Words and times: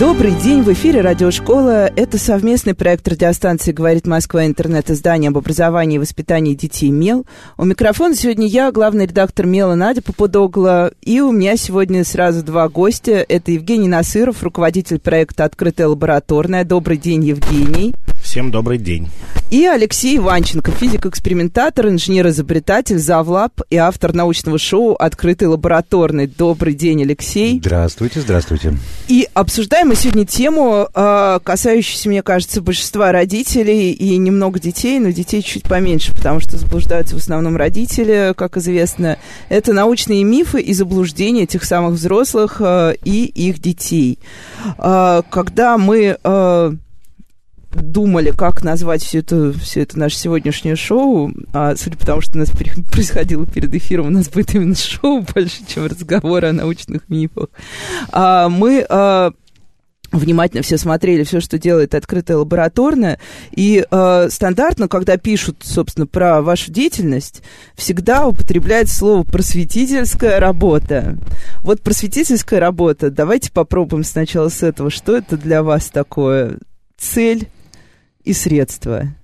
Добрый 0.00 0.32
день, 0.32 0.62
в 0.62 0.72
эфире 0.72 1.02
Радиошкола. 1.02 1.86
Это 1.94 2.18
совместный 2.18 2.74
проект 2.74 3.06
радиостанции 3.06 3.70
«Говорит 3.70 4.08
Москва» 4.08 4.44
интернет-издание 4.44 5.28
об 5.28 5.38
образовании 5.38 5.96
и 5.96 5.98
воспитании 6.00 6.54
детей 6.54 6.90
«Мел». 6.90 7.24
У 7.56 7.64
микрофона 7.64 8.16
сегодня 8.16 8.48
я, 8.48 8.72
главный 8.72 9.06
редактор 9.06 9.46
«Мела» 9.46 9.76
Надя 9.76 10.02
Попудогла. 10.02 10.90
И 11.00 11.20
у 11.20 11.30
меня 11.30 11.56
сегодня 11.56 12.02
сразу 12.04 12.42
два 12.42 12.68
гостя. 12.68 13.24
Это 13.28 13.52
Евгений 13.52 13.86
Насыров, 13.86 14.42
руководитель 14.42 14.98
проекта 14.98 15.44
«Открытая 15.44 15.86
лабораторная». 15.86 16.64
Добрый 16.64 16.96
день, 16.96 17.22
Евгений. 17.22 17.94
Всем 18.24 18.50
добрый 18.50 18.78
день. 18.78 19.10
И 19.50 19.66
Алексей 19.66 20.16
Иванченко, 20.16 20.72
физик-экспериментатор, 20.72 21.88
инженер-изобретатель, 21.88 22.98
завлаб 22.98 23.60
и 23.68 23.76
автор 23.76 24.14
научного 24.14 24.58
шоу 24.58 24.94
«Открытый 24.94 25.46
лабораторный». 25.46 26.26
Добрый 26.26 26.72
день, 26.72 27.02
Алексей. 27.02 27.60
Здравствуйте, 27.60 28.20
здравствуйте. 28.22 28.78
И 29.08 29.28
обсуждаем 29.34 29.88
мы 29.88 29.94
сегодня 29.94 30.24
тему, 30.24 30.88
а, 30.94 31.38
касающуюся, 31.40 32.08
мне 32.08 32.22
кажется, 32.22 32.62
большинства 32.62 33.12
родителей 33.12 33.92
и 33.92 34.16
немного 34.16 34.58
детей, 34.58 34.98
но 34.98 35.10
детей 35.10 35.42
чуть 35.42 35.64
поменьше, 35.64 36.12
потому 36.14 36.40
что 36.40 36.56
заблуждаются 36.56 37.16
в 37.16 37.18
основном 37.18 37.58
родители, 37.58 38.32
как 38.34 38.56
известно. 38.56 39.18
Это 39.50 39.74
научные 39.74 40.24
мифы 40.24 40.62
и 40.62 40.72
заблуждения 40.72 41.46
тех 41.46 41.62
самых 41.62 41.92
взрослых 41.92 42.56
а, 42.60 42.92
и 43.04 43.26
их 43.26 43.60
детей. 43.60 44.18
А, 44.78 45.22
когда 45.30 45.76
мы 45.76 46.18
думали, 47.74 48.30
как 48.30 48.62
назвать 48.62 49.02
все 49.02 49.18
это, 49.18 49.52
все 49.52 49.82
это 49.82 49.98
наше 49.98 50.16
сегодняшнее 50.16 50.76
шоу, 50.76 51.32
а 51.52 51.76
судя 51.76 51.96
по 51.96 52.06
тому, 52.06 52.20
что 52.20 52.36
у 52.36 52.38
нас 52.38 52.50
происходило 52.92 53.46
перед 53.46 53.74
эфиром, 53.74 54.06
у 54.06 54.10
нас 54.10 54.28
будет 54.28 54.54
именно 54.54 54.74
шоу 54.74 55.24
больше, 55.34 55.66
чем 55.66 55.86
разговор 55.86 56.44
о 56.44 56.52
научных 56.52 57.08
мифах, 57.08 57.48
а, 58.10 58.48
мы 58.48 58.84
а, 58.88 59.32
внимательно 60.18 60.62
все 60.62 60.78
смотрели 60.78 61.24
все, 61.24 61.40
что 61.40 61.58
делает 61.58 61.94
открытая 61.94 62.38
лабораторная. 62.38 63.18
И 63.52 63.84
э, 63.88 64.28
стандартно, 64.30 64.88
когда 64.88 65.16
пишут, 65.16 65.58
собственно, 65.62 66.06
про 66.06 66.42
вашу 66.42 66.70
деятельность, 66.70 67.42
всегда 67.74 68.26
употребляется 68.26 68.96
слово 68.96 69.24
просветительская 69.24 70.40
работа. 70.40 71.16
Вот 71.60 71.80
просветительская 71.80 72.60
работа. 72.60 73.10
Давайте 73.10 73.50
попробуем 73.52 74.04
сначала 74.04 74.48
с 74.48 74.62
этого. 74.62 74.90
Что 74.90 75.16
это 75.16 75.36
для 75.36 75.62
вас 75.62 75.86
такое? 75.86 76.58
Цель, 76.96 77.48
и 78.24 78.32
средства? 78.32 79.14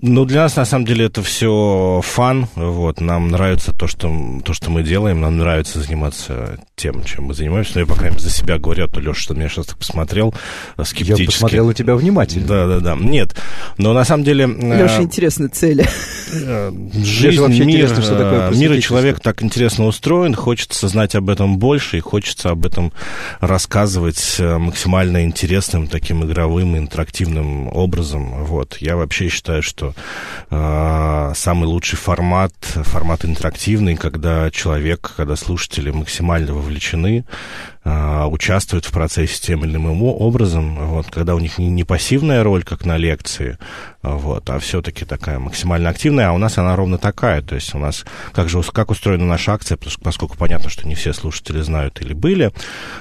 Ну, 0.00 0.24
для 0.24 0.42
нас, 0.42 0.54
на 0.54 0.64
самом 0.64 0.84
деле, 0.84 1.06
это 1.06 1.22
все 1.22 2.00
фан. 2.04 2.46
Вот. 2.54 3.00
Нам 3.00 3.28
нравится 3.28 3.72
то 3.72 3.88
что, 3.88 4.40
то, 4.44 4.52
что 4.52 4.70
мы 4.70 4.84
делаем. 4.84 5.20
Нам 5.20 5.38
нравится 5.38 5.80
заниматься 5.80 6.58
тем, 6.76 7.02
чем 7.02 7.24
мы 7.24 7.34
занимаемся. 7.34 7.72
Но 7.74 7.80
я, 7.80 7.86
по 7.86 7.94
крайней 7.94 8.14
мере, 8.14 8.22
за 8.22 8.30
себя 8.30 8.58
говорю, 8.58 8.84
а 8.84 8.88
то 8.88 9.00
Леша, 9.00 9.20
что 9.20 9.34
меня 9.34 9.48
сейчас 9.48 9.66
так 9.66 9.78
посмотрел 9.78 10.32
э, 10.76 10.84
скептически. 10.84 11.22
Я 11.22 11.26
посмотрел 11.26 11.66
на 11.66 11.74
тебя 11.74 11.96
внимательно. 11.96 12.46
Да, 12.46 12.66
да, 12.68 12.80
да. 12.80 12.96
Нет, 12.96 13.34
но 13.76 13.92
на 13.92 14.04
самом 14.04 14.22
деле... 14.22 14.44
Э, 14.44 14.82
Леша, 14.82 15.02
интересны 15.02 15.48
цели. 15.48 15.84
Э, 16.32 16.72
жизнь, 16.94 17.40
вообще 17.40 17.64
мир, 17.64 17.80
интересно, 17.80 18.02
что 18.02 18.16
такое 18.16 18.50
мир 18.52 18.72
и 18.74 18.80
человек 18.80 19.18
так 19.18 19.42
интересно 19.42 19.86
устроен, 19.86 20.34
хочется 20.34 20.86
знать 20.86 21.16
об 21.16 21.28
этом 21.28 21.58
больше, 21.58 21.98
и 21.98 22.00
хочется 22.00 22.50
об 22.50 22.64
этом 22.66 22.92
рассказывать 23.40 24.36
максимально 24.38 25.24
интересным, 25.24 25.88
таким 25.88 26.24
игровым, 26.24 26.76
интерактивным 26.76 27.68
образом. 27.68 28.44
Вот. 28.44 28.76
Я 28.78 28.96
вообще 28.96 29.28
считаю, 29.28 29.62
что 29.62 29.87
э, 30.50 31.32
самый 31.34 31.66
лучший 31.66 31.96
формат, 31.96 32.52
формат 32.62 33.24
интерактивный, 33.24 33.96
когда 33.96 34.50
человек, 34.50 35.12
когда 35.16 35.36
слушатели 35.36 35.90
максимально 35.90 36.54
вовлечены, 36.54 37.24
э, 37.84 38.24
участвуют 38.26 38.84
в 38.84 38.92
процессе 38.92 39.40
тем 39.40 39.64
или 39.64 39.76
иным 39.76 40.02
образом, 40.02 40.76
вот, 40.86 41.06
когда 41.10 41.34
у 41.34 41.38
них 41.38 41.58
не 41.58 41.84
пассивная 41.84 42.42
роль, 42.42 42.62
как 42.62 42.84
на 42.84 42.96
лекции, 42.96 43.58
вот, 44.02 44.48
а 44.50 44.58
все-таки 44.58 45.04
такая 45.04 45.38
максимально 45.38 45.88
активная, 45.90 46.28
а 46.28 46.32
у 46.32 46.38
нас 46.38 46.58
она 46.58 46.76
ровно 46.76 46.98
такая, 46.98 47.42
то 47.42 47.54
есть 47.54 47.74
у 47.74 47.78
нас, 47.78 48.04
как 48.32 48.48
же, 48.48 48.62
как 48.62 48.90
устроена 48.90 49.26
наша 49.26 49.52
акция, 49.52 49.78
поскольку 50.02 50.36
понятно, 50.36 50.70
что 50.70 50.86
не 50.86 50.94
все 50.94 51.12
слушатели 51.12 51.60
знают 51.60 52.00
или 52.00 52.12
были, 52.12 52.52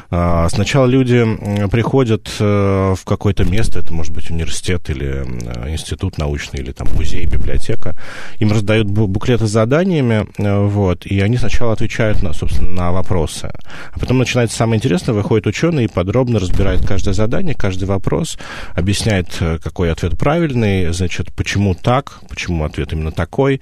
э, 0.10 0.48
сначала 0.50 0.86
люди 0.86 1.26
приходят 1.70 2.30
э, 2.40 2.96
в 2.98 3.06
какое-то 3.06 3.44
место, 3.46 3.80
это 3.80 3.94
может 3.94 4.14
быть 4.14 4.30
университет 4.32 4.90
или 4.90 5.24
институт 5.70 6.18
научный, 6.18 6.60
или 6.60 6.72
там 6.72 6.88
музей, 6.94 7.26
библиотека, 7.26 7.96
им 8.40 8.52
раздают 8.52 8.88
буклеты 8.88 9.48
с 9.48 9.52
заданиями, 9.52 10.28
вот, 10.38 11.06
и 11.06 11.20
они 11.20 11.38
сначала 11.38 11.74
отвечают, 11.74 12.24
на, 12.24 12.34
собственно, 12.34 12.72
на 12.72 12.92
вопросы, 12.92 13.52
а 13.92 14.00
потом 14.00 14.18
начинается 14.18 14.58
самое 14.58 14.77
интересное, 14.78 15.14
выходит 15.14 15.48
ученый 15.48 15.86
и 15.86 15.88
подробно 15.88 16.40
разбирает 16.40 16.86
каждое 16.86 17.14
задание, 17.14 17.56
каждый 17.56 17.86
вопрос, 17.86 18.38
объясняет, 18.74 19.28
э, 19.40 19.60
какой 19.62 19.92
ответ 19.92 20.18
правильный, 20.18 20.94
значит, 20.94 21.34
почему 21.34 21.76
так, 21.76 22.20
почему 22.30 22.64
ответ 22.64 22.94
именно 22.94 23.12
такой, 23.12 23.62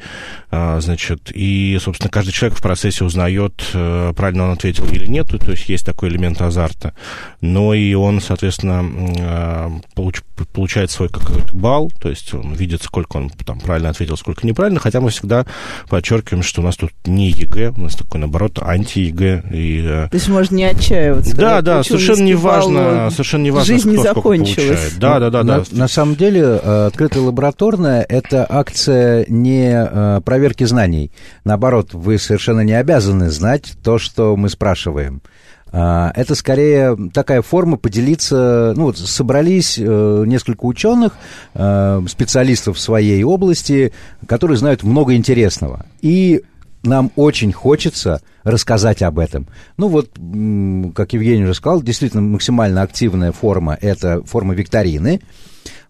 а, 0.51 0.79
значит, 0.79 1.31
и, 1.33 1.77
собственно, 1.81 2.09
каждый 2.09 2.31
человек 2.31 2.57
в 2.57 2.61
процессе 2.61 3.03
узнает, 3.03 3.63
э, 3.73 4.13
правильно 4.15 4.45
он 4.45 4.51
ответил 4.51 4.85
или 4.85 5.05
нет, 5.05 5.27
то 5.27 5.51
есть 5.51 5.69
есть 5.69 5.85
такой 5.85 6.09
элемент 6.09 6.41
азарта, 6.41 6.93
но 7.41 7.73
и 7.73 7.93
он, 7.93 8.21
соответственно, 8.21 8.83
а, 9.19 9.71
получ, 9.95 10.21
получает 10.53 10.91
свой 10.91 11.09
какой-то 11.09 11.55
балл, 11.55 11.91
то 12.01 12.09
есть 12.09 12.33
он 12.33 12.53
видит, 12.53 12.83
сколько 12.83 13.17
он 13.17 13.29
там 13.29 13.59
правильно 13.59 13.89
ответил, 13.89 14.17
сколько 14.17 14.45
неправильно, 14.45 14.79
хотя 14.79 15.01
мы 15.01 15.09
всегда 15.09 15.45
подчеркиваем, 15.89 16.43
что 16.43 16.61
у 16.61 16.63
нас 16.63 16.75
тут 16.77 16.91
не 17.05 17.29
ЕГЭ, 17.29 17.73
у 17.77 17.81
нас 17.81 17.95
такой, 17.95 18.19
наоборот, 18.19 18.59
анти-ЕГЭ. 18.61 19.43
И, 19.51 19.81
э, 19.85 20.07
то 20.09 20.15
есть 20.15 20.27
можно 20.27 20.55
не 20.55 20.65
отчаиваться. 20.65 20.94
Да, 21.35 21.61
да, 21.61 21.83
совершенно 21.83 22.23
не 22.23 22.35
важно, 22.35 23.09
совершенно 23.11 23.43
не 23.43 23.51
важно, 23.51 23.73
Жизнь 23.73 23.89
кто 23.89 23.97
не 23.97 24.03
закончилась. 24.03 24.93
Да, 24.97 25.19
да, 25.19 25.29
да. 25.29 25.43
На, 25.43 25.59
да. 25.59 25.65
на 25.71 25.87
самом 25.87 26.15
деле, 26.15 26.41
э, 26.41 26.85
открытая 26.87 27.23
лабораторная– 27.23 28.05
это 28.09 28.45
акция 28.47 29.25
не 29.27 29.71
э, 29.71 30.21
проверки 30.23 30.63
знаний. 30.63 31.11
Наоборот, 31.43 31.93
вы 31.93 32.17
совершенно 32.17 32.61
не 32.61 32.73
обязаны 32.73 33.29
знать 33.29 33.73
то, 33.83 33.97
что 33.97 34.35
мы 34.35 34.49
спрашиваем. 34.49 35.21
А, 35.77 36.13
это 36.15 36.35
скорее 36.35 36.97
такая 37.13 37.41
форма 37.41 37.75
поделиться, 37.75 38.73
ну 38.77 38.85
вот 38.85 38.97
собрались 38.97 39.77
э, 39.77 40.23
несколько 40.25 40.63
ученых, 40.63 41.11
э, 41.53 42.01
специалистов 42.07 42.77
в 42.77 42.79
своей 42.79 43.21
области, 43.23 43.91
которые 44.25 44.57
знают 44.57 44.83
много 44.83 45.15
интересного. 45.15 45.85
И 46.01 46.43
нам 46.85 47.11
очень 47.15 47.51
хочется 47.51 48.21
рассказать 48.43 49.01
об 49.01 49.19
этом. 49.19 49.47
Ну 49.77 49.87
вот, 49.87 50.11
как 50.95 51.13
Евгений 51.13 51.43
уже 51.43 51.53
сказал, 51.53 51.81
действительно 51.81 52.21
максимально 52.21 52.81
активная 52.81 53.31
форма– 53.31 53.77
это 53.81 54.23
форма 54.23 54.53
викторины. 54.53 55.21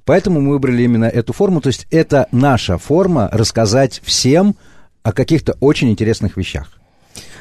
Поэтому 0.05 0.39
мы 0.39 0.51
выбрали 0.51 0.83
именно 0.83 1.05
эту 1.05 1.33
форму. 1.33 1.61
То 1.61 1.67
есть 1.67 1.87
это 1.91 2.27
наша 2.31 2.77
форма 2.77 3.29
рассказать 3.31 4.01
всем 4.03 4.55
о 5.03 5.11
каких-то 5.11 5.57
очень 5.59 5.89
интересных 5.89 6.37
вещах. 6.37 6.71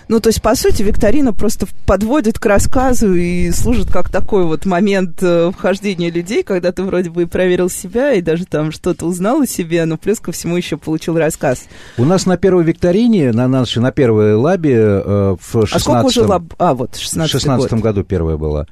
Ну, 0.09 0.20
то 0.20 0.28
есть, 0.28 0.42
по 0.42 0.54
сути, 0.54 0.82
викторина 0.82 1.32
просто 1.32 1.66
подводит 1.87 2.38
к 2.38 2.47
рассказу 2.47 3.15
и 3.15 3.50
служит 3.50 3.91
как 3.91 4.10
такой 4.10 4.44
вот 4.44 4.66
момент 4.66 5.22
э, 5.22 5.50
вхождения 5.56 6.10
людей, 6.10 6.42
когда 6.42 6.72
ты 6.72 6.82
вроде 6.82 7.10
бы 7.10 7.22
и 7.22 7.26
проверил 7.26 7.70
себя, 7.70 8.12
и 8.12 8.20
даже 8.20 8.44
там 8.44 8.70
что-то 8.70 9.06
узнал 9.06 9.42
о 9.42 9.47
себе, 9.47 9.84
но 9.84 9.97
плюс 9.97 10.20
ко 10.20 10.32
всему 10.32 10.56
еще 10.56 10.76
получил 10.76 11.19
рассказ. 11.19 11.65
У 11.97 12.04
нас 12.04 12.26
на 12.26 12.37
первой 12.37 12.65
викторине, 12.65 13.32
на, 13.32 13.48
нашей, 13.48 13.81
на 13.81 13.92
первой 13.92 14.34
лабе 14.34 14.76
э, 14.76 15.36
в 15.41 15.66
16 15.66 15.74
А 15.74 15.78
сколько 15.80 16.06
уже 16.06 16.22
лаб... 16.22 16.42
А, 16.59 16.74
вот, 16.74 16.97
16 16.97 17.30
В 17.30 17.33
16 17.33 17.71
год. 17.71 17.80
году 17.80 18.04
первая 18.04 18.36
была. 18.36 18.66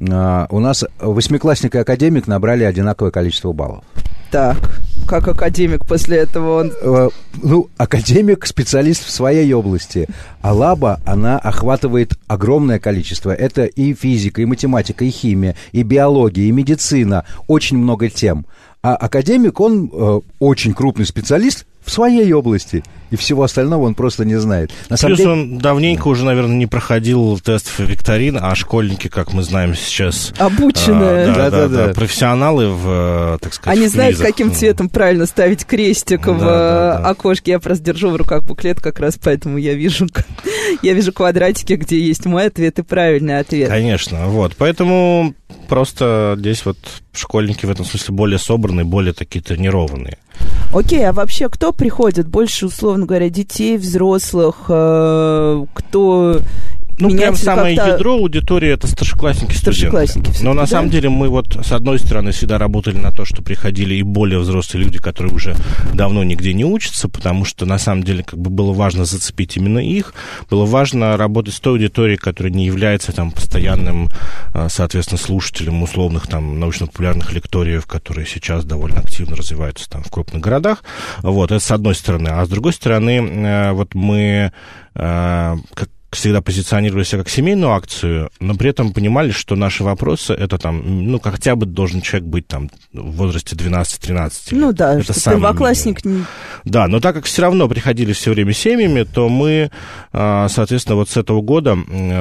Э, 0.00 0.46
у 0.48 0.60
нас 0.60 0.82
восьмиклассник 0.98 1.74
и 1.74 1.78
академик 1.78 2.26
набрали 2.26 2.64
одинаковое 2.64 3.10
количество 3.10 3.52
баллов. 3.52 3.84
Так, 4.30 4.56
как 5.06 5.26
академик 5.26 5.84
после 5.84 6.18
этого 6.18 6.60
он... 6.60 6.72
Э, 6.80 7.08
ну, 7.42 7.68
академик 7.76 8.46
специалист 8.46 9.04
в 9.04 9.10
своей 9.10 9.52
области, 9.52 10.06
а 10.40 10.52
лаба, 10.52 11.00
она 11.04 11.36
охватывает 11.36 12.12
огромное 12.28 12.78
количество. 12.78 13.32
Это 13.32 13.64
и 13.64 13.92
физика, 13.92 14.40
и 14.40 14.44
математика, 14.44 15.04
и 15.04 15.10
химия, 15.10 15.56
и 15.72 15.82
биология, 15.82 16.44
и 16.44 16.52
медицина, 16.52 17.24
очень 17.48 17.76
много 17.76 18.08
тем. 18.08 18.46
А 18.82 18.94
академик, 18.94 19.58
он 19.58 19.90
э, 19.92 20.20
очень 20.38 20.74
крупный 20.74 21.06
специалист 21.06 21.66
в 21.84 21.90
своей 21.90 22.32
области 22.32 22.82
и 23.10 23.16
всего 23.16 23.42
остального 23.42 23.82
он 23.82 23.94
просто 23.94 24.24
не 24.24 24.36
знает. 24.36 24.70
На 24.88 24.96
Плюс 24.96 25.18
деле... 25.18 25.30
он 25.30 25.58
давненько 25.58 26.08
уже, 26.08 26.24
наверное, 26.24 26.56
не 26.56 26.66
проходил 26.66 27.38
тестов 27.38 27.80
и 27.80 27.84
викторин, 27.84 28.38
а 28.40 28.54
школьники, 28.54 29.08
как 29.08 29.32
мы 29.32 29.42
знаем 29.42 29.74
сейчас... 29.74 30.32
Обученные. 30.38 31.24
А, 31.24 31.26
да, 31.26 31.34
да, 31.34 31.50
да, 31.50 31.68
да, 31.68 31.86
да, 31.86 31.92
профессионалы 31.92 32.68
в, 32.68 33.38
так 33.40 33.52
сказать, 33.52 33.78
Они 33.78 33.88
знают, 33.88 34.18
каким 34.18 34.52
цветом 34.52 34.88
правильно 34.88 35.26
ставить 35.26 35.66
крестик 35.66 36.26
да, 36.26 36.32
в 36.32 36.38
да, 36.38 36.44
да. 36.44 37.08
окошке. 37.08 37.52
Я 37.52 37.58
просто 37.58 37.84
держу 37.84 38.10
в 38.10 38.16
руках 38.16 38.44
буклет 38.44 38.80
как 38.80 39.00
раз, 39.00 39.18
поэтому 39.22 39.58
я 39.58 39.74
вижу, 39.74 40.06
я 40.82 40.92
вижу 40.92 41.12
квадратики, 41.12 41.72
где 41.72 41.98
есть 42.00 42.26
мой 42.26 42.46
ответ 42.46 42.78
и 42.78 42.82
правильный 42.82 43.40
ответ. 43.40 43.68
Конечно, 43.68 44.28
вот. 44.28 44.54
Поэтому 44.56 45.34
просто 45.68 46.36
здесь 46.38 46.64
вот 46.64 46.78
школьники 47.12 47.66
в 47.66 47.70
этом 47.70 47.84
смысле 47.84 48.14
более 48.14 48.38
собранные, 48.38 48.84
более 48.84 49.12
такие 49.12 49.42
тренированные. 49.42 50.18
Окей, 50.72 51.06
а 51.08 51.12
вообще 51.12 51.48
кто 51.48 51.72
приходит? 51.72 52.28
Больше, 52.28 52.66
условно 52.66 53.06
говоря, 53.06 53.28
детей, 53.28 53.76
взрослых? 53.76 54.66
Э, 54.68 55.64
кто 55.74 56.40
ну, 57.00 57.16
прям 57.16 57.34
самое 57.34 57.74
ядро 57.74 58.14
аудитории 58.14 58.70
это 58.70 58.86
старшеклассники, 58.86 59.54
старшеклассники 59.54 60.32
Но 60.42 60.52
на 60.52 60.62
да? 60.62 60.66
самом 60.66 60.90
деле 60.90 61.08
мы 61.08 61.28
вот 61.28 61.56
с 61.64 61.72
одной 61.72 61.98
стороны 61.98 62.32
всегда 62.32 62.58
работали 62.58 62.96
на 62.96 63.12
то, 63.12 63.24
что 63.24 63.42
приходили 63.42 63.94
и 63.94 64.02
более 64.02 64.38
взрослые 64.38 64.84
люди, 64.84 64.98
которые 64.98 65.34
уже 65.34 65.56
давно 65.94 66.24
нигде 66.24 66.52
не 66.54 66.64
учатся, 66.64 67.08
потому 67.08 67.44
что 67.44 67.66
на 67.66 67.78
самом 67.78 68.02
деле 68.02 68.22
как 68.22 68.38
бы 68.38 68.50
было 68.50 68.72
важно 68.72 69.04
зацепить 69.04 69.56
именно 69.56 69.78
их, 69.78 70.14
было 70.48 70.64
важно 70.64 71.16
работать 71.16 71.54
с 71.54 71.60
той 71.60 71.74
аудиторией, 71.74 72.18
которая 72.18 72.52
не 72.52 72.66
является 72.66 73.12
там 73.12 73.30
постоянным, 73.30 74.08
а, 74.52 74.68
соответственно, 74.68 75.18
слушателем 75.18 75.82
условных 75.82 76.26
там 76.26 76.58
научно-популярных 76.60 77.32
лекториев, 77.32 77.86
которые 77.86 78.26
сейчас 78.26 78.64
довольно 78.64 79.00
активно 79.00 79.36
развиваются 79.36 79.88
там 79.88 80.02
в 80.02 80.10
крупных 80.10 80.42
городах. 80.42 80.84
Вот, 81.22 81.50
это 81.50 81.64
с 81.64 81.70
одной 81.70 81.94
стороны. 81.94 82.28
А 82.28 82.44
с 82.44 82.48
другой 82.48 82.72
стороны, 82.72 83.18
э, 83.18 83.72
вот 83.72 83.94
мы 83.94 84.52
э, 84.94 85.56
как 85.74 85.88
всегда 86.12 86.40
позиционировали 86.40 87.04
себя 87.04 87.18
как 87.18 87.28
семейную 87.28 87.72
акцию, 87.72 88.30
но 88.40 88.54
при 88.54 88.70
этом 88.70 88.92
понимали, 88.92 89.30
что 89.30 89.54
наши 89.54 89.84
вопросы, 89.84 90.32
это 90.32 90.58
там, 90.58 90.82
ну, 91.10 91.20
хотя 91.20 91.54
бы 91.54 91.66
должен 91.66 92.00
человек 92.00 92.28
быть 92.28 92.46
там 92.46 92.70
в 92.92 93.12
возрасте 93.12 93.54
12-13 93.54 94.30
Ну 94.50 94.72
да, 94.72 94.98
это 94.98 95.12
что 95.12 95.30
первоклассник... 95.30 96.04
Не... 96.04 96.24
Да, 96.64 96.88
но 96.88 97.00
так 97.00 97.14
как 97.14 97.24
все 97.24 97.42
равно 97.42 97.68
приходили 97.68 98.12
все 98.12 98.32
время 98.32 98.52
семьями, 98.52 99.04
то 99.04 99.28
мы, 99.28 99.70
а, 100.12 100.48
соответственно, 100.48 100.96
вот 100.96 101.10
с 101.10 101.16
этого 101.16 101.42
года, 101.42 101.78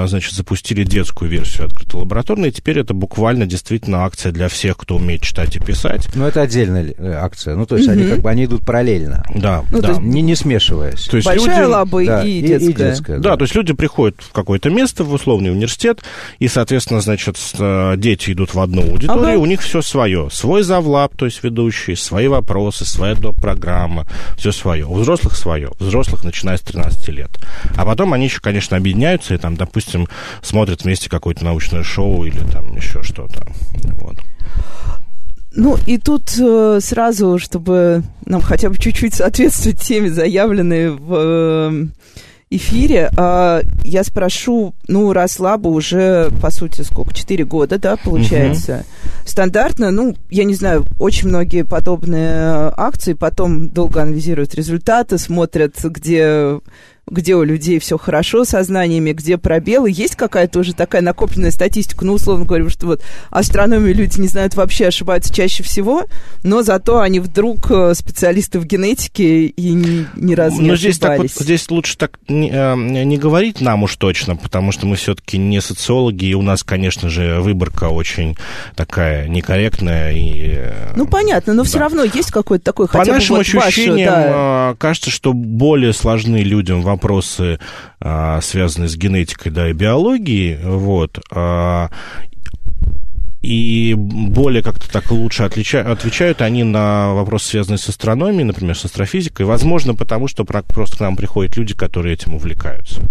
значит, 0.07 0.33
запустили 0.33 0.83
детскую 0.83 1.29
версию 1.29 1.67
открытой 1.67 2.01
лабораторной, 2.01 2.49
и 2.49 2.51
теперь 2.51 2.79
это 2.79 2.93
буквально 2.93 3.47
действительно 3.47 4.05
акция 4.05 4.31
для 4.31 4.49
всех, 4.49 4.77
кто 4.77 4.97
умеет 4.97 5.21
читать 5.21 5.55
и 5.55 5.59
писать. 5.59 6.07
Ну, 6.15 6.25
это 6.25 6.41
отдельная 6.41 6.93
э, 6.97 7.13
акция, 7.13 7.55
ну, 7.55 7.65
то 7.65 7.75
есть 7.75 7.87
угу. 7.87 7.97
они 7.97 8.07
как 8.07 8.19
бы, 8.19 8.29
они 8.29 8.45
идут 8.45 8.65
параллельно. 8.65 9.23
Да, 9.33 9.63
ну, 9.71 9.81
да. 9.81 9.97
Не, 9.99 10.21
не 10.21 10.35
смешиваясь. 10.35 11.05
То 11.05 11.17
есть 11.17 11.27
Большая 11.27 11.61
люди... 11.61 11.71
лаба 11.71 12.05
да, 12.05 12.23
и, 12.23 12.39
и 12.39 12.41
детская. 12.41 12.69
И 12.69 12.73
детская 12.73 13.17
да. 13.17 13.31
да, 13.31 13.37
то 13.37 13.43
есть 13.43 13.55
люди 13.55 13.73
приходят 13.79 14.21
в 14.21 14.33
какое-то 14.33 14.69
место, 14.69 15.05
в 15.05 15.13
условный 15.13 15.51
университет, 15.51 16.03
и, 16.37 16.49
соответственно, 16.49 16.99
значит, 16.99 17.37
э, 17.57 17.93
дети 17.95 18.31
идут 18.31 18.53
в 18.53 18.59
одну 18.59 18.81
аудиторию, 18.81 19.35
ага. 19.35 19.37
у 19.37 19.45
них 19.45 19.61
все 19.61 19.81
свое. 19.81 20.27
Свой 20.31 20.63
завлаб, 20.63 21.15
то 21.15 21.23
есть 21.23 21.41
ведущий, 21.43 21.95
свои 21.95 22.27
вопросы, 22.27 22.83
своя 22.83 23.15
доп. 23.15 23.39
программа, 23.39 24.05
все 24.37 24.51
свое. 24.51 24.85
У 24.85 24.95
взрослых 24.95 25.37
свое. 25.37 25.71
У 25.79 25.83
взрослых, 25.85 26.25
начиная 26.25 26.57
с 26.57 26.61
13 26.61 27.07
лет. 27.07 27.29
А 27.77 27.85
потом 27.85 28.11
они 28.11 28.25
еще, 28.25 28.41
конечно, 28.41 28.75
объединяются 28.75 29.33
и 29.33 29.37
там, 29.37 29.55
допустим, 29.55 30.09
смотрят 30.41 30.83
вместе 30.83 31.09
какое-то 31.09 31.45
научное 31.45 31.83
шоу 31.83 32.25
или 32.25 32.39
там 32.51 32.75
еще 32.75 33.01
что-то. 33.01 33.47
Вот. 34.01 34.17
Ну, 35.55 35.77
и 35.87 35.97
тут 35.97 36.37
э, 36.37 36.79
сразу, 36.81 37.39
чтобы 37.39 38.03
нам 38.25 38.41
хотя 38.41 38.69
бы 38.69 38.77
чуть-чуть 38.77 39.15
соответствовать 39.15 39.79
теме, 39.79 40.11
заявленной 40.11 40.91
в 40.91 41.13
э, 41.13 41.85
эфире 42.49 43.11
а, 43.15 43.61
я 43.83 44.03
спрошу, 44.03 44.73
ну, 44.87 45.13
раз 45.13 45.39
Лаба 45.39 45.67
уже, 45.69 46.31
по 46.41 46.49
сути, 46.49 46.81
сколько, 46.81 47.13
4 47.13 47.45
года, 47.45 47.77
да, 47.77 47.97
получается. 47.97 48.77
Угу. 48.77 49.09
Стандартно, 49.25 49.91
ну, 49.91 50.15
я 50.29 50.43
не 50.43 50.55
знаю, 50.55 50.85
очень 50.99 51.29
многие 51.29 51.63
подобные 51.63 52.71
акции 52.75 53.13
потом 53.13 53.69
долго 53.69 54.01
анализируют 54.01 54.55
результаты, 54.55 55.17
смотрят, 55.17 55.75
где 55.83 56.59
где 57.09 57.35
у 57.35 57.43
людей 57.43 57.79
все 57.79 57.97
хорошо 57.97 58.45
со 58.45 58.63
знаниями, 58.63 59.11
где 59.11 59.37
пробелы. 59.37 59.89
Есть 59.91 60.15
какая-то 60.15 60.59
уже 60.59 60.73
такая 60.73 61.01
накопленная 61.01 61.51
статистика? 61.51 62.05
Ну, 62.05 62.13
условно 62.13 62.45
говоря, 62.45 62.69
что 62.69 62.87
вот 62.87 63.03
астрономию 63.29 63.95
люди 63.95 64.19
не 64.19 64.27
знают 64.27 64.55
вообще, 64.55 64.87
ошибаются 64.87 65.33
чаще 65.33 65.63
всего, 65.63 66.05
но 66.43 66.61
зато 66.61 66.99
они 66.99 67.19
вдруг 67.19 67.69
э, 67.71 67.93
специалисты 67.93 68.59
в 68.59 68.65
генетике 68.65 69.45
и 69.45 69.73
ни, 69.73 70.05
ни 70.15 70.35
разу 70.35 70.61
не 70.61 70.69
но 70.69 70.75
здесь 70.75 70.99
так 70.99 71.17
вот, 71.17 71.31
здесь 71.31 71.69
лучше 71.69 71.97
так 71.97 72.19
не, 72.27 72.51
э, 72.51 72.75
не 72.75 73.17
говорить 73.17 73.61
нам 73.61 73.83
уж 73.83 73.95
точно, 73.95 74.35
потому 74.35 74.71
что 74.71 74.85
мы 74.85 74.95
все-таки 74.95 75.37
не 75.37 75.61
социологи, 75.61 76.25
и 76.25 76.33
у 76.33 76.41
нас, 76.41 76.63
конечно 76.63 77.09
же, 77.09 77.39
выборка 77.41 77.85
очень 77.85 78.37
такая 78.75 79.27
некорректная. 79.27 80.11
И, 80.11 80.53
э, 80.57 80.93
ну, 80.95 81.07
понятно, 81.07 81.53
но 81.53 81.63
да. 81.63 81.69
все 81.69 81.79
равно 81.79 82.03
есть 82.03 82.31
какой-то 82.31 82.65
такой 82.65 82.87
По 82.87 82.99
хотя 82.99 83.13
нашим 83.13 83.37
бы 83.37 83.43
вот 83.43 83.47
ощущениям, 83.47 84.13
вашу, 84.13 84.29
да. 84.29 84.75
кажется, 84.77 85.09
что 85.09 85.33
более 85.33 85.93
сложны 85.93 86.37
людям 86.37 86.81
вопросы 86.81 86.98
вопросы, 86.99 87.59
а, 88.01 88.41
связанные 88.41 88.89
с 88.89 88.97
генетикой, 88.97 89.51
да, 89.51 89.69
и 89.69 89.73
биологией, 89.73 90.59
вот, 90.61 91.19
а, 91.31 91.89
и 93.41 93.95
более 93.97 94.61
как-то 94.61 94.91
так 94.91 95.11
лучше 95.11 95.43
отлича... 95.43 95.79
отвечают 95.79 96.41
они 96.41 96.63
на 96.63 97.13
вопросы, 97.13 97.47
связанные 97.47 97.77
с 97.77 97.87
астрономией, 97.87 98.43
например, 98.43 98.77
с 98.77 98.83
астрофизикой. 98.83 99.45
Возможно, 99.45 99.95
потому 99.95 100.27
что 100.27 100.43
просто 100.43 100.97
к 100.97 100.99
нам 100.99 101.15
приходят 101.15 101.55
люди, 101.55 101.73
которые 101.73 102.15
этим 102.15 102.35
увлекаются. 102.35 103.01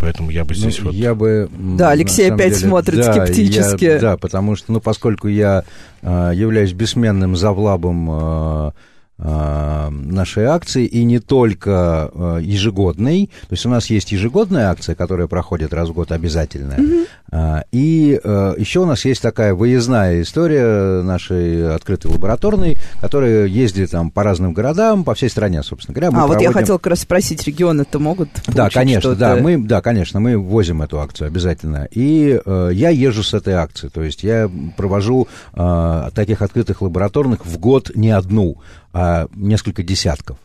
Поэтому 0.00 0.30
я 0.30 0.44
бы 0.44 0.54
ну, 0.54 0.60
здесь 0.60 0.80
ну, 0.80 0.86
вот... 0.86 0.94
Я 0.94 1.14
бы... 1.14 1.48
Да, 1.56 1.90
Алексей 1.90 2.28
опять 2.28 2.54
деле, 2.54 2.66
смотрит 2.66 2.96
да, 2.96 3.12
скептически. 3.12 3.84
Я, 3.84 3.98
да, 4.00 4.16
потому 4.16 4.56
что, 4.56 4.72
ну, 4.72 4.80
поскольку 4.80 5.28
я 5.28 5.62
э, 6.02 6.32
являюсь 6.34 6.72
бессменным 6.72 7.36
завлабом 7.36 8.08
э, 8.10 8.70
Э, 8.70 8.72
нашей 9.18 10.44
акции, 10.44 10.84
и 10.84 11.02
не 11.04 11.20
только 11.20 12.10
э, 12.12 12.38
ежегодной. 12.42 13.30
То 13.42 13.52
есть 13.52 13.64
у 13.64 13.70
нас 13.70 13.86
есть 13.86 14.12
ежегодная 14.12 14.68
акция, 14.70 14.94
которая 14.94 15.26
проходит 15.26 15.72
раз 15.72 15.88
в 15.88 15.94
год 15.94 16.12
обязательно. 16.12 16.74
Mm-hmm. 16.74 17.64
И 17.72 18.20
еще 18.58 18.80
у 18.80 18.84
нас 18.84 19.04
есть 19.04 19.22
такая 19.22 19.54
выездная 19.54 20.22
история 20.22 21.02
нашей 21.02 21.74
открытой 21.74 22.10
лабораторной, 22.10 22.76
которая 23.00 23.46
ездит 23.46 23.90
там 23.90 24.10
по 24.10 24.22
разным 24.22 24.52
городам, 24.52 25.04
по 25.04 25.14
всей 25.14 25.30
стране, 25.30 25.62
собственно 25.62 25.94
говоря. 25.94 26.10
Мы 26.10 26.18
а, 26.18 26.26
проводим... 26.26 26.48
вот 26.48 26.54
я 26.54 26.60
хотел 26.60 26.78
как 26.78 26.88
раз 26.88 27.00
спросить, 27.00 27.46
регионы-то 27.46 27.98
могут 27.98 28.28
Да, 28.46 28.68
конечно, 28.70 29.14
да, 29.14 29.36
мы, 29.36 29.58
да, 29.58 29.80
конечно, 29.80 30.20
мы 30.20 30.36
возим 30.36 30.82
эту 30.82 31.00
акцию 31.00 31.28
обязательно. 31.28 31.88
И 31.90 32.40
э, 32.44 32.70
я 32.72 32.90
езжу 32.90 33.22
с 33.22 33.34
этой 33.34 33.54
акцией, 33.54 33.90
то 33.90 34.02
есть 34.02 34.22
я 34.22 34.50
провожу 34.76 35.28
э, 35.54 36.10
таких 36.14 36.42
открытых 36.42 36.82
лабораторных 36.82 37.46
в 37.46 37.58
год 37.58 37.90
не 37.94 38.10
одну, 38.10 38.58
а 38.98 39.28
несколько 39.34 39.82
десятков. 39.82 40.38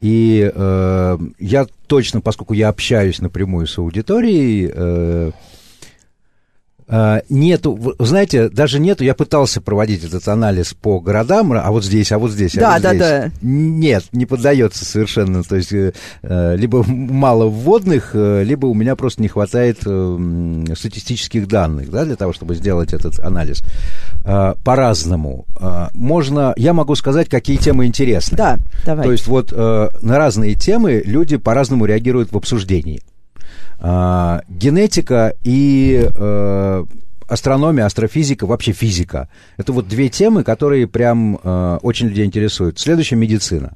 И 0.00 0.48
э, 0.54 1.18
я 1.40 1.66
точно, 1.88 2.20
поскольку 2.20 2.54
я 2.54 2.68
общаюсь 2.68 3.20
напрямую 3.20 3.66
с 3.66 3.76
аудиторией, 3.78 4.70
э, 4.72 5.32
а, 6.92 7.22
нету, 7.28 7.94
знаете, 8.00 8.48
даже 8.48 8.80
нету, 8.80 9.04
я 9.04 9.14
пытался 9.14 9.60
проводить 9.60 10.02
этот 10.02 10.26
анализ 10.26 10.74
по 10.74 10.98
городам, 10.98 11.52
а 11.52 11.70
вот 11.70 11.84
здесь, 11.84 12.10
а 12.10 12.18
вот 12.18 12.32
здесь, 12.32 12.56
а 12.56 12.60
да, 12.60 12.72
вот 12.72 12.82
да, 12.82 12.90
здесь. 12.90 13.00
Да. 13.00 13.30
Нет, 13.42 14.04
не 14.10 14.26
поддается 14.26 14.84
совершенно. 14.84 15.44
То 15.44 15.54
есть 15.54 15.72
э, 15.72 15.92
э, 16.22 16.56
либо 16.56 16.82
мало 16.84 17.46
вводных, 17.46 18.10
э, 18.14 18.42
либо 18.42 18.66
у 18.66 18.74
меня 18.74 18.96
просто 18.96 19.22
не 19.22 19.28
хватает 19.28 19.78
статистических 19.78 21.46
данных 21.46 21.90
да, 21.90 22.04
для 22.04 22.16
того, 22.16 22.32
чтобы 22.32 22.56
сделать 22.56 22.92
этот 22.92 23.20
анализ. 23.20 23.62
А, 24.24 24.54
по-разному. 24.64 25.46
А, 25.56 25.90
можно, 25.94 26.52
я 26.56 26.72
могу 26.72 26.94
сказать, 26.94 27.28
какие 27.28 27.56
темы 27.56 27.86
интересны. 27.86 28.36
Да, 28.36 28.58
давай. 28.84 29.06
То 29.06 29.12
есть 29.12 29.26
вот 29.26 29.52
на 29.52 30.18
разные 30.18 30.54
темы 30.54 31.02
люди 31.04 31.36
по-разному 31.36 31.86
реагируют 31.86 32.32
в 32.32 32.36
обсуждении. 32.36 33.02
Генетика 33.80 35.34
и 35.42 36.06
э, 36.14 36.84
астрономия, 37.26 37.86
астрофизика, 37.86 38.44
вообще 38.44 38.72
физика. 38.72 39.28
Это 39.56 39.72
вот 39.72 39.88
две 39.88 40.10
темы, 40.10 40.44
которые 40.44 40.86
прям 40.86 41.40
э, 41.42 41.78
очень 41.80 42.08
людей 42.08 42.26
интересуют. 42.26 42.78
Следующая 42.78 43.16
медицина. 43.16 43.72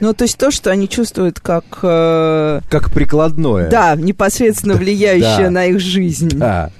Ну, 0.00 0.12
то 0.12 0.24
есть 0.24 0.38
то, 0.38 0.50
что 0.50 0.70
они 0.70 0.88
чувствуют 0.88 1.40
как... 1.40 1.64
Э... 1.82 2.60
Как 2.68 2.92
прикладное. 2.92 3.68
Да, 3.70 3.96
непосредственно 3.96 4.74
влияющее 4.74 5.50
на 5.50 5.66
их 5.66 5.80
жизнь. 5.80 6.30
Да. 6.30 6.70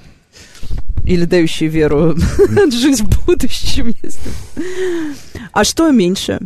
Или 1.04 1.26
дающее 1.26 1.68
веру 1.68 2.16
жизнь 2.72 3.04
в 3.04 3.26
будущем. 3.26 3.94
Если... 4.02 4.30
А 5.52 5.64
что 5.64 5.90
меньше? 5.90 6.40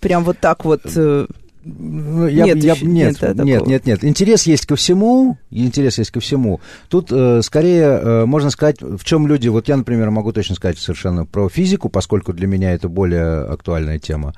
Прям 0.00 0.24
вот 0.24 0.38
так 0.38 0.64
вот... 0.64 0.82
Э, 0.94 1.26
ну, 1.64 2.28
я, 2.28 2.44
нет, 2.44 2.62
я, 2.62 2.74
еще, 2.74 2.86
нет, 2.86 3.20
нет, 3.20 3.36
нет, 3.44 3.66
нет, 3.66 3.86
нет. 3.86 4.04
Интерес 4.04 4.44
есть 4.44 4.66
ко 4.66 4.76
всему, 4.76 5.36
интерес 5.50 5.98
есть 5.98 6.12
ко 6.12 6.20
всему. 6.20 6.60
Тут 6.88 7.08
э, 7.10 7.42
скорее 7.42 7.82
э, 7.82 8.24
можно 8.24 8.50
сказать, 8.50 8.80
в 8.80 9.02
чем 9.02 9.26
люди, 9.26 9.48
вот 9.48 9.66
я, 9.66 9.76
например, 9.76 10.10
могу 10.10 10.32
точно 10.32 10.54
сказать 10.54 10.78
совершенно 10.78 11.26
про 11.26 11.48
физику, 11.48 11.88
поскольку 11.88 12.32
для 12.32 12.46
меня 12.46 12.72
это 12.72 12.88
более 12.88 13.46
актуальная 13.46 13.98
тема. 13.98 14.34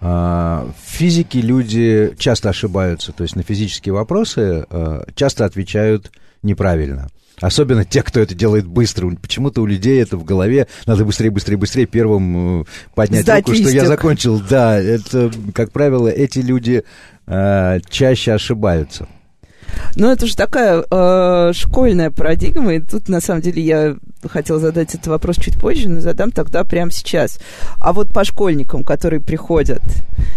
В 0.00 0.74
физике 0.84 1.40
люди 1.40 2.14
часто 2.18 2.50
ошибаются, 2.50 3.12
то 3.12 3.22
есть 3.22 3.36
на 3.36 3.42
физические 3.42 3.94
вопросы 3.94 4.66
часто 5.14 5.44
отвечают 5.46 6.10
неправильно. 6.42 7.08
Особенно 7.40 7.84
те, 7.84 8.02
кто 8.02 8.20
это 8.20 8.34
делает 8.34 8.66
быстро. 8.66 9.10
Почему-то 9.20 9.62
у 9.62 9.66
людей 9.66 10.00
это 10.00 10.16
в 10.16 10.24
голове. 10.24 10.68
Надо 10.86 11.04
быстрее, 11.04 11.30
быстрее, 11.30 11.56
быстрее 11.56 11.86
первым 11.86 12.62
э, 12.62 12.64
поднять 12.94 13.22
Сдать 13.22 13.46
руку, 13.46 13.52
листик. 13.52 13.68
что 13.68 13.76
я 13.76 13.86
закончил. 13.86 14.40
Да, 14.48 14.78
это, 14.80 15.32
как 15.52 15.72
правило, 15.72 16.08
эти 16.08 16.38
люди 16.38 16.84
э, 17.26 17.80
чаще 17.90 18.32
ошибаются. 18.32 19.08
Ну, 19.96 20.10
это 20.10 20.26
же 20.26 20.36
такая 20.36 20.84
э, 20.88 21.52
школьная 21.52 22.10
парадигма, 22.10 22.74
и 22.74 22.80
тут, 22.80 23.08
на 23.08 23.20
самом 23.20 23.42
деле, 23.42 23.62
я 23.62 23.96
хотела 24.28 24.58
задать 24.58 24.94
этот 24.94 25.06
вопрос 25.08 25.36
чуть 25.36 25.58
позже, 25.58 25.88
но 25.88 26.00
задам 26.00 26.30
тогда 26.30 26.64
прямо 26.64 26.90
сейчас. 26.90 27.38
А 27.80 27.92
вот 27.92 28.12
по 28.12 28.24
школьникам, 28.24 28.82
которые 28.82 29.20
приходят, 29.20 29.82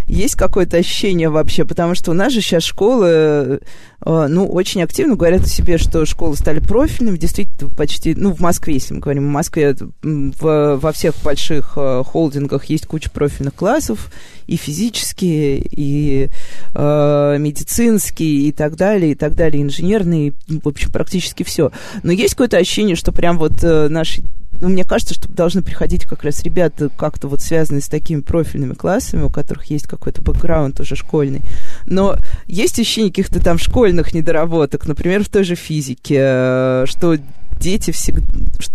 есть 0.08 0.36
какое-то 0.36 0.78
ощущение 0.78 1.30
вообще? 1.30 1.66
Потому 1.66 1.96
что 1.96 2.12
у 2.12 2.14
нас 2.14 2.34
же 2.34 2.42
сейчас 2.42 2.64
школы, 2.64 3.62
ну, 4.06 4.46
очень 4.48 4.84
активно 4.84 5.16
говорят 5.16 5.42
о 5.42 5.50
себе, 5.50 5.78
что 5.78 6.06
школы 6.06 6.36
стали 6.36 6.60
профильными, 6.60 7.18
действительно, 7.18 7.70
почти, 7.70 8.14
ну, 8.16 8.34
в 8.34 8.40
Москве, 8.40 8.76
если 8.76 8.94
мы 8.94 9.00
говорим, 9.00 9.28
в 9.28 9.32
Москве 9.32 9.76
в, 10.04 10.76
во 10.78 10.92
всех 10.92 11.16
больших 11.24 11.74
э, 11.78 12.04
холдингах 12.06 12.66
есть 12.66 12.86
куча 12.86 13.10
профильных 13.10 13.56
классов, 13.56 14.12
и 14.46 14.56
физические, 14.56 15.60
и 15.60 16.30
э, 16.74 17.38
медицинские, 17.40 18.48
и 18.48 18.52
так 18.52 18.76
далее, 18.76 19.12
и 19.12 19.16
так 19.16 19.36
далее, 19.36 19.64
инженерные, 19.64 20.34
в 20.48 20.68
общем, 20.68 20.92
практически 20.92 21.44
все. 21.44 21.72
Но 22.04 22.12
есть 22.12 22.36
какое-то 22.36 22.58
ощущение, 22.58 22.96
что 22.96 23.12
прям 23.12 23.38
вот 23.38 23.64
э, 23.64 23.88
наши 23.90 24.24
ну, 24.62 24.70
мне 24.70 24.84
кажется, 24.84 25.14
что 25.14 25.28
должны 25.32 25.62
приходить 25.62 26.06
как 26.06 26.24
раз 26.24 26.44
ребята, 26.44 26.90
как-то 26.90 27.28
вот 27.28 27.42
связанные 27.42 27.82
с 27.82 27.88
такими 27.88 28.22
профильными 28.22 28.74
классами, 28.74 29.24
у 29.24 29.30
которых 29.30 29.66
есть 29.66 29.88
какой-то 29.88 30.22
бэкграунд 30.22 30.80
уже 30.80 30.96
школьный. 30.96 31.42
Но 31.86 32.18
есть 32.48 32.80
ощущение 32.80 33.12
каких-то 33.12 33.44
там 33.44 33.58
школьных 33.58 34.14
недоработок, 34.14 34.88
например, 34.88 35.24
в 35.24 35.30
той 35.30 35.44
же 35.44 35.56
физике, 35.56 36.18
э, 36.20 36.86
что 36.88 37.18
дети 37.60 37.92
всегда, 37.92 38.26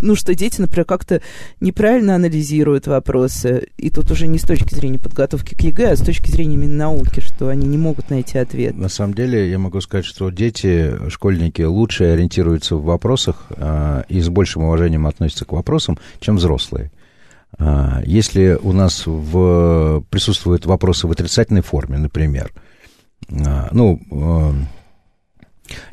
ну, 0.00 0.14
что 0.14 0.34
дети, 0.34 0.60
например, 0.60 0.84
как-то 0.84 1.22
неправильно 1.60 2.14
анализируют 2.14 2.86
вопросы, 2.86 3.68
и 3.76 3.90
тут 3.90 4.10
уже 4.10 4.26
не 4.26 4.38
с 4.38 4.42
точки 4.42 4.74
зрения 4.74 4.98
подготовки 4.98 5.54
к 5.54 5.60
ЕГЭ, 5.60 5.92
а 5.92 5.96
с 5.96 6.00
точки 6.00 6.30
зрения 6.30 6.54
именно 6.54 6.76
науки, 6.76 7.20
что 7.20 7.48
они 7.48 7.66
не 7.66 7.78
могут 7.78 8.10
найти 8.10 8.38
ответ. 8.38 8.76
На 8.76 8.88
самом 8.88 9.14
деле, 9.14 9.50
я 9.50 9.58
могу 9.58 9.80
сказать, 9.80 10.04
что 10.04 10.30
дети, 10.30 11.08
школьники 11.08 11.62
лучше 11.62 12.04
ориентируются 12.04 12.76
в 12.76 12.84
вопросах 12.84 13.46
э, 13.50 14.02
и 14.08 14.20
с 14.20 14.28
большим 14.28 14.64
уважением 14.64 15.06
относятся 15.06 15.44
к 15.44 15.52
вопросам, 15.52 15.98
чем 16.20 16.36
взрослые. 16.36 16.90
Э, 17.58 18.02
если 18.04 18.58
у 18.60 18.72
нас 18.72 19.04
в, 19.06 20.04
присутствуют 20.10 20.66
вопросы 20.66 21.06
в 21.06 21.10
отрицательной 21.10 21.62
форме, 21.62 21.98
например, 21.98 22.52
э, 23.28 23.68
ну, 23.72 24.00
э, 24.10 24.52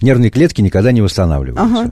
нервные 0.02 0.30
клетки 0.30 0.62
никогда 0.62 0.92
не 0.92 1.02
восстанавливаются. 1.02 1.64
Ага. 1.64 1.92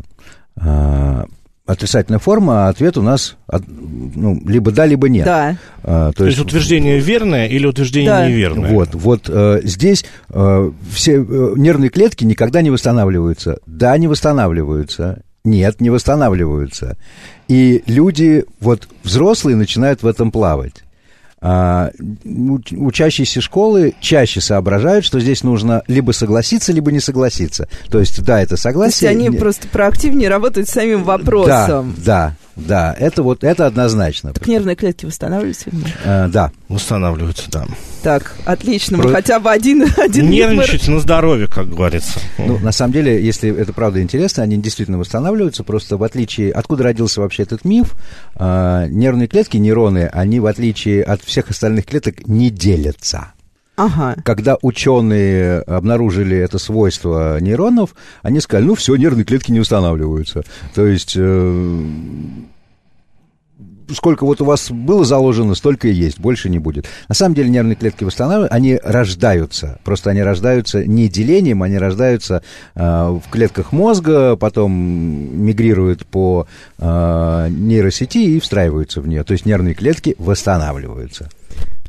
А, 0.59 1.25
отрицательная 1.65 2.19
форма, 2.19 2.65
а 2.65 2.69
ответ 2.69 2.97
у 2.97 3.01
нас 3.01 3.35
ну, 3.67 4.41
либо 4.45 4.71
да, 4.71 4.85
либо 4.85 5.09
нет. 5.09 5.25
Да. 5.25 5.57
А, 5.83 6.11
то, 6.11 6.19
то 6.19 6.25
есть, 6.25 6.37
есть 6.37 6.47
утверждение 6.47 6.99
верное 6.99 7.47
или 7.47 7.65
утверждение 7.65 8.09
да. 8.09 8.27
неверное? 8.27 8.71
Вот, 8.71 8.89
вот 8.93 9.29
э, 9.29 9.61
здесь 9.63 10.05
э, 10.29 10.71
все 10.91 11.15
э, 11.15 11.53
нервные 11.55 11.89
клетки 11.89 12.23
никогда 12.23 12.61
не 12.61 12.69
восстанавливаются. 12.69 13.59
Да, 13.65 13.97
не 13.97 14.07
восстанавливаются. 14.07 15.21
Нет, 15.43 15.79
не 15.79 15.89
восстанавливаются. 15.89 16.97
И 17.47 17.83
люди, 17.85 18.45
вот 18.59 18.87
взрослые, 19.03 19.55
начинают 19.55 20.03
в 20.03 20.07
этом 20.07 20.31
плавать 20.31 20.83
а, 21.39 21.91
учащиеся 22.25 23.41
школы 23.41 23.93
чаще 23.99 24.41
соображают, 24.41 25.05
что 25.05 25.19
здесь 25.19 25.43
нужно 25.43 25.83
либо 25.87 26.11
согласиться, 26.11 26.73
либо 26.73 26.91
не 26.91 26.99
согласиться. 26.99 27.67
То 27.89 27.99
есть, 27.99 28.23
да, 28.23 28.41
это 28.41 28.57
согласие. 28.57 29.09
То 29.09 29.13
есть 29.13 29.19
они 29.19 29.29
нет. 29.29 29.39
просто 29.39 29.67
проактивнее 29.67 30.29
работают 30.29 30.67
с 30.67 30.71
самим 30.71 31.03
вопросом. 31.03 31.93
Да, 31.97 32.33
да. 32.33 32.46
Да, 32.57 32.95
это 32.97 33.21
вот 33.21 33.43
это 33.43 33.67
однозначно. 33.67 34.33
Так 34.33 34.47
нервные 34.47 34.75
клетки 34.75 35.05
восстанавливаются? 35.05 35.69
А, 36.03 36.27
да. 36.27 36.51
Восстанавливаются, 36.69 37.49
да. 37.51 37.65
Так, 38.01 38.35
отлично. 38.45 38.97
Мы 38.97 39.03
Про... 39.03 39.11
хотя 39.13 39.39
бы 39.39 39.51
один, 39.51 39.85
один 39.97 40.29
Нервничать 40.29 40.87
мы... 40.87 40.95
на 40.95 40.99
здоровье, 40.99 41.47
как 41.47 41.69
говорится. 41.69 42.19
Ну, 42.39 42.57
на 42.57 42.71
самом 42.71 42.93
деле, 42.93 43.23
если 43.23 43.55
это 43.55 43.73
правда 43.73 44.01
интересно, 44.01 44.43
они 44.43 44.57
действительно 44.57 44.97
восстанавливаются. 44.97 45.63
Просто 45.63 45.97
в 45.97 46.03
отличие... 46.03 46.51
Откуда 46.51 46.83
родился 46.83 47.21
вообще 47.21 47.43
этот 47.43 47.63
миф? 47.63 47.93
А, 48.35 48.87
нервные 48.87 49.27
клетки, 49.27 49.57
нейроны, 49.57 50.09
они 50.11 50.39
в 50.39 50.47
отличие 50.47 51.03
от 51.03 51.21
всех 51.21 51.51
остальных 51.51 51.85
клеток 51.85 52.27
не 52.27 52.49
делятся. 52.49 53.33
Ага. 53.77 54.15
Когда 54.23 54.57
ученые 54.63 55.59
обнаружили 55.59 56.35
это 56.35 56.57
свойство 56.57 57.39
нейронов, 57.39 57.93
они 58.23 58.39
сказали, 58.39 58.65
ну 58.65 58.75
все, 58.75 58.95
нервные 58.95 59.23
клетки 59.23 59.51
не 59.51 59.59
устанавливаются. 59.59 60.43
То 60.73 60.87
есть 60.87 61.13
э, 61.15 61.85
сколько 63.93 64.25
вот 64.25 64.41
у 64.41 64.45
вас 64.45 64.71
было 64.71 65.05
заложено, 65.05 65.53
столько 65.53 65.87
и 65.87 65.93
есть, 65.93 66.19
больше 66.19 66.49
не 66.49 66.57
будет. 66.57 66.87
На 67.07 67.13
самом 67.13 67.35
деле 67.35 67.49
нервные 67.49 67.75
клетки 67.75 68.03
восстанавливаются, 68.03 68.55
они 68.55 68.79
рождаются, 68.83 69.79
просто 69.83 70.09
они 70.09 70.23
рождаются 70.23 70.83
не 70.83 71.07
делением, 71.07 71.61
они 71.61 71.77
рождаются 71.77 72.41
э, 72.73 72.81
в 72.81 73.29
клетках 73.29 73.71
мозга, 73.71 74.35
потом 74.37 74.71
мигрируют 74.73 76.05
по 76.07 76.47
э, 76.79 77.47
нейросети 77.51 78.17
и 78.17 78.39
встраиваются 78.39 79.01
в 79.01 79.07
нее. 79.07 79.23
То 79.23 79.33
есть 79.33 79.45
нервные 79.45 79.75
клетки 79.75 80.15
восстанавливаются. 80.17 81.29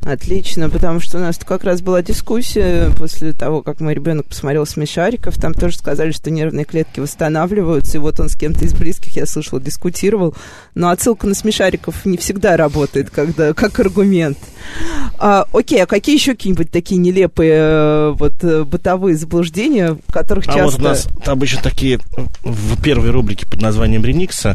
Отлично, 0.08 0.70
потому 0.70 1.00
что 1.00 1.18
у 1.18 1.20
нас 1.20 1.36
как 1.36 1.64
раз 1.64 1.82
была 1.82 2.00
дискуссия 2.00 2.90
после 2.96 3.34
того, 3.34 3.60
как 3.60 3.80
мой 3.80 3.92
ребенок 3.92 4.24
посмотрел 4.24 4.64
«Смешариков». 4.64 5.36
Там 5.36 5.52
тоже 5.52 5.76
сказали, 5.76 6.12
что 6.12 6.30
нервные 6.30 6.64
клетки 6.64 6.98
восстанавливаются. 6.98 7.98
И 7.98 8.00
вот 8.00 8.18
он 8.18 8.30
с 8.30 8.34
кем-то 8.34 8.64
из 8.64 8.72
близких, 8.72 9.16
я 9.16 9.26
слышала, 9.26 9.60
дискутировал. 9.60 10.34
Но 10.74 10.88
отсылка 10.88 11.26
на 11.26 11.34
«Смешариков» 11.34 12.06
не 12.06 12.16
всегда 12.16 12.56
работает 12.56 13.10
когда, 13.10 13.52
как 13.52 13.78
аргумент. 13.80 14.38
А, 15.18 15.46
окей, 15.52 15.82
а 15.82 15.86
какие 15.86 16.16
еще 16.16 16.32
какие-нибудь 16.32 16.70
такие 16.70 16.96
нелепые 16.96 17.52
э, 17.54 18.14
вот 18.18 18.42
э, 18.42 18.64
бытовые 18.64 19.14
заблуждения, 19.14 19.98
которых 20.10 20.44
а 20.48 20.52
часто... 20.54 20.64
вот 20.64 20.80
у 20.80 20.82
нас 20.84 21.08
обычно 21.26 21.62
такие 21.62 22.00
в 22.42 22.82
первой 22.82 23.10
рубрике 23.10 23.46
под 23.46 23.60
названием 23.60 24.04
Реникса, 24.04 24.54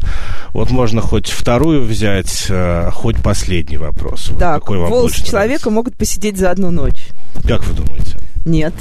вот 0.54 0.72
можно 0.72 1.02
хоть 1.02 1.30
вторую 1.30 1.84
взять, 1.84 2.48
э, 2.50 2.90
хоть 2.92 3.18
последний 3.22 3.78
вопрос. 3.78 4.32
Так, 4.40 4.54
вот 4.54 4.62
какой 4.62 4.78
вам 4.80 4.90
волосы 4.90 5.24
человека 5.24 5.43
могут 5.70 5.96
посидеть 5.96 6.38
за 6.38 6.52
одну 6.52 6.72
ночь. 6.72 7.10
Как 7.48 7.66
вы 7.66 7.74
думаете? 7.74 8.18
Нет. 8.46 8.74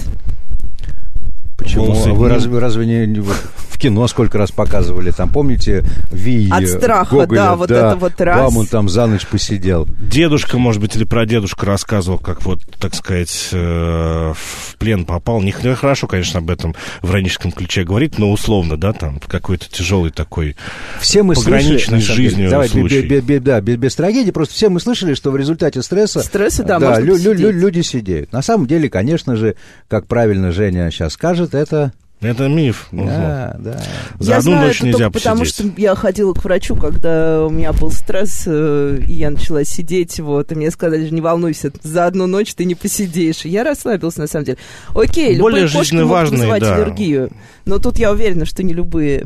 Почему? 1.63 1.87
Волосы, 1.87 2.11
вы 2.11 2.29
разве, 2.29 2.59
разве 2.59 2.87
не, 2.87 3.21
в 3.21 3.79
кино 3.79 4.07
сколько 4.07 4.39
раз 4.39 4.51
показывали? 4.51 5.11
Там, 5.11 5.31
помните, 5.31 5.85
Ви 6.11 6.49
От 6.51 6.69
страха, 6.69 7.15
Гоголя, 7.15 7.41
да, 7.41 7.57
вот 7.57 7.69
да, 7.69 7.89
это 7.89 7.97
вот 7.97 8.21
раз. 8.21 8.41
Вам 8.41 8.57
он 8.59 8.67
там 8.67 8.89
за 8.89 9.07
ночь 9.07 9.27
посидел. 9.27 9.87
Дедушка, 10.01 10.59
может 10.59 10.81
быть, 10.81 10.97
или 10.97 11.05
прадедушка 11.05 11.67
рассказывал, 11.67 12.19
как 12.19 12.45
вот, 12.45 12.61
так 12.79 12.95
сказать, 12.95 13.49
э, 13.53 14.33
в 14.35 14.77
плен 14.77 15.05
попал. 15.05 15.43
Не 15.43 15.53
хорошо, 15.53 16.07
конечно, 16.07 16.39
об 16.39 16.51
этом 16.51 16.75
в 17.01 17.11
ироническом 17.11 17.53
ключе 17.53 17.85
говорить, 17.85 18.19
но 18.19 18.31
условно, 18.31 18.77
да, 18.77 18.93
там 18.93 19.21
какой-то 19.27 19.71
тяжелый 19.71 20.11
такой 20.11 20.57
все 21.01 21.23
мы 21.23 21.35
пограничный 21.35 22.01
слышали, 22.01 22.01
с 22.01 22.17
жизнью 22.17 22.51
Давай, 22.51 22.69
случай. 22.69 23.03
Без, 23.03 23.23
без, 23.23 23.41
да, 23.41 23.61
без, 23.61 23.77
без 23.77 23.95
трагедии, 23.95 24.31
просто 24.31 24.55
все 24.55 24.69
мы 24.69 24.81
слышали, 24.81 25.15
что 25.15 25.31
в 25.31 25.37
результате 25.37 25.83
стресса... 25.83 26.21
Стресса, 26.21 26.63
да, 26.65 26.79
да 26.79 27.01
лю, 27.01 27.17
лю, 27.17 27.51
люди 27.51 27.81
сидеют. 27.81 28.33
На 28.33 28.43
самом 28.43 28.67
деле, 28.67 28.89
конечно 28.89 29.37
же, 29.37 29.57
как 29.89 30.07
правильно 30.07 30.53
Женя 30.53 30.91
сейчас 30.91 31.15
скажет, 31.15 31.52
это 31.55 31.93
это 32.23 32.47
миф. 32.47 32.87
Да, 32.93 33.57
да. 33.59 33.83
За 34.21 34.31
я 34.31 34.39
одну 34.39 34.53
знаю 34.53 34.67
ночь 34.69 34.77
это 34.77 34.87
нельзя 34.87 35.11
посидеть. 35.11 35.25
потому 35.25 35.45
что 35.45 35.65
я 35.77 35.95
ходила 35.97 36.33
к 36.33 36.45
врачу, 36.45 36.77
когда 36.77 37.45
у 37.45 37.51
меня 37.51 37.73
был 37.73 37.91
стресс, 37.91 38.45
э, 38.47 38.99
и 39.09 39.15
я 39.15 39.31
начала 39.31 39.65
сидеть, 39.65 40.21
вот, 40.21 40.53
и 40.53 40.55
мне 40.55 40.71
сказали, 40.71 41.09
не 41.09 41.21
волнуйся, 41.21 41.73
за 41.83 42.07
одну 42.07 42.29
ночь 42.29 42.55
ты 42.55 42.65
не 42.65 42.77
посидишь. 42.77 43.45
И 43.45 43.49
я 43.49 43.65
расслабилась, 43.65 44.17
на 44.19 44.29
самом 44.29 44.45
деле. 44.45 44.59
Окей, 44.95 45.37
Более 45.41 45.65
любые 45.65 45.79
кошки 45.81 45.95
могут 45.95 46.11
важные, 46.11 46.39
вызывать 46.39 46.63
да. 46.63 46.77
аллергию, 46.77 47.33
но 47.65 47.79
тут 47.79 47.99
я 47.99 48.13
уверена, 48.13 48.47
что 48.47 48.63
не 48.63 48.73
любые. 48.73 49.25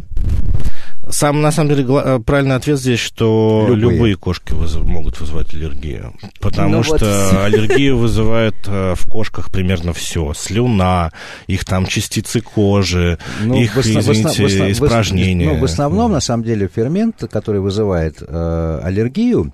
Сам, 1.09 1.41
на 1.41 1.53
самом 1.53 1.71
деле, 1.71 1.87
э, 1.89 2.19
правильный 2.19 2.57
ответ 2.57 2.79
здесь, 2.79 2.99
что 2.99 3.67
любые, 3.69 3.97
любые 3.97 4.17
кошки 4.17 4.53
вызов, 4.53 4.85
могут 4.85 5.21
вызывать 5.21 5.55
аллергию. 5.55 6.15
Потому 6.41 6.79
ну, 6.79 6.83
что 6.83 6.97
вот. 6.97 7.41
аллергию 7.45 7.97
вызывает 7.97 8.57
э, 8.67 8.95
в 8.97 9.09
кошках 9.09 9.51
примерно 9.51 9.93
все. 9.93 10.33
Слюна, 10.35 11.13
их 11.47 11.65
там 11.65 11.87
частицы 11.87 12.41
кожи, 12.41 13.19
ну, 13.43 13.55
их, 13.55 13.77
в 13.77 13.81
извините, 13.81 14.43
в 14.43 14.47
основ... 14.47 14.71
испражнения. 14.71 15.53
Ну, 15.53 15.61
в 15.61 15.65
основном, 15.65 16.13
на 16.13 16.21
самом 16.21 16.45
деле, 16.45 16.69
фермент, 16.75 17.23
который 17.31 17.61
вызывает 17.61 18.17
э, 18.21 18.81
аллергию, 18.83 19.53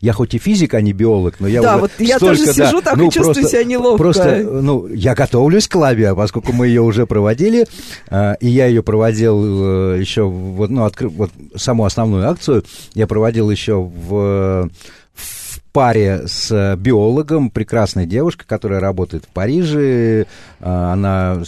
я 0.00 0.12
хоть 0.12 0.34
и 0.34 0.38
физик, 0.38 0.74
а 0.74 0.80
не 0.80 0.92
биолог, 0.92 1.36
но 1.40 1.48
я 1.48 1.62
да, 1.62 1.72
уже 1.74 1.80
вот 1.80 1.90
я 1.98 2.16
столько, 2.16 2.36
тоже 2.36 2.52
сижу 2.52 2.82
да, 2.82 2.90
так 2.90 2.96
ну, 2.96 3.08
и 3.08 3.10
чувствую 3.10 3.34
просто, 3.34 3.50
себя 3.50 3.64
неловко. 3.64 3.98
Просто, 3.98 4.36
ну, 4.42 4.86
я 4.88 5.14
готовлюсь 5.14 5.68
к 5.68 5.74
лаве, 5.74 6.14
поскольку 6.14 6.52
мы 6.52 6.68
ее 6.68 6.82
уже 6.82 7.06
проводили, 7.06 7.66
а, 8.08 8.34
и 8.34 8.48
я 8.48 8.66
ее 8.66 8.82
проводил 8.82 9.94
э, 9.94 10.00
еще, 10.00 10.24
вот, 10.24 10.70
ну, 10.70 10.84
откры, 10.84 11.08
вот 11.08 11.30
саму 11.56 11.84
основную 11.84 12.28
акцию 12.28 12.64
я 12.94 13.06
проводил 13.06 13.50
еще 13.50 13.80
в, 13.80 14.68
в 15.14 15.60
паре 15.72 16.22
с 16.26 16.76
биологом, 16.76 17.50
прекрасной 17.50 18.06
девушкой, 18.06 18.44
которая 18.46 18.78
работает 18.80 19.24
в 19.24 19.28
Париже. 19.28 20.26
Она 20.60 21.42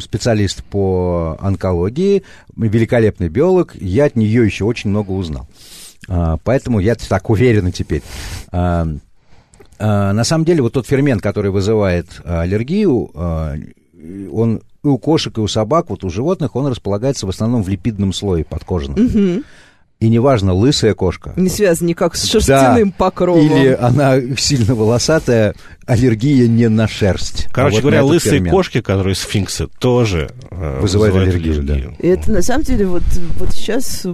специалист 0.00 0.64
по 0.64 1.36
онкологии, 1.40 2.22
великолепный 2.56 3.28
биолог. 3.28 3.74
Я 3.74 4.06
от 4.06 4.16
нее 4.16 4.46
еще 4.46 4.64
очень 4.64 4.88
много 4.90 5.10
узнал. 5.10 5.46
Поэтому 6.06 6.80
я 6.80 6.94
так 6.94 7.30
уверен 7.30 7.72
теперь. 7.72 8.02
На 8.52 10.24
самом 10.24 10.44
деле, 10.44 10.62
вот 10.62 10.72
тот 10.72 10.86
фермент, 10.86 11.22
который 11.22 11.50
вызывает 11.50 12.06
аллергию, 12.24 13.10
он 14.32 14.62
и 14.84 14.88
у 14.88 14.98
кошек, 14.98 15.36
и 15.36 15.40
у 15.40 15.48
собак, 15.48 15.90
вот 15.90 16.04
у 16.04 16.10
животных, 16.10 16.54
он 16.54 16.68
располагается 16.68 17.26
в 17.26 17.28
основном 17.28 17.62
в 17.64 17.68
липидном 17.68 18.12
слое 18.12 18.44
подкожном. 18.44 19.04
Угу. 19.04 19.42
И 19.98 20.08
неважно, 20.08 20.52
лысая 20.52 20.92
кошка. 20.94 21.32
Не 21.36 21.48
связано 21.48 21.88
никак 21.88 22.16
с 22.16 22.24
шерстяным 22.24 22.90
да, 22.90 22.94
покровом. 22.98 23.46
Или 23.46 23.68
она 23.68 24.20
сильно 24.36 24.74
волосатая, 24.74 25.54
аллергия 25.86 26.46
не 26.46 26.68
на 26.68 26.86
шерсть. 26.86 27.46
А 27.50 27.54
Короче 27.54 27.76
а 27.76 27.78
вот 27.78 27.82
говоря, 27.82 28.04
лысые 28.04 28.34
фермент. 28.34 28.54
кошки, 28.54 28.80
которые 28.82 29.14
сфинксы, 29.14 29.68
тоже 29.78 30.30
э, 30.50 30.80
вызывают, 30.80 31.14
вызывают 31.14 31.16
аллергию. 31.16 31.60
аллергию. 31.60 31.96
Да. 31.98 32.06
И 32.06 32.10
это 32.10 32.30
на 32.30 32.42
самом 32.42 32.64
деле 32.64 32.86
вот, 32.86 33.04
вот 33.38 33.52
сейчас 33.52 34.06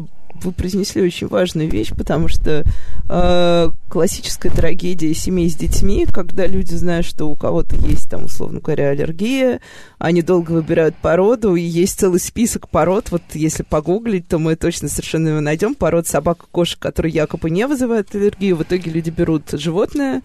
вы 0.44 0.52
произнесли 0.52 1.02
очень 1.02 1.28
важную 1.28 1.68
вещь, 1.68 1.90
потому 1.96 2.28
что 2.28 2.64
э, 3.08 3.70
классическая 3.92 4.50
трагедия 4.50 5.12
семей 5.12 5.50
с 5.50 5.54
детьми, 5.54 6.06
когда 6.10 6.46
люди 6.46 6.72
знают, 6.72 7.04
что 7.04 7.26
у 7.26 7.34
кого-то 7.36 7.76
есть 7.76 8.08
там, 8.08 8.24
условно 8.24 8.60
говоря, 8.60 8.88
аллергия, 8.88 9.60
они 9.98 10.22
долго 10.22 10.52
выбирают 10.52 10.96
породу, 10.96 11.56
и 11.56 11.60
есть 11.60 12.00
целый 12.00 12.18
список 12.18 12.70
пород, 12.70 13.10
вот 13.10 13.20
если 13.34 13.64
погуглить, 13.64 14.26
то 14.28 14.38
мы 14.38 14.56
точно 14.56 14.88
совершенно 14.88 15.28
его 15.28 15.40
найдем, 15.40 15.74
пород 15.74 16.06
собак 16.06 16.44
и 16.44 16.46
кошек, 16.50 16.78
которые 16.78 17.12
якобы 17.12 17.50
не 17.50 17.66
вызывают 17.66 18.14
аллергию, 18.14 18.56
в 18.56 18.62
итоге 18.62 18.90
люди 18.90 19.10
берут 19.10 19.50
животное, 19.52 20.22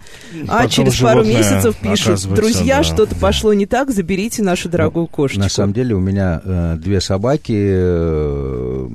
а 0.47 0.59
Потом 0.63 0.69
через 0.69 0.99
пару 1.01 1.25
месяцев 1.25 1.75
пишут, 1.75 2.23
друзья, 2.33 2.77
да, 2.77 2.83
что-то 2.83 3.15
да. 3.15 3.19
пошло 3.19 3.53
не 3.53 3.65
так, 3.65 3.91
заберите 3.91 4.43
нашу 4.43 4.69
дорогую 4.69 5.07
кошечку. 5.07 5.43
На 5.43 5.49
самом 5.49 5.73
деле 5.73 5.93
у 5.93 5.99
меня 5.99 6.41
э, 6.41 6.75
две 6.77 7.01
собаки, 7.01 7.53
э, 7.53 8.87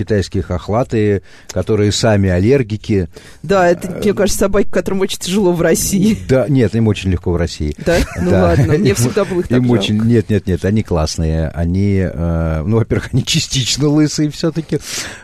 китайские 0.00 0.42
хохлатые, 0.42 1.22
которые 1.48 1.90
сами 1.92 2.30
аллергики. 2.30 3.08
Да, 3.42 3.68
это, 3.68 3.90
мне 3.90 4.14
кажется, 4.20 4.40
собаки, 4.40 4.68
которым 4.68 5.00
очень 5.00 5.18
тяжело 5.18 5.52
в 5.52 5.62
России. 5.62 6.18
Да, 6.28 6.46
нет, 6.48 6.74
им 6.74 6.88
очень 6.88 7.10
легко 7.10 7.32
в 7.32 7.36
России. 7.36 7.74
Да? 7.78 7.96
Ну 8.20 8.30
да. 8.30 8.42
ладно, 8.42 8.74
мне 8.74 8.94
всегда 8.94 9.24
было 9.24 9.40
их 9.40 9.48
так 9.48 9.58
им 9.58 9.70
очень, 9.70 10.00
Нет, 10.02 10.28
нет, 10.28 10.46
нет, 10.46 10.64
они 10.64 10.82
классные. 10.82 11.48
Они, 11.48 12.00
э, 12.02 12.62
ну, 12.64 12.76
во-первых, 12.76 13.10
они 13.12 13.24
частично 13.24 13.88
лысые 13.88 14.30
все-таки. 14.30 14.78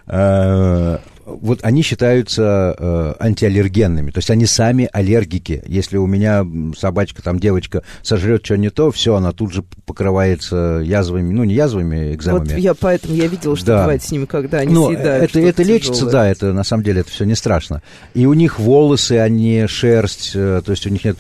Э, 0.07 0.99
вот 1.27 1.59
они 1.63 1.83
считаются 1.83 2.75
э, 2.79 3.15
антиаллергенными, 3.19 4.13
то 4.13 4.19
есть 4.19 4.31
они 4.31 4.47
сами 4.47 4.89
аллергики. 4.93 5.63
Если 5.67 5.97
у 5.97 6.07
меня 6.07 6.47
собачка, 6.79 7.21
там 7.21 7.41
девочка 7.41 7.83
сожрет 8.03 8.47
что 8.47 8.57
не 8.57 8.71
то, 8.71 8.93
все, 8.93 9.17
она 9.17 9.33
тут 9.33 9.53
же 9.53 9.65
покрывается 9.85 10.81
язвами, 10.85 11.33
ну 11.33 11.43
не 11.43 11.55
язвами, 11.55 12.15
экзамами. 12.15 12.53
Вот 12.53 12.59
я 12.59 12.75
поэтому 12.75 13.15
я 13.15 13.27
видел, 13.27 13.57
что 13.57 13.67
да. 13.67 13.81
бывает 13.83 14.05
с 14.05 14.11
ними, 14.13 14.25
когда 14.27 14.59
они 14.59 14.73
Но 14.73 14.89
съедают. 14.89 15.31
Это, 15.31 15.41
это 15.41 15.63
лечится, 15.65 16.07
да, 16.07 16.29
это 16.29 16.53
на 16.53 16.63
самом 16.63 16.85
деле 16.85 17.01
это 17.01 17.11
все 17.11 17.25
не 17.25 17.35
страшно. 17.35 17.83
И 18.15 18.25
у 18.27 18.33
них 18.33 18.61
волосы, 18.61 19.19
они 19.19 19.67
шерсть, 19.67 20.31
э, 20.35 20.63
то 20.65 20.71
есть 20.71 20.87
у 20.87 20.91
них 20.91 21.05
нет. 21.05 21.19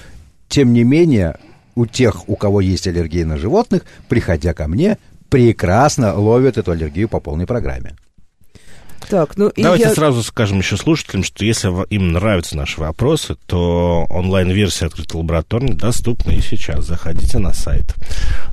Тем 0.48 0.72
не 0.72 0.84
менее, 0.84 1.36
у 1.74 1.84
тех, 1.84 2.28
у 2.28 2.36
кого 2.36 2.60
есть 2.60 2.86
аллергия 2.86 3.26
на 3.26 3.36
животных, 3.38 3.82
приходя 4.08 4.54
ко 4.54 4.68
мне, 4.68 4.98
прекрасно 5.28 6.14
ловят 6.14 6.58
эту 6.58 6.70
аллергию 6.70 7.08
по 7.08 7.18
полной 7.18 7.46
программе. 7.46 7.96
Так, 9.08 9.36
ну, 9.36 9.52
Давайте 9.56 9.88
я... 9.88 9.94
сразу 9.94 10.22
скажем 10.22 10.58
еще 10.58 10.76
слушателям, 10.76 11.22
что 11.22 11.44
если 11.44 11.68
им 11.94 12.12
нравятся 12.12 12.56
наши 12.56 12.80
вопросы, 12.80 13.36
то 13.46 14.06
онлайн-версия 14.08 14.86
открытой 14.86 15.20
лабораторной 15.20 15.74
доступна 15.74 16.32
и 16.32 16.40
сейчас. 16.40 16.86
Заходите 16.86 17.38
на 17.38 17.52
сайт. 17.52 17.94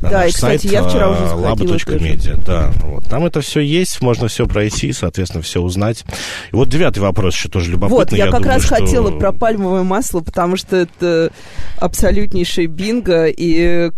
На 0.02 0.10
да, 0.10 0.26
и, 0.26 0.32
кстати, 0.32 0.68
сайт, 0.68 0.72
я 0.72 0.84
вчера 0.88 1.10
уже 1.10 1.24
laba.media. 1.24 2.44
Да, 2.46 2.72
вот. 2.84 3.06
Там 3.06 3.26
это 3.26 3.42
все 3.42 3.62
есть, 3.62 4.02
можно 4.02 4.28
все 4.28 4.46
пройти, 4.46 4.94
соответственно, 4.94 5.42
все 5.42 5.62
узнать. 5.62 6.04
И 6.52 6.56
вот 6.56 6.70
девятый 6.70 7.02
вопрос 7.02 7.36
еще 7.36 7.50
тоже 7.50 7.72
любопытный. 7.72 7.98
Вот, 7.98 8.12
я, 8.12 8.26
я 8.26 8.32
как 8.32 8.42
думаю, 8.42 8.56
раз 8.56 8.66
что... 8.66 8.76
хотела 8.76 9.12
про 9.18 9.32
пальмовое 9.32 9.84
масло, 9.84 10.20
потому 10.20 10.58
что 10.58 10.78
это 10.78 11.32
абсолютнейший 11.78 12.68
бинго, 12.68 13.26
и 13.26 13.92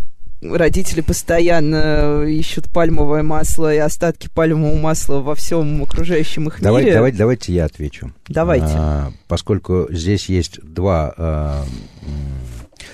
родители 0.53 1.01
постоянно 1.01 2.23
ищут 2.23 2.71
пальмовое 2.71 3.23
масло 3.23 3.73
и 3.73 3.77
остатки 3.77 4.29
пальмового 4.33 4.77
масла 4.77 5.19
во 5.19 5.35
всем 5.35 5.83
окружающем 5.83 6.47
их 6.47 6.61
давай, 6.61 6.83
мире. 6.83 6.96
Давайте, 6.96 7.17
давайте 7.17 7.53
я 7.53 7.65
отвечу. 7.65 8.11
Давайте. 8.27 8.67
А, 8.70 9.11
поскольку 9.27 9.87
здесь 9.89 10.29
есть 10.29 10.59
два, 10.61 11.13
а, 11.17 11.65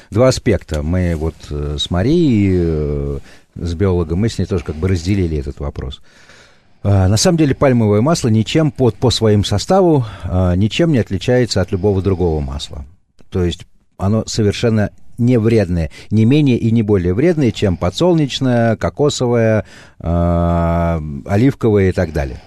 два 0.10 0.28
аспекта. 0.28 0.84
Мы 0.84 1.16
вот 1.16 1.36
э, 1.50 1.78
с 1.80 1.90
Марией, 1.90 2.50
э, 2.54 3.20
с 3.56 3.74
биологом, 3.74 4.20
мы 4.20 4.30
с 4.30 4.38
ней 4.38 4.46
тоже 4.46 4.64
как 4.64 4.76
бы 4.76 4.88
разделили 4.88 5.38
этот 5.38 5.60
вопрос. 5.60 6.02
А, 6.84 7.08
на 7.08 7.18
самом 7.18 7.38
деле 7.38 7.54
пальмовое 7.56 8.02
масло 8.02 8.28
ничем 8.30 8.72
по, 8.72 8.92
по 8.92 9.10
своему 9.12 9.44
составу 9.44 10.06
а, 10.24 10.56
ничем 10.56 10.92
не 10.92 11.00
отличается 11.00 11.62
от 11.62 11.72
любого 11.72 12.02
другого 12.02 12.40
масла. 12.42 12.86
То 13.30 13.44
есть 13.44 13.66
оно 13.98 14.24
совершенно 14.26 14.90
не 15.22 15.40
вредные, 15.40 15.92
не 16.10 16.26
менее 16.26 16.58
и 16.58 16.72
не 16.72 16.82
более 16.82 17.14
вредные, 17.14 17.52
чем 17.52 17.78
подсолнечное, 17.78 18.76
кокосовое, 18.76 19.66
э, 20.00 21.02
оливковое 21.26 21.90
и 21.90 21.92
так 21.92 22.12
далее. 22.12 22.42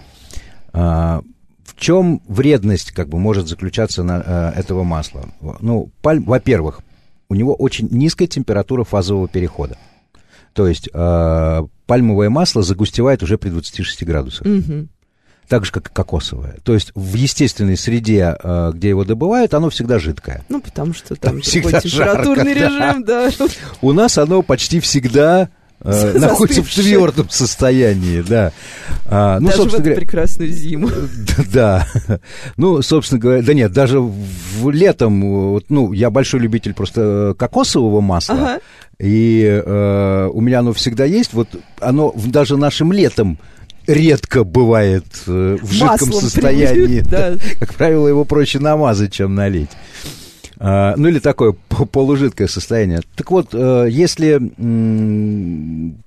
Э, 0.72 1.22
в 1.64 1.76
чем 1.76 2.20
вредность 2.28 2.92
как 2.92 3.08
бы 3.08 3.18
может 3.18 3.48
заключаться 3.48 4.02
на, 4.02 4.22
э, 4.54 4.60
этого 4.60 4.82
масла? 4.82 5.28
Ну, 5.60 5.90
паль, 6.02 6.20
во-первых, 6.20 6.80
у 7.28 7.34
него 7.34 7.54
очень 7.54 7.88
низкая 7.90 8.28
температура 8.28 8.84
фазового 8.84 9.28
перехода. 9.28 9.78
То 10.52 10.68
есть 10.68 10.88
э, 10.92 11.62
пальмовое 11.86 12.30
масло 12.30 12.62
загустевает 12.62 13.22
уже 13.22 13.38
при 13.38 13.50
26 13.50 14.04
градусах. 14.04 14.46
Угу 14.46 14.88
так 15.48 15.64
же, 15.64 15.72
как 15.72 15.88
и 15.88 15.92
кокосовое. 15.92 16.56
То 16.62 16.74
есть 16.74 16.92
в 16.94 17.14
естественной 17.14 17.76
среде, 17.76 18.36
э, 18.42 18.72
где 18.74 18.88
его 18.90 19.04
добывают, 19.04 19.54
оно 19.54 19.70
всегда 19.70 19.98
жидкое. 19.98 20.42
Ну, 20.48 20.60
потому 20.60 20.94
что 20.94 21.14
там, 21.16 21.34
там 21.34 21.40
всегда 21.42 21.80
температурный 21.80 22.54
жарко, 22.54 22.74
режим, 22.76 23.04
да. 23.04 23.30
да. 23.38 23.46
У 23.82 23.92
нас 23.92 24.16
оно 24.18 24.42
почти 24.42 24.80
всегда 24.80 25.50
э, 25.80 26.12
находится 26.18 26.62
в 26.62 26.72
твердом 26.72 27.28
состоянии, 27.28 28.22
да. 28.22 28.52
А, 29.06 29.38
ну, 29.38 29.46
даже 29.48 29.58
собственно 29.58 29.70
в 29.70 29.74
эту 29.74 29.90
говоря, 29.90 30.00
прекрасную 30.00 30.50
зиму. 30.50 30.90
Да, 31.52 31.86
ну, 32.56 32.80
собственно 32.82 33.20
говоря, 33.20 33.42
да 33.42 33.54
нет, 33.54 33.72
даже 33.72 34.00
в 34.00 34.70
летом, 34.70 35.60
ну, 35.68 35.92
я 35.92 36.10
большой 36.10 36.40
любитель 36.40 36.74
просто 36.74 37.34
кокосового 37.38 38.00
масла, 38.00 38.34
ага. 38.34 38.60
и 38.98 39.62
э, 39.64 40.30
у 40.32 40.40
меня 40.40 40.60
оно 40.60 40.72
всегда 40.72 41.04
есть, 41.04 41.32
вот 41.32 41.48
оно 41.80 42.14
даже 42.16 42.56
нашим 42.56 42.92
летом 42.92 43.38
редко 43.86 44.44
бывает 44.44 45.06
э, 45.26 45.58
в 45.60 45.72
жидком 45.72 45.88
Маслом 45.88 46.12
состоянии. 46.12 47.00
да. 47.00 47.36
Как 47.58 47.74
правило, 47.74 48.08
его 48.08 48.24
проще 48.24 48.58
намазать, 48.58 49.12
чем 49.12 49.34
налить. 49.34 49.70
А, 50.58 50.94
ну 50.96 51.08
или 51.08 51.18
такое 51.18 51.52
полужидкое 51.92 52.48
состояние. 52.48 53.00
Так 53.16 53.30
вот, 53.30 53.48
э, 53.52 53.88
если 53.90 54.40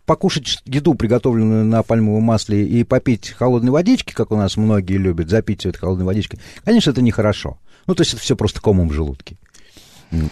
покушать 0.05 0.59
еду, 0.65 0.95
приготовленную 0.95 1.65
на 1.65 1.83
пальмовом 1.83 2.23
масле, 2.23 2.65
и 2.65 2.83
попить 2.83 3.29
холодной 3.29 3.71
водички, 3.71 4.13
как 4.13 4.31
у 4.31 4.35
нас 4.35 4.57
многие 4.57 4.97
любят, 4.97 5.29
запить 5.29 5.65
это 5.65 5.77
холодной 5.77 6.05
водичкой, 6.05 6.39
конечно, 6.63 6.91
это 6.91 7.01
нехорошо. 7.01 7.57
Ну, 7.85 7.95
то 7.95 8.01
есть 8.01 8.13
это 8.13 8.21
все 8.21 8.35
просто 8.35 8.61
комом 8.61 8.89
в 8.89 8.93
желудке. 8.93 9.37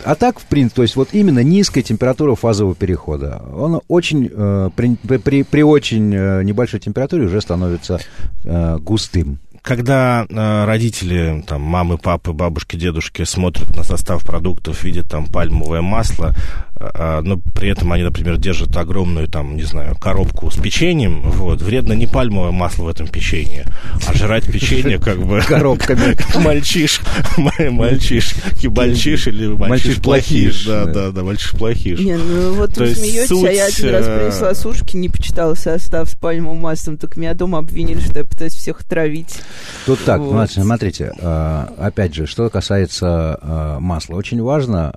А 0.03 0.15
так, 0.15 0.39
в 0.39 0.45
принципе, 0.45 0.77
то 0.77 0.81
есть 0.83 0.95
вот 0.95 1.09
именно 1.11 1.39
низкая 1.43 1.83
температура 1.83 2.35
фазового 2.35 2.75
перехода, 2.75 3.43
он 3.53 3.81
очень, 3.87 4.29
э, 4.31 4.69
при, 4.75 4.95
при, 5.17 5.43
при 5.43 5.61
очень 5.63 6.13
э, 6.13 6.43
небольшой 6.43 6.79
температуре 6.79 7.25
уже 7.25 7.41
становится 7.41 7.99
э, 8.45 8.77
густым. 8.77 9.39
Когда 9.61 10.27
э, 10.29 10.65
родители, 10.65 11.43
там, 11.47 11.61
мамы, 11.61 11.97
папы, 11.97 12.33
бабушки, 12.33 12.75
дедушки 12.75 13.23
смотрят 13.23 13.75
на 13.75 13.83
состав 13.83 14.23
продуктов, 14.23 14.83
видят 14.83 15.09
там 15.09 15.25
пальмовое 15.25 15.81
масло, 15.81 16.35
но 16.79 17.39
при 17.53 17.69
этом 17.69 17.91
они, 17.93 18.03
например, 18.03 18.37
держат 18.37 18.75
огромную, 18.75 19.27
там, 19.27 19.55
не 19.55 19.63
знаю, 19.63 19.95
коробку 19.95 20.51
с 20.51 20.57
печеньем, 20.57 21.21
вот, 21.21 21.61
вредно 21.61 21.93
не 21.93 22.05
пальмовое 22.05 22.51
масло 22.51 22.83
в 22.83 22.87
этом 22.87 23.07
печенье, 23.07 23.65
а 24.07 24.13
жрать 24.13 24.45
печенье 24.45 24.99
как 24.99 25.19
бы... 25.25 25.41
Коробками. 25.47 26.15
Мальчиш, 26.43 27.01
мальчиш, 27.37 28.35
кибальчиш 28.59 29.27
или 29.27 29.47
мальчиш 29.47 30.01
плохиш. 30.01 30.65
Да, 30.65 30.85
да, 30.85 31.11
да, 31.11 31.23
мальчиш 31.23 31.51
плохиш. 31.51 31.99
Не, 31.99 32.17
ну 32.17 32.55
вот 32.55 32.77
вы 32.77 32.93
смеетесь, 32.93 33.43
а 33.43 33.51
я 33.51 33.65
один 33.65 33.89
раз 33.89 34.05
э, 34.07 34.19
принесла 34.19 34.53
сушки, 34.53 34.97
не 34.97 35.09
почитала 35.09 35.53
состав 35.53 36.09
с 36.09 36.15
пальмовым 36.15 36.59
маслом, 36.59 36.97
только 36.97 37.19
меня 37.19 37.33
дома 37.33 37.59
обвинили, 37.59 37.99
что 37.99 38.19
я 38.19 38.25
пытаюсь 38.25 38.53
всех 38.53 38.83
травить. 38.83 39.41
Тут 39.85 40.03
так, 40.03 40.21
смотрите, 40.49 41.13
э, 41.17 41.65
опять 41.77 42.13
же, 42.15 42.27
что 42.27 42.49
касается 42.49 43.39
масла, 43.79 44.15
очень 44.15 44.41
важно, 44.41 44.93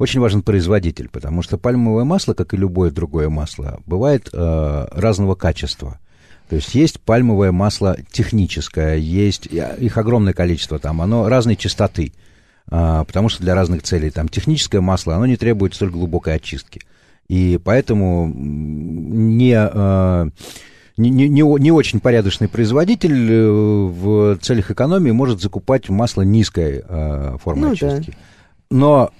очень 0.00 0.18
важен 0.18 0.42
производитель, 0.42 1.08
потому 1.08 1.42
что 1.42 1.58
пальмовое 1.58 2.02
масло, 2.02 2.34
как 2.34 2.54
и 2.54 2.56
любое 2.56 2.90
другое 2.90 3.28
масло, 3.28 3.80
бывает 3.86 4.28
разного 4.32 5.36
качества. 5.36 6.00
То 6.48 6.56
есть 6.56 6.74
есть 6.74 6.98
пальмовое 6.98 7.52
масло 7.52 7.96
техническое, 8.10 8.96
есть 8.96 9.46
их 9.46 9.96
огромное 9.96 10.32
количество 10.32 10.80
там, 10.80 11.00
оно 11.00 11.28
разной 11.28 11.54
частоты, 11.54 12.12
а, 12.70 13.04
потому 13.04 13.28
что 13.28 13.42
для 13.42 13.54
разных 13.54 13.82
целей. 13.82 14.10
Там 14.10 14.28
техническое 14.28 14.80
масло, 14.80 15.16
оно 15.16 15.26
не 15.26 15.36
требует 15.36 15.74
столь 15.74 15.90
глубокой 15.90 16.34
очистки. 16.34 16.80
И 17.28 17.60
поэтому 17.62 18.32
не, 18.34 19.54
а, 19.56 20.28
не, 20.96 21.10
не, 21.10 21.28
не 21.28 21.72
очень 21.72 22.00
порядочный 22.00 22.48
производитель 22.48 23.30
э, 23.30 23.50
в 23.50 24.38
целях 24.38 24.70
экономии 24.70 25.12
может 25.12 25.40
закупать 25.40 25.88
масло 25.88 26.22
низкой 26.22 26.82
а, 26.84 27.36
формы 27.38 27.68
ну, 27.68 27.72
очистки. 27.72 28.10
Да. 28.10 28.16
Но, 28.72 29.10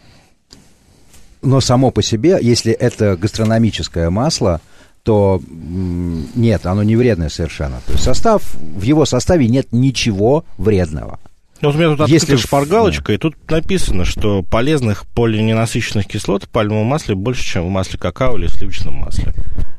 но 1.43 1.61
само 1.61 1.91
по 1.91 2.03
себе, 2.03 2.39
если 2.41 2.73
это 2.73 3.17
гастрономическое 3.17 4.11
масло, 4.11 4.61
то 5.03 5.41
нет, 5.49 6.67
оно 6.67 6.83
не 6.83 6.97
вредное 6.97 7.31
совершенно. 7.31 7.81
То 7.87 7.93
есть 7.93 8.05
состав, 8.05 8.43
в 8.55 8.83
его 8.83 9.07
составе 9.07 9.49
нет 9.49 9.69
ничего 9.73 10.45
вредного. 10.59 11.19
Ну, 11.61 11.69
вот 11.69 11.77
у 11.77 11.79
меня 11.79 11.97
тут 11.97 12.09
Если 12.09 12.37
шпаргалочка, 12.37 13.09
да. 13.09 13.15
и 13.15 13.17
тут 13.19 13.35
написано, 13.51 14.05
что 14.05 14.43
полезных 14.43 15.07
полиненасыщенных 15.07 16.07
кислот 16.07 16.45
в 16.45 16.49
пальмовом 16.49 16.87
масле 16.87 17.15
больше, 17.15 17.45
чем 17.45 17.67
в 17.67 17.69
масле 17.69 17.99
какао 17.99 18.39
или 18.39 18.47
сливочном 18.47 18.95
масле. 18.95 19.35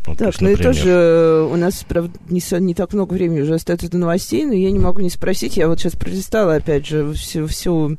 Вот, 0.06 0.18
так, 0.18 0.28
есть, 0.28 0.42
ну 0.42 0.50
и 0.50 0.56
тоже 0.56 0.90
э, 0.90 1.48
у 1.52 1.56
нас, 1.56 1.84
правда, 1.88 2.18
не, 2.30 2.42
не 2.60 2.74
так 2.74 2.94
много 2.94 3.14
времени 3.14 3.42
уже 3.42 3.56
остается 3.56 3.90
до 3.90 3.98
новостей, 3.98 4.46
но 4.46 4.54
я 4.54 4.72
не 4.72 4.80
могу 4.80 5.02
не 5.02 5.10
спросить. 5.10 5.58
Я 5.58 5.68
вот 5.68 5.80
сейчас 5.80 5.94
пролистала, 5.94 6.56
опять 6.56 6.88
же, 6.88 7.14
всю, 7.14 7.48
всю 7.48 7.98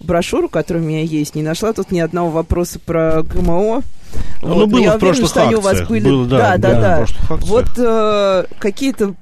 брошюру, 0.00 0.48
которая 0.48 0.82
у 0.82 0.86
меня 0.86 1.02
есть, 1.02 1.34
не 1.34 1.42
нашла 1.42 1.72
тут 1.72 1.90
ни 1.90 2.00
одного 2.00 2.30
вопроса 2.30 2.78
про 2.78 3.22
ГМО. 3.22 3.82
Ну, 4.42 4.54
вот, 4.54 4.68
было 4.68 4.80
я 4.80 4.96
в 4.96 4.98
прошлых 4.98 5.30
уверена, 5.30 5.42
что 5.42 5.42
они 5.42 5.54
у 5.54 5.60
вас 5.60 5.88
были. 5.88 6.04
Было, 6.04 6.26
да, 6.26 6.58
да, 6.58 6.80
да. 6.80 7.06
да. 7.28 7.36
Вот 7.36 7.68
э, 7.78 8.44
какие-то 8.58 9.14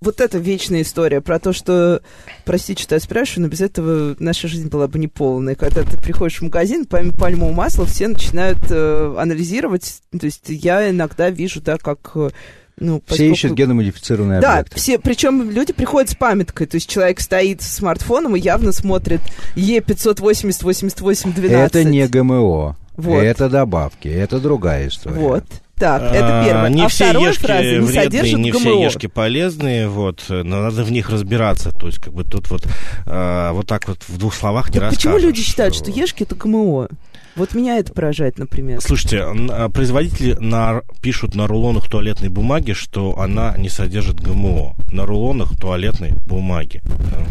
вот 0.00 0.20
эта 0.20 0.38
вечная 0.38 0.82
история 0.82 1.20
про 1.20 1.38
то, 1.38 1.52
что, 1.52 2.02
простите, 2.44 2.82
что 2.82 2.94
я 2.94 3.00
спрашиваю, 3.00 3.44
но 3.44 3.48
без 3.50 3.60
этого 3.60 4.14
наша 4.18 4.48
жизнь 4.48 4.68
была 4.68 4.88
бы 4.88 4.98
неполной. 4.98 5.54
Когда 5.54 5.82
ты 5.82 5.96
приходишь 5.98 6.38
в 6.38 6.42
магазин, 6.42 6.84
помимо 6.84 7.12
пальмового 7.12 7.54
масла, 7.54 7.86
все 7.86 8.08
начинают 8.08 8.58
э, 8.70 9.14
анализировать. 9.18 10.02
То 10.18 10.26
есть 10.26 10.44
я 10.48 10.90
иногда 10.90 11.30
вижу, 11.30 11.60
да, 11.62 11.78
как 11.78 12.12
э, 12.14 12.30
ну, 12.78 13.00
поскольку... 13.00 13.14
Все 13.14 13.30
ищут 13.32 13.52
геномодифицированные 13.56 14.40
да, 14.40 14.52
объекты. 14.58 14.74
Да, 14.74 14.80
все, 14.80 14.98
причем 14.98 15.50
люди 15.50 15.72
приходят 15.72 16.10
с 16.10 16.14
памяткой, 16.14 16.66
то 16.66 16.74
есть 16.74 16.90
человек 16.90 17.20
стоит 17.20 17.62
с 17.62 17.76
смартфоном 17.76 18.36
и 18.36 18.40
явно 18.40 18.72
смотрит 18.72 19.22
Е580-88-12. 19.56 21.48
Это 21.48 21.84
не 21.84 22.06
ГМО, 22.06 22.76
вот. 22.96 23.22
это 23.22 23.48
добавки, 23.48 24.08
это 24.08 24.40
другая 24.40 24.88
история. 24.88 25.16
Вот. 25.16 25.44
Так, 25.78 26.02
это 26.02 26.40
а, 26.40 26.44
первое. 26.44 26.70
Не 26.70 26.84
а 26.84 26.88
все 26.88 27.10
ешки 27.10 27.42
фраза, 27.42 27.62
не 27.62 27.78
вредные, 27.80 28.32
не 28.32 28.50
ГМО. 28.50 28.60
все 28.60 28.84
ешки 28.84 29.06
полезные, 29.08 29.88
вот, 29.88 30.24
но 30.28 30.62
надо 30.62 30.84
в 30.84 30.90
них 30.90 31.10
разбираться. 31.10 31.70
То 31.70 31.86
есть, 31.86 31.98
как 31.98 32.14
бы 32.14 32.24
тут 32.24 32.48
вот, 32.48 32.66
а, 33.04 33.52
вот 33.52 33.66
так 33.66 33.86
вот 33.86 33.98
в 34.08 34.16
двух 34.16 34.34
словах 34.34 34.70
не 34.70 34.80
так. 34.80 34.90
Почему 34.90 35.18
люди 35.18 35.42
считают, 35.42 35.74
что 35.74 35.90
ешки 35.90 36.22
это 36.22 36.34
ГМО? 36.34 36.88
Вот 37.36 37.54
меня 37.54 37.78
это 37.78 37.92
поражает, 37.92 38.38
например. 38.38 38.80
Слушайте, 38.80 39.22
а, 39.22 39.68
производители 39.68 40.34
на, 40.40 40.82
пишут 41.02 41.34
на 41.34 41.46
рулонах 41.46 41.88
туалетной 41.88 42.30
бумаги, 42.30 42.72
что 42.72 43.18
она 43.18 43.54
не 43.58 43.68
содержит 43.68 44.20
ГМО. 44.20 44.74
На 44.90 45.04
рулонах 45.04 45.54
туалетной 45.58 46.12
бумаги. 46.26 46.80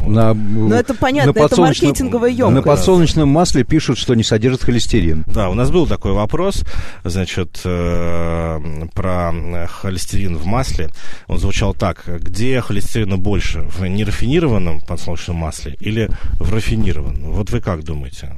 Вот. 0.03 0.07
На, 0.07 0.33
ну, 0.35 0.73
это 0.73 0.93
понятно, 0.93 1.33
на 1.33 1.45
это 1.45 1.59
маркетинговая 1.59 2.29
емкость. 2.29 2.55
На 2.55 2.61
подсолнечном 2.61 3.29
масле 3.29 3.63
пишут, 3.63 3.97
что 3.97 4.13
не 4.13 4.23
содержит 4.23 4.63
холестерин. 4.63 5.23
Да, 5.27 5.49
у 5.49 5.55
нас 5.55 5.71
был 5.71 5.87
такой 5.87 6.11
вопрос, 6.13 6.63
значит, 7.03 7.61
э, 7.65 8.59
про 8.93 9.33
холестерин 9.67 10.37
в 10.37 10.45
масле. 10.45 10.89
Он 11.27 11.39
звучал 11.39 11.73
так. 11.73 12.03
Где 12.05 12.61
холестерина 12.61 13.17
больше? 13.17 13.61
В 13.61 13.83
нерафинированном 13.85 14.81
подсолнечном 14.81 15.37
масле 15.37 15.75
или 15.79 16.09
в 16.39 16.53
рафинированном? 16.53 17.31
Вот 17.31 17.49
вы 17.49 17.59
как 17.59 17.83
думаете? 17.83 18.35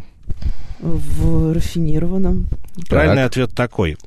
В 0.80 1.54
рафинированном. 1.54 2.48
Правильный 2.90 3.24
так. 3.24 3.32
ответ 3.32 3.56
такой. 3.56 3.98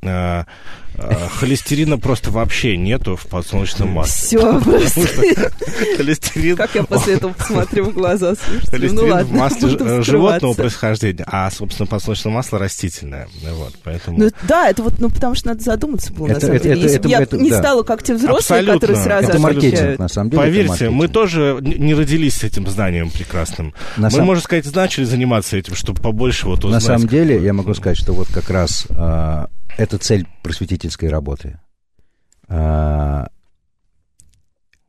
Э, 1.01 1.13
э, 1.13 1.29
холестерина 1.29 1.99
просто 1.99 2.31
вообще 2.31 2.77
нету 2.77 3.17
в 3.17 3.27
подсолнечном 3.27 3.89
масле. 3.91 4.39
Все, 4.39 4.61
холестерин... 5.97 6.57
Как 6.57 6.75
я 6.75 6.85
после 6.85 7.15
этого 7.15 7.33
посмотрю 7.33 7.87
в 7.87 7.95
глаза, 7.95 8.35
слушайте. 8.35 8.71
Холестерин 8.71 8.95
ну, 8.95 9.07
ладно, 9.07 9.25
в 9.25 9.33
масле 9.33 10.03
животного 10.03 10.55
происхождения, 10.55 11.25
а, 11.27 11.51
собственно, 11.51 11.87
подсолнечное 11.87 12.33
масло 12.33 12.59
растительное. 12.59 13.29
Вот, 13.55 13.75
поэтому... 13.83 14.19
Ну, 14.19 14.31
да, 14.47 14.69
это 14.69 14.83
вот, 14.83 14.95
ну, 14.99 15.09
потому 15.09 15.35
что 15.35 15.49
надо 15.49 15.63
задуматься 15.63 16.13
было, 16.13 16.27
это, 16.27 16.35
на 16.35 16.41
самом 16.41 16.57
это, 16.57 16.65
деле. 16.65 16.75
Это, 16.75 16.83
Если 16.83 16.99
это, 16.99 17.09
я 17.09 17.39
не 17.39 17.51
да. 17.51 17.59
стала, 17.59 17.83
как 17.83 18.03
те 18.03 18.15
взрослые, 18.15 18.61
Абсолютно. 18.61 18.75
которые 18.75 18.97
сразу 19.03 19.29
Это 19.29 19.39
маркетинг, 19.39 19.99
на 19.99 20.09
самом 20.09 20.31
деле. 20.31 20.43
Поверьте, 20.43 20.91
мы 20.91 21.09
тоже 21.09 21.59
не 21.63 21.95
родились 21.95 22.35
с 22.35 22.45
этим 22.45 22.67
знанием 22.67 23.11
прекрасным. 23.11 23.75
На 23.97 24.09
мы, 24.09 24.11
сам... 24.11 24.27
можно 24.27 24.43
сказать, 24.43 24.75
начали 24.75 25.05
заниматься 25.05 25.57
этим, 25.57 25.75
чтобы 25.75 26.01
побольше 26.01 26.47
вот 26.47 26.65
узнать. 26.65 26.83
На 26.83 26.87
самом 26.87 27.09
деле, 27.09 27.43
я 27.43 27.53
могу 27.53 27.73
сказать, 27.75 27.97
что 27.97 28.13
вот 28.13 28.29
как 28.33 28.51
раз 28.51 28.87
а, 28.91 29.49
это 29.81 29.97
цель 29.97 30.27
просветительской 30.43 31.09
работы. 31.09 31.59
А, 32.49 33.29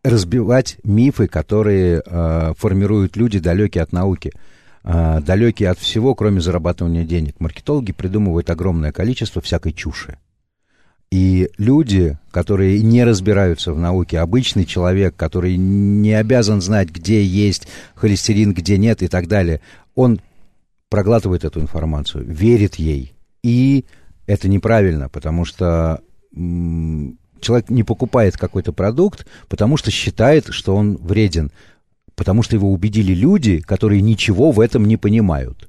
разбивать 0.04 0.78
мифы, 0.84 1.28
которые 1.28 2.02
а, 2.06 2.54
формируют 2.58 3.16
люди, 3.16 3.40
далекие 3.40 3.84
от 3.84 3.94
науки, 3.94 4.34
а, 4.84 5.22
далекие 5.22 5.70
от 5.70 5.80
всего, 5.80 6.14
кроме 6.14 6.42
зарабатывания 6.42 7.06
денег. 7.06 7.40
Маркетологи 7.40 7.94
придумывают 7.94 8.50
огромное 8.50 8.92
количество 8.92 9.42
всякой 9.42 9.72
чуши. 9.72 10.18
И 11.10 11.50
люди, 11.58 12.18
которые 12.30 12.82
не 12.82 13.06
разбираются 13.06 13.74
в 13.74 13.80
науке, 13.80 14.20
обычный 14.20 14.66
человек, 14.66 15.16
который 15.16 15.56
не 15.56 16.14
обязан 16.14 16.62
знать, 16.62 16.90
где 16.90 17.24
есть 17.24 17.68
холестерин, 17.96 18.54
где 18.54 18.78
нет 18.78 19.04
и 19.04 19.08
так 19.08 19.28
далее, 19.28 19.62
он 19.96 20.20
проглатывает 20.90 21.46
эту 21.46 21.62
информацию, 21.62 22.26
верит 22.26 22.76
ей 22.76 23.14
и 23.44 23.86
это 24.28 24.48
неправильно, 24.48 25.10
потому 25.10 25.46
что 25.46 26.02
человек 26.34 27.70
не 27.70 27.84
покупает 27.84 28.38
какой-то 28.38 28.72
продукт, 28.72 29.28
потому 29.50 29.78
что 29.78 29.92
считает, 29.92 30.48
что 30.50 30.76
он 30.76 30.98
вреден, 30.98 31.52
потому 32.16 32.44
что 32.44 32.56
его 32.56 32.72
убедили 32.72 33.14
люди, 33.14 33.60
которые 33.60 34.02
ничего 34.02 34.52
в 34.52 34.60
этом 34.60 34.86
не 34.86 34.98
понимают. 34.98 35.68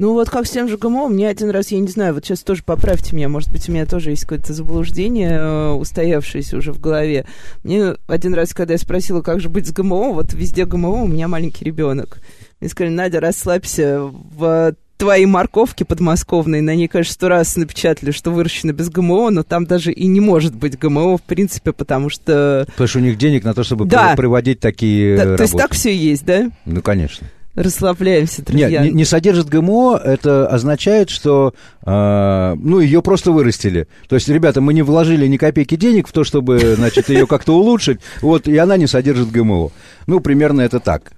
Ну 0.00 0.14
вот 0.14 0.30
как 0.30 0.46
с 0.46 0.50
тем 0.50 0.66
же 0.66 0.78
ГМО, 0.78 1.08
мне 1.08 1.28
один 1.28 1.50
раз, 1.50 1.72
я 1.72 1.78
не 1.78 1.88
знаю, 1.88 2.14
вот 2.14 2.24
сейчас 2.24 2.40
тоже 2.40 2.62
поправьте 2.64 3.14
меня, 3.14 3.28
может 3.28 3.52
быть, 3.52 3.68
у 3.68 3.72
меня 3.72 3.84
тоже 3.84 4.08
есть 4.08 4.22
какое-то 4.22 4.54
заблуждение, 4.54 5.32
э, 5.32 5.70
устоявшееся 5.72 6.56
уже 6.56 6.72
в 6.72 6.80
голове. 6.80 7.26
Мне 7.64 7.96
один 8.06 8.32
раз, 8.32 8.54
когда 8.54 8.72
я 8.72 8.78
спросила, 8.78 9.20
как 9.20 9.40
же 9.40 9.50
быть 9.50 9.66
с 9.66 9.72
ГМО, 9.72 10.12
вот 10.12 10.32
везде 10.32 10.64
ГМО, 10.64 11.02
у 11.02 11.06
меня 11.06 11.28
маленький 11.28 11.66
ребенок. 11.66 12.22
Мне 12.60 12.70
сказали, 12.70 12.94
Надя, 12.94 13.20
расслабься, 13.20 14.00
в 14.00 14.74
твои 15.00 15.24
морковки 15.24 15.82
подмосковные, 15.82 16.62
на 16.62 16.74
ней, 16.76 16.86
конечно, 16.86 17.14
сто 17.14 17.28
раз 17.28 17.56
напечатали, 17.56 18.10
что 18.10 18.30
выращено 18.30 18.72
без 18.72 18.90
ГМО, 18.90 19.30
но 19.30 19.42
там 19.42 19.64
даже 19.64 19.90
и 19.92 20.06
не 20.06 20.20
может 20.20 20.54
быть 20.54 20.78
ГМО, 20.78 21.16
в 21.16 21.22
принципе, 21.22 21.72
потому 21.72 22.10
что... 22.10 22.64
Потому 22.68 22.86
что 22.86 22.98
у 22.98 23.02
них 23.02 23.16
денег 23.16 23.42
на 23.42 23.54
то, 23.54 23.64
чтобы 23.64 23.86
да. 23.86 24.14
проводить 24.14 24.60
такие 24.60 25.16
да, 25.16 25.24
работы. 25.24 25.36
То 25.38 25.42
есть 25.44 25.56
так 25.56 25.72
все 25.72 25.96
есть, 25.96 26.24
да? 26.26 26.50
Ну, 26.66 26.82
конечно. 26.82 27.26
Расслабляемся, 27.56 28.42
друзья. 28.44 28.68
Нет, 28.68 28.82
не, 28.82 28.90
не 28.90 29.04
содержит 29.04 29.48
ГМО, 29.48 30.00
это 30.04 30.46
означает, 30.46 31.10
что, 31.10 31.54
э, 31.84 32.54
ну, 32.56 32.78
ее 32.78 33.02
просто 33.02 33.32
вырастили. 33.32 33.88
То 34.08 34.14
есть, 34.14 34.28
ребята, 34.28 34.60
мы 34.60 34.72
не 34.72 34.82
вложили 34.82 35.26
ни 35.26 35.36
копейки 35.36 35.76
денег 35.76 36.06
в 36.08 36.12
то, 36.12 36.24
чтобы, 36.24 36.76
значит, 36.76 37.08
ее 37.08 37.26
как-то 37.26 37.56
улучшить, 37.56 38.00
вот, 38.20 38.46
и 38.46 38.56
она 38.56 38.76
не 38.76 38.86
содержит 38.86 39.32
ГМО. 39.32 39.70
Ну, 40.06 40.20
примерно 40.20 40.60
это 40.60 40.78
так. 40.78 41.10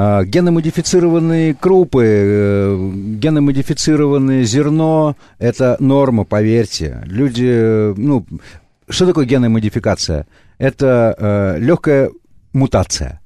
А, 0.00 0.22
геномодифицированные 0.22 1.54
крупы, 1.54 2.04
э, 2.06 2.90
геномодифицированное 3.16 4.44
зерно– 4.44 5.16
это 5.40 5.76
норма, 5.80 6.22
поверьте. 6.22 7.02
Люди, 7.04 7.94
ну, 7.98 8.24
что 8.88 9.06
такое 9.06 9.26
геномодификация? 9.26 10.28
Это 10.58 11.16
э, 11.18 11.58
легкая 11.58 12.12
мутация. 12.52 13.20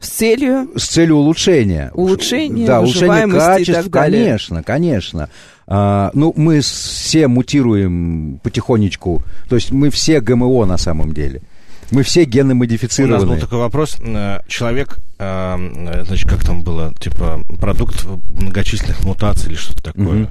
С 0.00 0.08
целью? 0.08 0.72
С 0.74 0.88
целью 0.88 1.18
улучшения. 1.18 1.92
Улучшения, 1.94 2.66
да, 2.66 2.80
улучшения 2.80 3.28
качеств, 3.28 3.68
и 3.68 3.72
так 3.72 3.88
далее. 3.88 4.24
конечно, 4.24 4.62
конечно. 4.64 5.30
А, 5.68 6.10
ну, 6.14 6.32
мы 6.34 6.62
все 6.62 7.28
мутируем 7.28 8.40
потихонечку, 8.42 9.22
то 9.48 9.54
есть 9.54 9.70
мы 9.70 9.90
все 9.90 10.20
ГМО 10.20 10.64
на 10.64 10.78
самом 10.78 11.12
деле. 11.12 11.42
Мы 11.90 12.02
все 12.02 12.24
гены 12.24 12.54
модифицированы. 12.54 13.16
У 13.16 13.18
нас 13.20 13.28
был 13.28 13.38
такой 13.38 13.58
вопрос. 13.58 13.96
Э, 14.00 14.40
человек, 14.48 14.98
э, 15.18 16.02
значит, 16.06 16.28
как 16.28 16.44
там 16.44 16.62
было, 16.62 16.92
типа, 16.98 17.40
продукт 17.60 18.04
многочисленных 18.30 19.04
мутаций 19.04 19.50
или 19.50 19.56
что-то 19.56 19.84
такое. 19.84 20.24
Угу. 20.24 20.30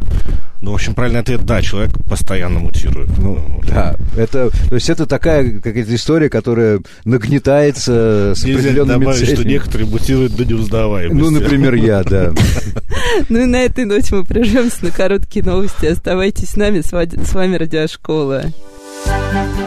Ну, 0.61 0.71
в 0.71 0.73
общем, 0.73 0.95
правильный 0.95 1.21
ответ– 1.21 1.43
да, 1.45 1.61
человек 1.61 1.91
постоянно 2.09 2.59
мутирует. 2.59 3.17
Ну, 3.17 3.61
да, 3.67 3.95
это, 4.17 4.49
то 4.49 4.75
есть 4.75 4.89
это 4.89 5.05
такая 5.05 5.59
какая-то 5.59 5.93
история, 5.95 6.29
которая 6.29 6.81
нагнетается 7.05 8.33
с 8.35 8.43
Нельзя 8.43 8.59
определенными 8.59 8.99
добавить, 8.99 9.19
целями. 9.19 9.35
что 9.35 9.47
некоторые 9.47 9.89
мутируют 9.89 10.35
до 10.35 10.45
неузнаваемости. 10.45 11.21
Ну, 11.21 11.29
например, 11.29 11.75
я, 11.75 12.03
да. 12.03 12.33
Ну 13.29 13.41
и 13.41 13.45
на 13.45 13.61
этой 13.61 13.85
ноте 13.85 14.15
мы 14.15 14.25
прервемся 14.25 14.83
на 14.83 14.91
короткие 14.91 15.45
новости. 15.45 15.85
Оставайтесь 15.85 16.49
с 16.49 16.55
нами, 16.57 16.81
с 16.81 17.33
вами 17.33 17.55
Радиошкола. 17.55 18.45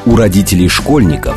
У 0.07 0.17
родителей 0.17 0.69
школьников 0.69 1.37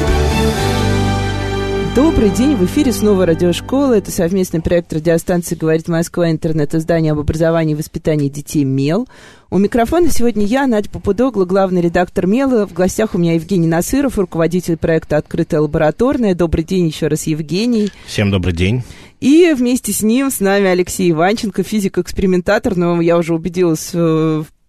Добрый 1.93 2.29
день, 2.29 2.55
в 2.55 2.63
эфире 2.63 2.93
снова 2.93 3.25
радиошкола. 3.25 3.97
Это 3.97 4.11
совместный 4.11 4.61
проект 4.61 4.93
радиостанции 4.93 5.55
«Говорит 5.55 5.89
Москва», 5.89 6.31
интернет-издание 6.31 7.11
об 7.11 7.19
образовании 7.19 7.73
и 7.73 7.75
воспитании 7.75 8.29
детей 8.29 8.63
«Мел». 8.63 9.09
У 9.49 9.57
микрофона 9.57 10.09
сегодня 10.09 10.45
я, 10.45 10.67
Надя 10.67 10.89
Попудогла, 10.89 11.43
главный 11.43 11.81
редактор 11.81 12.27
«Мела». 12.27 12.65
В 12.65 12.71
гостях 12.71 13.13
у 13.13 13.17
меня 13.17 13.33
Евгений 13.33 13.67
Насыров, 13.67 14.17
руководитель 14.17 14.77
проекта 14.77 15.17
«Открытая 15.17 15.59
лабораторная». 15.59 16.33
Добрый 16.33 16.63
день 16.63 16.87
еще 16.87 17.07
раз, 17.07 17.27
Евгений. 17.27 17.89
Всем 18.05 18.31
добрый 18.31 18.53
день. 18.53 18.83
И 19.19 19.53
вместе 19.53 19.91
с 19.91 20.01
ним, 20.01 20.31
с 20.31 20.39
нами 20.39 20.67
Алексей 20.67 21.11
Иванченко, 21.11 21.61
физик-экспериментатор, 21.61 22.77
но 22.77 23.01
я 23.01 23.17
уже 23.17 23.35
убедилась 23.35 23.89
э, 23.91 23.97
в 23.97 24.60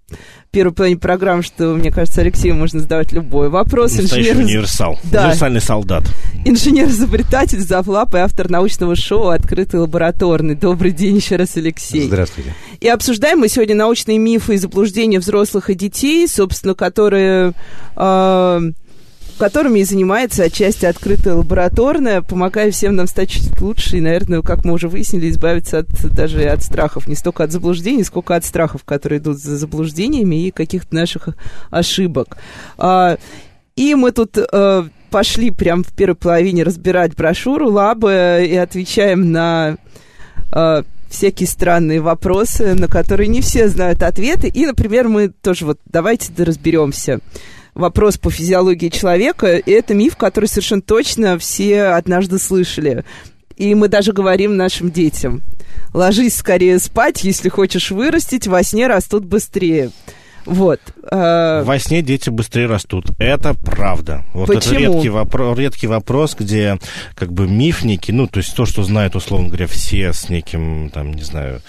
первой 0.50 0.72
половине 0.72 0.98
программы, 0.98 1.42
что, 1.42 1.74
мне 1.74 1.90
кажется, 1.90 2.20
Алексею 2.20 2.54
можно 2.54 2.80
задавать 2.80 3.12
любой 3.12 3.48
вопрос. 3.48 3.96
Настоящий 3.96 4.30
инженер... 4.30 4.44
универсал. 4.44 4.98
Да. 5.04 5.24
Универсальный 5.24 5.60
солдат. 5.60 6.04
Инженер-изобретатель, 6.44 7.60
завлап 7.60 8.14
и 8.14 8.18
автор 8.18 8.50
научного 8.50 8.94
шоу 8.94 9.28
«Открытый 9.28 9.80
лабораторный». 9.80 10.54
Добрый 10.54 10.92
день 10.92 11.16
еще 11.16 11.36
раз, 11.36 11.56
Алексей. 11.56 12.06
Здравствуйте. 12.06 12.54
И 12.80 12.88
обсуждаем 12.88 13.38
мы 13.38 13.48
сегодня 13.48 13.74
научные 13.74 14.18
мифы 14.18 14.54
и 14.54 14.58
заблуждения 14.58 15.18
взрослых 15.18 15.70
и 15.70 15.74
детей, 15.74 16.28
собственно, 16.28 16.74
которые... 16.74 17.54
Э, 17.96 18.60
которыми 19.38 19.80
и 19.80 19.84
занимается 19.84 20.44
отчасти 20.44 20.86
открытая 20.86 21.34
лабораторная, 21.34 22.22
помогая 22.22 22.70
всем 22.70 22.96
нам 22.96 23.06
стать 23.06 23.30
чуть 23.30 23.60
лучше 23.60 23.98
и, 23.98 24.00
наверное, 24.00 24.42
как 24.42 24.64
мы 24.64 24.72
уже 24.72 24.88
выяснили, 24.88 25.30
избавиться 25.30 25.78
от, 25.78 25.86
даже 26.14 26.44
от 26.44 26.62
страхов, 26.62 27.06
не 27.06 27.14
столько 27.14 27.44
от 27.44 27.52
заблуждений, 27.52 28.04
сколько 28.04 28.34
от 28.34 28.44
страхов, 28.44 28.84
которые 28.84 29.18
идут 29.18 29.38
за 29.38 29.56
заблуждениями 29.56 30.46
и 30.46 30.50
каких-то 30.50 30.94
наших 30.94 31.28
ошибок. 31.70 32.36
А, 32.78 33.18
и 33.76 33.94
мы 33.94 34.12
тут 34.12 34.38
а, 34.38 34.86
пошли 35.10 35.50
прям 35.50 35.84
в 35.84 35.92
первой 35.92 36.16
половине 36.16 36.62
разбирать 36.62 37.14
брошюру 37.14 37.70
Лабы 37.70 38.46
и 38.48 38.56
отвечаем 38.56 39.32
на 39.32 39.76
а, 40.50 40.84
всякие 41.08 41.46
странные 41.46 42.00
вопросы, 42.00 42.74
на 42.74 42.88
которые 42.88 43.28
не 43.28 43.40
все 43.40 43.68
знают 43.68 44.02
ответы. 44.02 44.48
И, 44.48 44.66
например, 44.66 45.08
мы 45.08 45.28
тоже 45.28 45.66
вот 45.66 45.78
давайте 45.84 46.32
разберемся 46.42 47.20
вопрос 47.74 48.18
по 48.18 48.30
физиологии 48.30 48.88
человека, 48.88 49.56
и 49.56 49.70
это 49.70 49.94
миф, 49.94 50.16
который 50.16 50.46
совершенно 50.46 50.82
точно 50.82 51.38
все 51.38 51.84
однажды 51.84 52.38
слышали. 52.38 53.04
И 53.56 53.74
мы 53.74 53.88
даже 53.88 54.12
говорим 54.12 54.56
нашим 54.56 54.90
детям, 54.90 55.42
ложись 55.92 56.36
скорее 56.36 56.78
спать, 56.78 57.22
если 57.22 57.48
хочешь 57.48 57.90
вырастить, 57.90 58.46
во 58.46 58.62
сне 58.62 58.86
растут 58.86 59.24
быстрее. 59.24 59.90
Вот. 60.44 60.80
Э... 61.10 61.62
Во 61.64 61.78
сне 61.78 62.02
дети 62.02 62.30
быстрее 62.30 62.66
растут. 62.66 63.10
Это 63.18 63.54
правда. 63.54 64.24
Вот 64.34 64.48
Почему? 64.48 64.74
это 64.74 64.74
редкий, 64.74 65.08
вопро- 65.08 65.56
редкий 65.56 65.86
вопрос, 65.86 66.34
где 66.38 66.78
как 67.14 67.32
бы 67.32 67.46
мифники, 67.46 68.10
ну, 68.10 68.26
то 68.26 68.38
есть 68.38 68.54
то, 68.56 68.66
что 68.66 68.82
знают, 68.82 69.14
условно 69.14 69.48
говоря, 69.48 69.66
все 69.66 70.12
с 70.12 70.28
неким, 70.28 70.90
там, 70.90 71.12
не 71.12 71.22
знаю, 71.22 71.62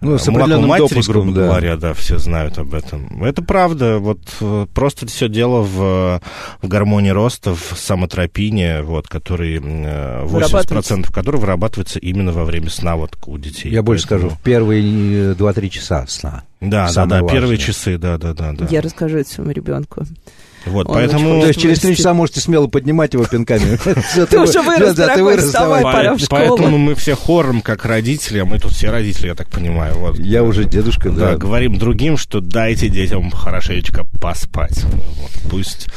ну, 0.00 0.18
с 0.18 0.28
определенным 0.28 0.68
матери, 0.68 0.88
допуском, 0.88 1.14
грубо 1.14 1.32
да. 1.32 1.46
говоря, 1.46 1.76
да, 1.76 1.94
все 1.94 2.18
знают 2.18 2.58
об 2.58 2.74
этом. 2.74 3.22
Это 3.22 3.42
правда. 3.42 3.98
Вот 3.98 4.20
э, 4.40 4.66
просто 4.72 5.06
все 5.06 5.28
дело 5.28 5.62
в, 5.62 6.20
в 6.62 6.68
гармонии 6.68 7.10
роста, 7.10 7.54
в 7.54 7.74
самотропине, 7.76 8.82
вот, 8.82 9.08
который 9.08 9.58
80% 9.58 11.00
э, 11.00 11.12
который 11.12 11.40
вырабатывается 11.40 11.98
именно 11.98 12.32
во 12.32 12.44
время 12.44 12.70
сна 12.70 12.96
вот 12.96 13.16
у 13.26 13.38
детей. 13.38 13.70
Я 13.70 13.82
больше 13.82 14.06
Поэтому... 14.08 14.30
скажу, 14.30 14.40
в 14.40 14.42
первые 14.42 15.34
2-3 15.34 15.68
часа 15.68 16.06
сна. 16.08 16.44
Да, 16.60 16.90
да, 16.92 17.06
да, 17.06 17.22
первые 17.22 17.58
часы, 17.58 17.96
да, 17.98 18.18
да, 18.18 18.34
да, 18.34 18.52
да. 18.52 18.66
Я 18.70 18.80
расскажу 18.82 19.18
это 19.18 19.30
своему 19.30 19.52
ребенку. 19.52 20.04
Вот, 20.66 20.86
Он 20.88 20.94
поэтому... 20.94 21.40
То 21.40 21.48
есть 21.48 21.60
через 21.60 21.80
три 21.80 21.96
часа 21.96 22.12
можете 22.12 22.40
смело 22.40 22.66
поднимать 22.66 23.14
его 23.14 23.24
пинками. 23.24 23.78
Ты 24.30 24.40
уже 24.40 24.60
вырос, 24.60 24.94
дорогой, 24.94 25.38
вставай, 25.38 25.82
пора 25.82 26.14
в 26.14 26.18
школу. 26.18 26.56
Поэтому 26.56 26.78
мы 26.78 26.94
все 26.94 27.14
хором, 27.16 27.62
как 27.62 27.84
родители, 27.84 28.38
а 28.38 28.44
мы 28.44 28.58
тут 28.58 28.72
все 28.72 28.90
родители, 28.90 29.28
я 29.28 29.34
так 29.34 29.48
понимаю. 29.48 29.94
Вот. 29.94 30.18
Я 30.18 30.42
уже 30.42 30.64
дедушка, 30.64 31.10
да. 31.10 31.36
Говорим 31.36 31.78
другим, 31.78 32.16
что 32.16 32.40
дайте 32.40 32.88
детям 32.88 33.30
хорошенечко 33.30 34.04
поспать. 34.20 34.84
Пусть 35.50 35.88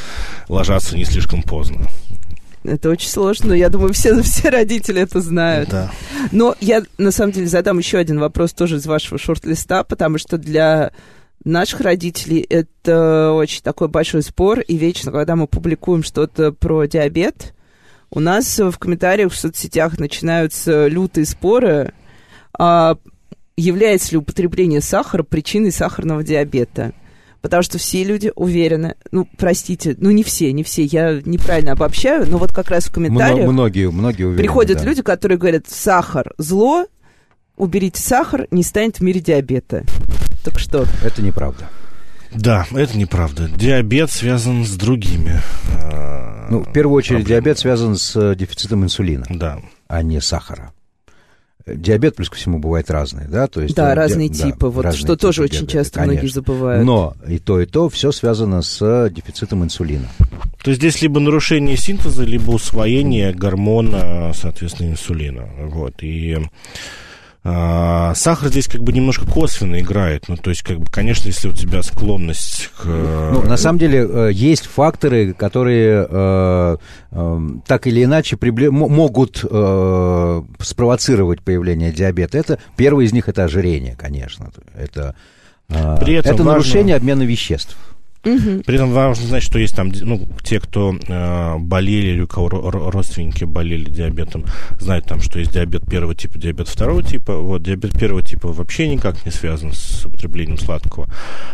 ложатся 0.48 0.96
не 0.96 1.04
слишком 1.04 1.42
поздно. 1.42 1.88
Это 2.64 2.88
очень 2.88 3.10
сложно, 3.10 3.48
но 3.48 3.54
я 3.54 3.68
думаю, 3.68 3.92
все, 3.92 4.22
все 4.22 4.48
родители 4.48 5.02
это 5.02 5.20
знают. 5.20 5.68
Да. 5.68 5.90
Но 6.32 6.56
я, 6.60 6.82
на 6.96 7.10
самом 7.10 7.32
деле, 7.32 7.46
задам 7.46 7.78
еще 7.78 7.98
один 7.98 8.18
вопрос 8.18 8.54
тоже 8.54 8.76
из 8.76 8.86
вашего 8.86 9.18
шорт-листа, 9.18 9.84
потому 9.84 10.16
что 10.16 10.38
для 10.38 10.92
наших 11.44 11.80
родителей 11.80 12.40
это 12.40 13.32
очень 13.32 13.62
такой 13.62 13.88
большой 13.88 14.22
спор, 14.22 14.60
и 14.60 14.76
вечно, 14.76 15.12
когда 15.12 15.36
мы 15.36 15.46
публикуем 15.46 16.02
что-то 16.02 16.52
про 16.52 16.86
диабет, 16.86 17.54
у 18.10 18.20
нас 18.20 18.58
в 18.58 18.78
комментариях 18.78 19.32
в 19.32 19.36
соцсетях 19.36 19.98
начинаются 19.98 20.86
лютые 20.86 21.26
споры, 21.26 21.92
а 22.56 22.96
является 23.56 24.12
ли 24.12 24.18
употребление 24.18 24.80
сахара 24.80 25.22
причиной 25.22 25.72
сахарного 25.72 26.22
диабета. 26.22 26.92
Потому 27.40 27.62
что 27.62 27.76
все 27.76 28.04
люди 28.04 28.32
уверены, 28.34 28.94
ну, 29.10 29.28
простите, 29.36 29.94
ну, 29.98 30.10
не 30.10 30.24
все, 30.24 30.50
не 30.52 30.62
все, 30.62 30.82
я 30.84 31.20
неправильно 31.26 31.72
обобщаю, 31.72 32.26
но 32.26 32.38
вот 32.38 32.54
как 32.54 32.70
раз 32.70 32.86
в 32.86 32.92
комментариях... 32.92 33.46
Многие, 33.46 33.90
многие 33.90 34.24
уверены, 34.24 34.38
Приходят 34.38 34.78
да. 34.78 34.84
люди, 34.84 35.02
которые 35.02 35.36
говорят, 35.36 35.68
сахар– 35.68 36.32
зло, 36.38 36.86
уберите 37.56 38.00
сахар, 38.00 38.46
не 38.50 38.62
станет 38.62 38.96
в 38.96 39.00
мире 39.02 39.20
диабета. 39.20 39.84
Так 40.44 40.58
что? 40.58 40.86
Это 41.02 41.22
неправда. 41.22 41.68
Да, 42.34 42.66
это 42.72 42.98
неправда. 42.98 43.48
Диабет 43.48 44.10
связан 44.10 44.64
с 44.64 44.74
другими. 44.76 45.40
Э, 45.80 46.48
ну, 46.50 46.60
в 46.60 46.72
первую 46.72 46.96
очередь, 46.96 47.20
проблемами. 47.20 47.42
диабет 47.44 47.58
связан 47.58 47.96
с 47.96 48.14
э, 48.16 48.34
дефицитом 48.36 48.84
инсулина, 48.84 49.24
да. 49.30 49.60
а 49.88 50.02
не 50.02 50.20
сахара. 50.20 50.72
Диабет, 51.66 52.16
плюс 52.16 52.28
ко 52.28 52.36
всему, 52.36 52.58
бывает 52.58 52.90
разный, 52.90 53.26
да? 53.26 53.46
То 53.46 53.62
есть, 53.62 53.74
да, 53.74 53.92
э, 53.92 53.94
разные 53.94 54.28
ди... 54.28 54.42
типы, 54.42 54.66
да, 54.66 54.68
вот 54.68 54.84
разные 54.84 54.98
что 54.98 55.14
типы 55.14 55.20
тоже 55.20 55.42
диабета, 55.42 55.56
очень 55.56 55.66
часто 55.66 56.00
конечно. 56.00 56.12
многие 56.12 56.32
забывают. 56.32 56.84
Но 56.84 57.16
и 57.26 57.38
то, 57.38 57.60
и 57.60 57.66
то 57.66 57.88
все 57.88 58.12
связано 58.12 58.60
с 58.60 59.08
дефицитом 59.10 59.64
инсулина. 59.64 60.08
То 60.62 60.70
есть 60.70 60.80
здесь 60.80 61.00
либо 61.00 61.20
нарушение 61.20 61.76
синтеза, 61.78 62.24
либо 62.24 62.50
усвоение 62.50 63.32
гормона, 63.32 64.32
соответственно, 64.34 64.90
инсулина. 64.90 65.48
Вот. 65.68 66.02
И 66.02 66.36
сахар 67.44 68.48
здесь 68.48 68.68
как 68.68 68.82
бы 68.82 68.92
немножко 68.92 69.26
косвенно 69.26 69.78
играет. 69.78 70.28
Ну, 70.28 70.36
то 70.36 70.48
есть, 70.48 70.62
как 70.62 70.78
бы, 70.78 70.86
конечно, 70.90 71.28
если 71.28 71.48
у 71.48 71.52
тебя 71.52 71.82
склонность 71.82 72.70
к... 72.78 72.86
Ну, 72.86 73.42
на 73.42 73.58
самом 73.58 73.78
деле, 73.78 74.06
э, 74.08 74.30
есть 74.32 74.64
факторы, 74.64 75.34
которые 75.34 76.06
э, 76.08 76.76
э, 77.10 77.40
так 77.66 77.86
или 77.86 78.02
иначе 78.02 78.38
прибли... 78.38 78.68
могут 78.68 79.44
э, 79.44 80.42
спровоцировать 80.58 81.42
появление 81.42 81.92
диабета. 81.92 82.38
Это, 82.38 82.58
первый 82.76 83.04
из 83.04 83.12
них– 83.12 83.28
это 83.30 83.44
ожирение, 83.44 83.94
конечно. 83.94 84.50
Это, 84.74 85.14
э, 85.68 85.98
При 86.00 86.14
этом 86.14 86.34
это 86.34 86.44
важно... 86.44 86.52
нарушение 86.52 86.96
обмена 86.96 87.24
веществ. 87.24 87.76
Угу. 88.24 88.62
При 88.64 88.74
этом 88.74 88.92
важно 88.92 89.26
знать, 89.26 89.42
что 89.42 89.58
есть 89.58 89.76
там, 89.76 89.92
ну, 90.00 90.26
те, 90.42 90.60
кто 90.60 90.94
э, 90.94 91.58
болели 91.58 92.08
или 92.08 92.20
у 92.22 92.26
кого 92.26 92.48
родственники 92.48 93.44
болели 93.44 93.90
диабетом, 93.90 94.44
знают 94.80 95.06
там, 95.06 95.20
что 95.20 95.38
есть 95.38 95.52
диабет 95.52 95.86
первого 95.88 96.14
типа, 96.14 96.38
диабет 96.38 96.68
второго 96.68 97.02
типа. 97.02 97.36
Вот 97.36 97.62
диабет 97.62 97.98
первого 97.98 98.22
типа 98.22 98.48
вообще 98.48 98.88
никак 98.88 99.24
не 99.24 99.32
связан 99.32 99.72
с 99.72 100.06
употреблением 100.06 100.58
сладкого. 100.58 101.08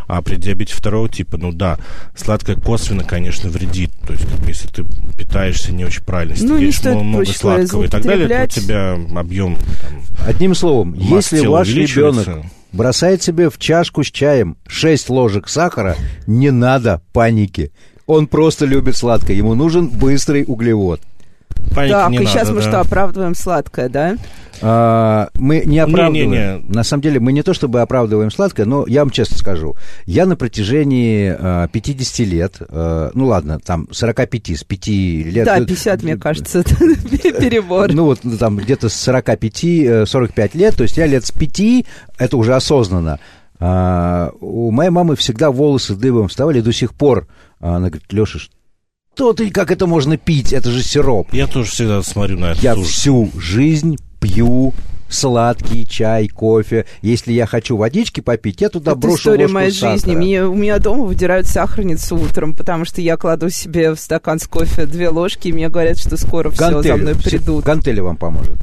А 0.06 0.22
при 0.22 0.36
диабете 0.36 0.74
второго 0.74 1.08
типа, 1.08 1.36
ну 1.36 1.52
да, 1.52 1.78
сладкое 2.14 2.56
косвенно, 2.56 3.04
конечно, 3.04 3.50
вредит. 3.50 3.90
То 4.06 4.12
есть, 4.12 4.26
как, 4.26 4.46
если 4.48 4.68
ты 4.68 4.84
питаешься 5.18 5.72
не 5.72 5.84
очень 5.84 6.04
правильно, 6.04 6.32
если 6.32 6.46
ну, 6.46 6.58
ты 6.58 6.64
ешь 6.64 6.84
много 6.84 7.26
сладкого 7.26 7.84
и 7.84 7.88
так 7.88 8.02
далее, 8.02 8.28
то 8.28 8.44
у 8.44 8.46
тебя 8.46 8.98
объем... 9.18 9.56
Там, 9.56 10.26
Одним 10.26 10.54
словом, 10.54 10.94
если 10.94 11.46
ваш 11.46 11.68
ребенок 11.68 12.44
бросает 12.72 13.22
себе 13.22 13.50
в 13.50 13.58
чашку 13.58 14.02
с 14.04 14.10
чаем 14.10 14.56
6 14.66 15.10
ложек 15.10 15.48
сахара, 15.48 15.96
не 16.26 16.50
надо 16.50 17.02
паники. 17.12 17.72
Он 18.06 18.26
просто 18.26 18.66
любит 18.66 18.96
сладкое, 18.96 19.36
ему 19.36 19.54
нужен 19.54 19.88
быстрый 19.88 20.44
углевод. 20.46 21.00
Паники 21.74 21.92
так, 21.92 22.12
и 22.12 22.14
надо, 22.18 22.26
сейчас 22.26 22.50
мы 22.50 22.56
да. 22.56 22.62
что, 22.62 22.80
оправдываем 22.80 23.34
сладкое, 23.34 23.88
да? 23.88 24.16
А, 24.62 25.28
мы 25.34 25.62
не 25.64 25.78
оправдываем. 25.78 26.30
Не, 26.30 26.36
не, 26.36 26.62
не. 26.62 26.74
На 26.74 26.84
самом 26.84 27.02
деле, 27.02 27.20
мы 27.20 27.32
не 27.32 27.42
то 27.42 27.54
чтобы 27.54 27.80
оправдываем 27.80 28.30
сладкое, 28.30 28.66
но 28.66 28.84
я 28.86 29.00
вам 29.00 29.10
честно 29.10 29.38
скажу, 29.38 29.74
я 30.04 30.26
на 30.26 30.36
протяжении 30.36 31.34
а, 31.38 31.68
50 31.68 32.26
лет, 32.26 32.56
а, 32.60 33.10
ну 33.14 33.26
ладно, 33.26 33.58
там 33.60 33.88
45, 33.90 34.58
с 34.58 34.64
5 34.64 34.86
лет... 34.86 35.44
Да, 35.46 35.60
50, 35.60 36.02
мне 36.02 36.16
кажется, 36.16 36.60
это 36.60 36.74
перебор. 37.40 37.92
Ну 37.92 38.04
вот 38.04 38.20
там 38.38 38.56
где-то 38.56 38.88
с 38.88 38.94
45, 38.94 40.08
45 40.08 40.54
лет, 40.54 40.76
то 40.76 40.82
есть 40.82 40.96
я 40.96 41.06
лет 41.06 41.24
с 41.24 41.30
5, 41.30 41.86
это 42.18 42.36
уже 42.36 42.54
осознанно, 42.54 43.18
а, 43.60 44.30
у 44.40 44.70
моей 44.70 44.90
мамы 44.90 45.16
всегда 45.16 45.50
волосы 45.50 45.94
дыбом 45.94 46.28
вставали 46.28 46.60
до 46.60 46.72
сих 46.72 46.94
пор. 46.94 47.26
Она 47.60 47.90
говорит, 47.90 48.10
Леша, 48.10 48.38
что 49.20 49.34
ты, 49.34 49.50
как 49.50 49.70
это 49.70 49.86
можно 49.86 50.16
пить? 50.16 50.54
Это 50.54 50.70
же 50.70 50.82
сироп. 50.82 51.34
Я 51.34 51.46
тоже 51.46 51.70
всегда 51.70 52.02
смотрю 52.02 52.38
на 52.38 52.52
это. 52.52 52.60
Я 52.62 52.74
всю 52.74 53.30
жизнь 53.36 53.98
пью 54.18 54.72
сладкий 55.10 55.86
чай, 55.86 56.28
кофе. 56.28 56.86
Если 57.02 57.32
я 57.32 57.46
хочу 57.46 57.76
водички 57.76 58.20
попить, 58.20 58.60
я 58.60 58.68
туда 58.68 58.92
Это 58.92 59.00
брошу 59.00 59.16
история 59.18 59.42
ложку 59.44 59.54
моей 59.54 59.70
сахара. 59.72 59.92
жизни. 59.92 60.14
Мне, 60.16 60.44
у 60.44 60.54
меня 60.54 60.78
дома 60.78 61.04
выдирают 61.04 61.46
сахарницу 61.46 62.16
утром, 62.16 62.54
потому 62.54 62.84
что 62.84 63.00
я 63.00 63.16
кладу 63.16 63.50
себе 63.50 63.92
в 63.92 63.98
стакан 64.00 64.38
с 64.38 64.46
кофе 64.46 64.86
две 64.86 65.08
ложки, 65.08 65.48
и 65.48 65.52
мне 65.52 65.68
говорят, 65.68 65.98
что 65.98 66.16
скоро 66.16 66.50
все 66.50 66.66
за 66.66 66.70
Гантель. 66.72 66.94
мной 66.96 67.14
придут. 67.16 67.64
Гантели 67.64 68.00
вам 68.00 68.16
поможет. 68.16 68.56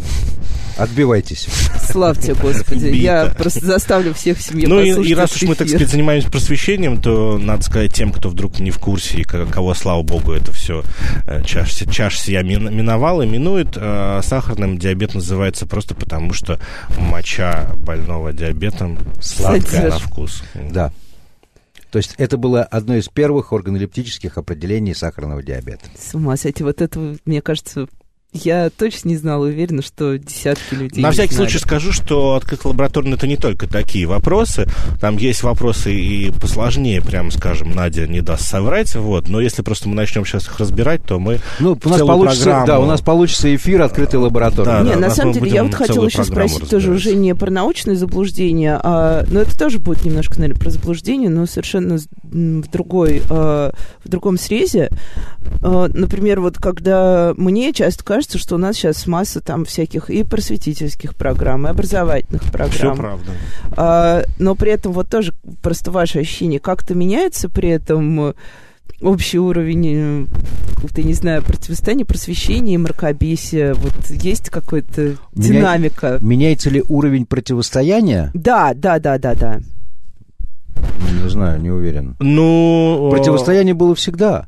Отбивайтесь. 0.77 1.47
Славьте, 1.89 2.35
Господи. 2.35 2.89
Я 2.89 3.33
просто 3.35 3.65
заставлю 3.65 4.13
всех 4.13 4.37
в 4.37 4.43
семье 4.43 4.67
Ну 4.67 4.79
и, 4.79 4.91
и 5.09 5.15
раз 5.15 5.35
уж 5.35 5.41
мы, 5.43 5.55
так 5.55 5.67
сказать, 5.67 5.89
занимаемся 5.89 6.29
просвещением, 6.29 7.01
то 7.01 7.39
надо 7.39 7.63
сказать 7.63 7.93
тем, 7.93 8.11
кто 8.11 8.29
вдруг 8.29 8.59
не 8.59 8.69
в 8.69 8.77
курсе, 8.77 9.17
и 9.17 9.23
ко- 9.23 9.47
кого, 9.47 9.73
слава 9.73 10.03
богу, 10.03 10.33
это 10.33 10.51
все 10.51 10.83
чаш, 11.47 11.73
чаш 11.91 12.19
сия 12.19 12.43
мин- 12.43 12.71
миновала, 12.75 13.23
минует, 13.23 13.69
э, 13.75 14.19
сахарным 14.23 14.77
диабет 14.77 15.15
называется 15.15 15.65
просто 15.65 15.95
потому, 15.95 16.31
что 16.37 16.59
моча 16.97 17.73
больного 17.75 18.31
диабетом 18.31 18.97
сладкая 19.19 19.89
на 19.89 19.99
вкус. 19.99 20.43
Да. 20.55 20.93
То 21.91 21.99
есть 21.99 22.15
это 22.17 22.37
было 22.37 22.63
одно 22.63 22.95
из 22.95 23.07
первых 23.07 23.53
органолептических 23.53 24.37
определений 24.37 24.93
сахарного 24.93 25.41
диабета. 25.41 25.85
С 25.97 26.13
ума 26.13 26.35
сойти. 26.37 26.63
Вот 26.63 26.81
это, 26.81 27.17
мне 27.25 27.41
кажется, 27.41 27.87
я 28.33 28.69
точно 28.69 29.09
не 29.09 29.17
знала, 29.17 29.45
уверена, 29.45 29.81
что 29.81 30.17
десятки 30.17 30.75
людей 30.75 31.01
На 31.01 31.11
всякий 31.11 31.33
знали. 31.33 31.49
случай 31.49 31.63
скажу, 31.63 31.91
что 31.91 32.35
открытый 32.35 32.69
лабораторный 32.71 33.13
это 33.13 33.25
не 33.25 33.37
только 33.37 33.67
такие 33.67 34.05
вопросы. 34.05 34.67
Там 34.99 35.17
есть 35.17 35.43
вопросы 35.43 35.93
и 35.93 36.31
посложнее, 36.31 37.01
прям 37.01 37.31
скажем, 37.31 37.71
Надя 37.71 38.05
не 38.05 38.21
даст 38.21 38.43
соврать. 38.47 38.93
Вот. 38.95 39.27
Но 39.29 39.39
если 39.41 39.61
просто 39.61 39.89
мы 39.89 39.95
начнем 39.95 40.25
сейчас 40.25 40.45
их 40.45 40.59
разбирать, 40.59 41.03
то 41.03 41.19
мы 41.19 41.39
Ну, 41.59 41.77
у 41.83 41.89
нас 41.89 42.01
получится, 42.01 42.43
программу- 42.43 42.67
да, 42.67 42.79
у 42.79 42.85
нас 42.85 43.01
получится 43.01 43.55
эфир 43.55 43.81
открытой 43.81 44.19
лаборатории. 44.19 44.65
Да, 44.65 44.81
Не, 44.83 44.93
да, 44.93 44.99
на 44.99 45.09
самом 45.09 45.33
деле, 45.33 45.49
я 45.49 45.63
вот 45.63 45.73
хотела 45.73 46.05
еще 46.05 46.23
спросить 46.23 46.69
тоже 46.69 46.91
уже 46.91 47.15
не 47.15 47.33
про 47.33 47.49
научное 47.49 47.95
заблуждение, 47.95 48.79
а, 48.83 49.25
но 49.31 49.39
это 49.41 49.57
тоже 49.57 49.79
будет 49.79 50.03
немножко, 50.05 50.39
наверное, 50.39 50.59
про 50.59 50.69
заблуждение, 50.69 51.29
но 51.29 51.45
совершенно 51.45 51.97
в 51.97 52.69
другой, 52.69 53.21
э, 53.27 53.71
в 54.03 54.09
другом 54.09 54.37
срезе. 54.37 54.89
Э, 55.63 55.87
например, 55.93 56.41
вот 56.41 56.57
когда 56.57 57.33
мне 57.37 57.71
часто 57.73 58.03
кажется, 58.03 58.16
что 58.25 58.55
у 58.55 58.57
нас 58.57 58.75
сейчас 58.75 59.05
масса 59.07 59.41
там 59.41 59.65
всяких 59.65 60.09
и 60.09 60.23
просветительских 60.23 61.15
программ, 61.15 61.67
и 61.67 61.69
образовательных 61.69 62.41
Все 62.43 62.51
программ. 62.51 62.97
правда. 62.97 63.31
А, 63.75 64.23
но 64.39 64.55
при 64.55 64.71
этом 64.71 64.91
вот 64.93 65.09
тоже 65.09 65.33
просто 65.61 65.91
ваше 65.91 66.19
ощущение 66.19 66.59
как-то 66.59 66.95
меняется 66.95 67.49
при 67.49 67.69
этом 67.69 68.29
э, 68.29 68.33
общий 69.01 69.39
уровень, 69.39 69.87
э, 69.87 70.25
какого-то, 70.73 71.03
не 71.03 71.13
знаю, 71.13 71.43
противостояния, 71.43 72.05
просвещения 72.05 72.75
и 72.75 72.77
мракобесия? 72.77 73.73
Вот 73.73 73.93
есть 74.09 74.49
какая-то 74.49 75.01
Меня- 75.01 75.47
динамика? 75.59 76.17
Меняется 76.21 76.69
ли 76.69 76.83
уровень 76.87 77.25
противостояния? 77.25 78.31
Да, 78.33 78.73
да, 78.75 78.99
да, 78.99 79.17
да, 79.17 79.35
да. 79.35 79.59
Не 81.23 81.29
знаю, 81.29 81.59
не 81.61 81.69
уверен. 81.71 82.15
Ну, 82.19 83.09
Противостояние 83.11 83.73
было 83.73 83.95
всегда. 83.95 84.47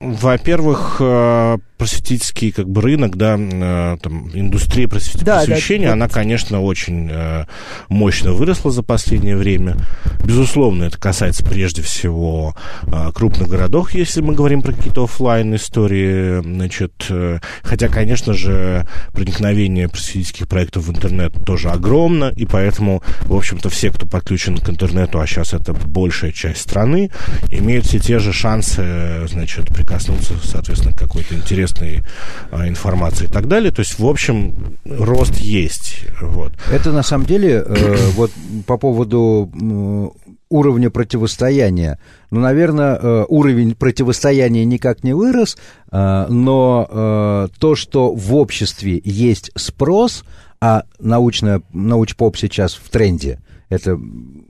Во-первых, 0.00 0.96
э, 1.00 1.58
просветительский 1.76 2.52
как 2.52 2.68
бы 2.68 2.80
рынок, 2.80 3.16
да, 3.16 3.36
э, 3.38 3.96
там, 4.02 4.30
индустрия 4.34 4.88
просвет- 4.88 5.22
Да, 5.24 5.40
да, 5.40 5.46
просвещения, 5.46 5.88
вот. 5.88 5.92
она, 5.92 6.08
конечно, 6.08 6.62
очень 6.62 7.08
э, 7.10 7.44
мощно 7.88 8.32
выросла 8.32 8.70
за 8.70 8.82
последнее 8.82 9.36
время. 9.36 9.76
Безусловно, 10.24 10.84
это 10.84 10.98
касается 10.98 11.44
прежде 11.44 11.82
всего 11.82 12.54
э, 12.84 13.10
крупных 13.14 13.48
городов, 13.48 13.92
если 13.92 14.20
мы 14.20 14.34
говорим 14.34 14.62
про 14.62 14.72
какие-то 14.72 15.04
оффлайн 15.04 15.54
истории, 15.54 16.42
значит, 16.42 17.10
хотя, 17.62 17.88
конечно 17.88 18.32
же, 18.32 18.86
проникновение 19.12 19.88
просветительских 19.88 20.48
проектов 20.48 20.84
в 20.84 20.90
интернет 20.90 21.32
тоже 21.44 21.68
огромно, 21.70 22.32
и 22.34 22.46
поэтому, 22.46 23.02
в 23.22 23.34
общем-то, 23.34 23.68
все, 23.68 23.90
кто 23.90 24.06
подключен 24.06 24.58
к 24.58 24.68
интернету, 24.68 25.20
а 25.20 25.26
сейчас 25.26 25.52
это 25.52 25.72
большая 25.74 26.32
часть 26.32 26.60
страны, 26.62 27.10
имеют 27.50 27.86
все 27.86 27.98
те 27.98 28.18
же 28.18 28.32
шансы, 28.32 29.26
значит, 29.28 29.68
прикоснуться, 29.68 30.34
соответственно, 30.42 30.94
к 30.94 30.98
какой-то 30.98 31.34
интересной 31.34 31.65
а, 32.50 32.68
информации 32.68 33.24
и 33.24 33.28
так 33.28 33.48
далее. 33.48 33.70
То 33.70 33.80
есть, 33.80 33.98
в 33.98 34.06
общем, 34.06 34.78
рост 34.84 35.36
есть. 35.36 36.04
Вот. 36.20 36.52
Это 36.70 36.92
на 36.92 37.02
самом 37.02 37.26
деле, 37.26 37.64
э, 37.66 37.96
вот 38.16 38.30
по 38.66 38.76
поводу 38.76 39.50
уровня 40.48 40.90
противостояния. 40.90 41.98
Ну, 42.30 42.40
наверное, 42.40 42.96
э, 42.96 43.24
уровень 43.28 43.74
противостояния 43.74 44.64
никак 44.64 45.02
не 45.02 45.12
вырос, 45.12 45.56
э, 45.90 46.26
но 46.28 47.48
то, 47.58 47.74
что 47.74 48.12
в 48.12 48.34
обществе 48.34 49.00
есть 49.04 49.50
спрос, 49.56 50.24
а 50.60 50.84
научная, 50.98 51.62
научпоп 51.72 52.36
сейчас 52.36 52.74
в 52.74 52.88
тренде, 52.90 53.40
это 53.68 53.98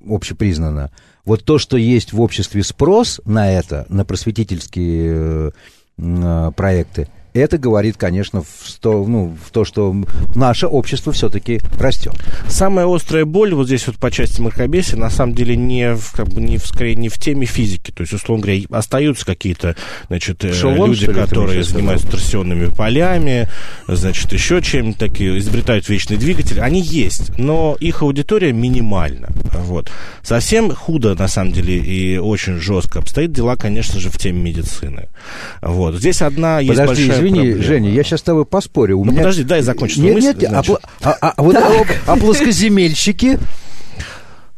общепризнано, 0.09 0.91
вот 1.27 1.45
то, 1.45 1.59
что 1.59 1.77
есть 1.77 2.13
в 2.13 2.21
обществе 2.21 2.63
спрос 2.63 3.21
на 3.25 3.51
это, 3.51 3.85
на 3.89 4.05
просветительские 4.05 5.53
проекты, 5.97 7.09
это 7.38 7.59
говорит, 7.59 7.96
конечно, 7.96 8.42
в, 8.42 8.68
сто- 8.68 9.07
ну, 9.07 9.37
в 9.44 9.51
то, 9.51 9.64
что 9.64 9.94
наше 10.35 10.66
общество 10.66 11.12
все-таки 11.12 11.61
растет. 11.79 12.14
Самая 12.49 12.87
острая 12.87 13.25
боль 13.25 13.55
вот 13.55 13.66
здесь 13.66 13.87
вот 13.87 13.96
по 13.96 14.11
части 14.11 14.40
мракобесия 14.40 14.99
на 14.99 15.11
самом 15.11 15.35
деле 15.35 15.57
не 15.57 15.94
в, 15.94 16.12
как 16.12 16.29
бы, 16.29 16.40
не 16.40 16.59
в, 16.59 16.66
скорее 16.66 16.96
не 16.96 17.09
в 17.09 17.18
теме 17.18 17.46
физики. 17.46 17.90
То 17.90 18.03
есть, 18.03 18.12
условно 18.12 18.44
говоря, 18.44 18.62
остаются 18.70 19.25
какие-то, 19.25 19.77
значит, 20.09 20.44
э, 20.44 20.53
Шелон, 20.53 20.90
люди, 20.90 21.07
которые 21.12 21.62
занимаются 21.62 22.09
торсионными 22.09 22.66
полями, 22.66 23.49
значит, 23.88 24.33
еще 24.33 24.62
чем-то 24.62 24.99
такие, 24.99 25.38
изобретают 25.38 25.88
вечный 25.88 26.16
двигатель. 26.16 26.61
Они 26.61 26.81
есть, 26.81 27.37
но 27.38 27.77
их 27.81 28.03
аудитория 28.03 28.53
минимальна. 28.53 29.29
Вот. 29.53 29.90
Совсем 30.22 30.75
худо, 30.75 31.14
на 31.14 31.29
самом 31.29 31.53
деле, 31.53 31.79
и 31.79 32.18
очень 32.18 32.57
жестко 32.61 32.99
обстоит 32.99 33.33
дела, 33.33 33.57
конечно 33.57 34.01
же, 34.01 34.11
в 34.11 34.18
теме 34.18 34.40
медицины. 34.40 35.09
Вот. 35.62 35.94
Здесь 35.96 36.22
одна 36.22 36.61
есть 36.61 36.79
Подожди, 36.79 37.07
большая 37.07 37.26
извини, 37.29 37.41
проблема. 37.53 37.62
Женя, 37.65 37.91
я 37.91 38.03
сейчас 38.05 38.21
с 38.21 38.23
тобой 38.23 38.45
поспорю. 38.45 38.99
У 38.99 39.05
Ну, 39.05 39.11
меня... 39.12 39.23
подожди, 39.23 39.43
дай 39.45 39.62
закончить 39.62 39.99
Нет, 39.99 40.15
мысль, 40.15 40.27
нет, 40.39 40.45
а, 40.53 40.61
пла- 40.62 40.81
а- 41.03 41.17
а- 41.21 41.33
а 41.37 41.43
вот 41.43 41.57
а, 41.57 41.85
а 42.07 42.17
плоскоземельщики, 42.17 43.39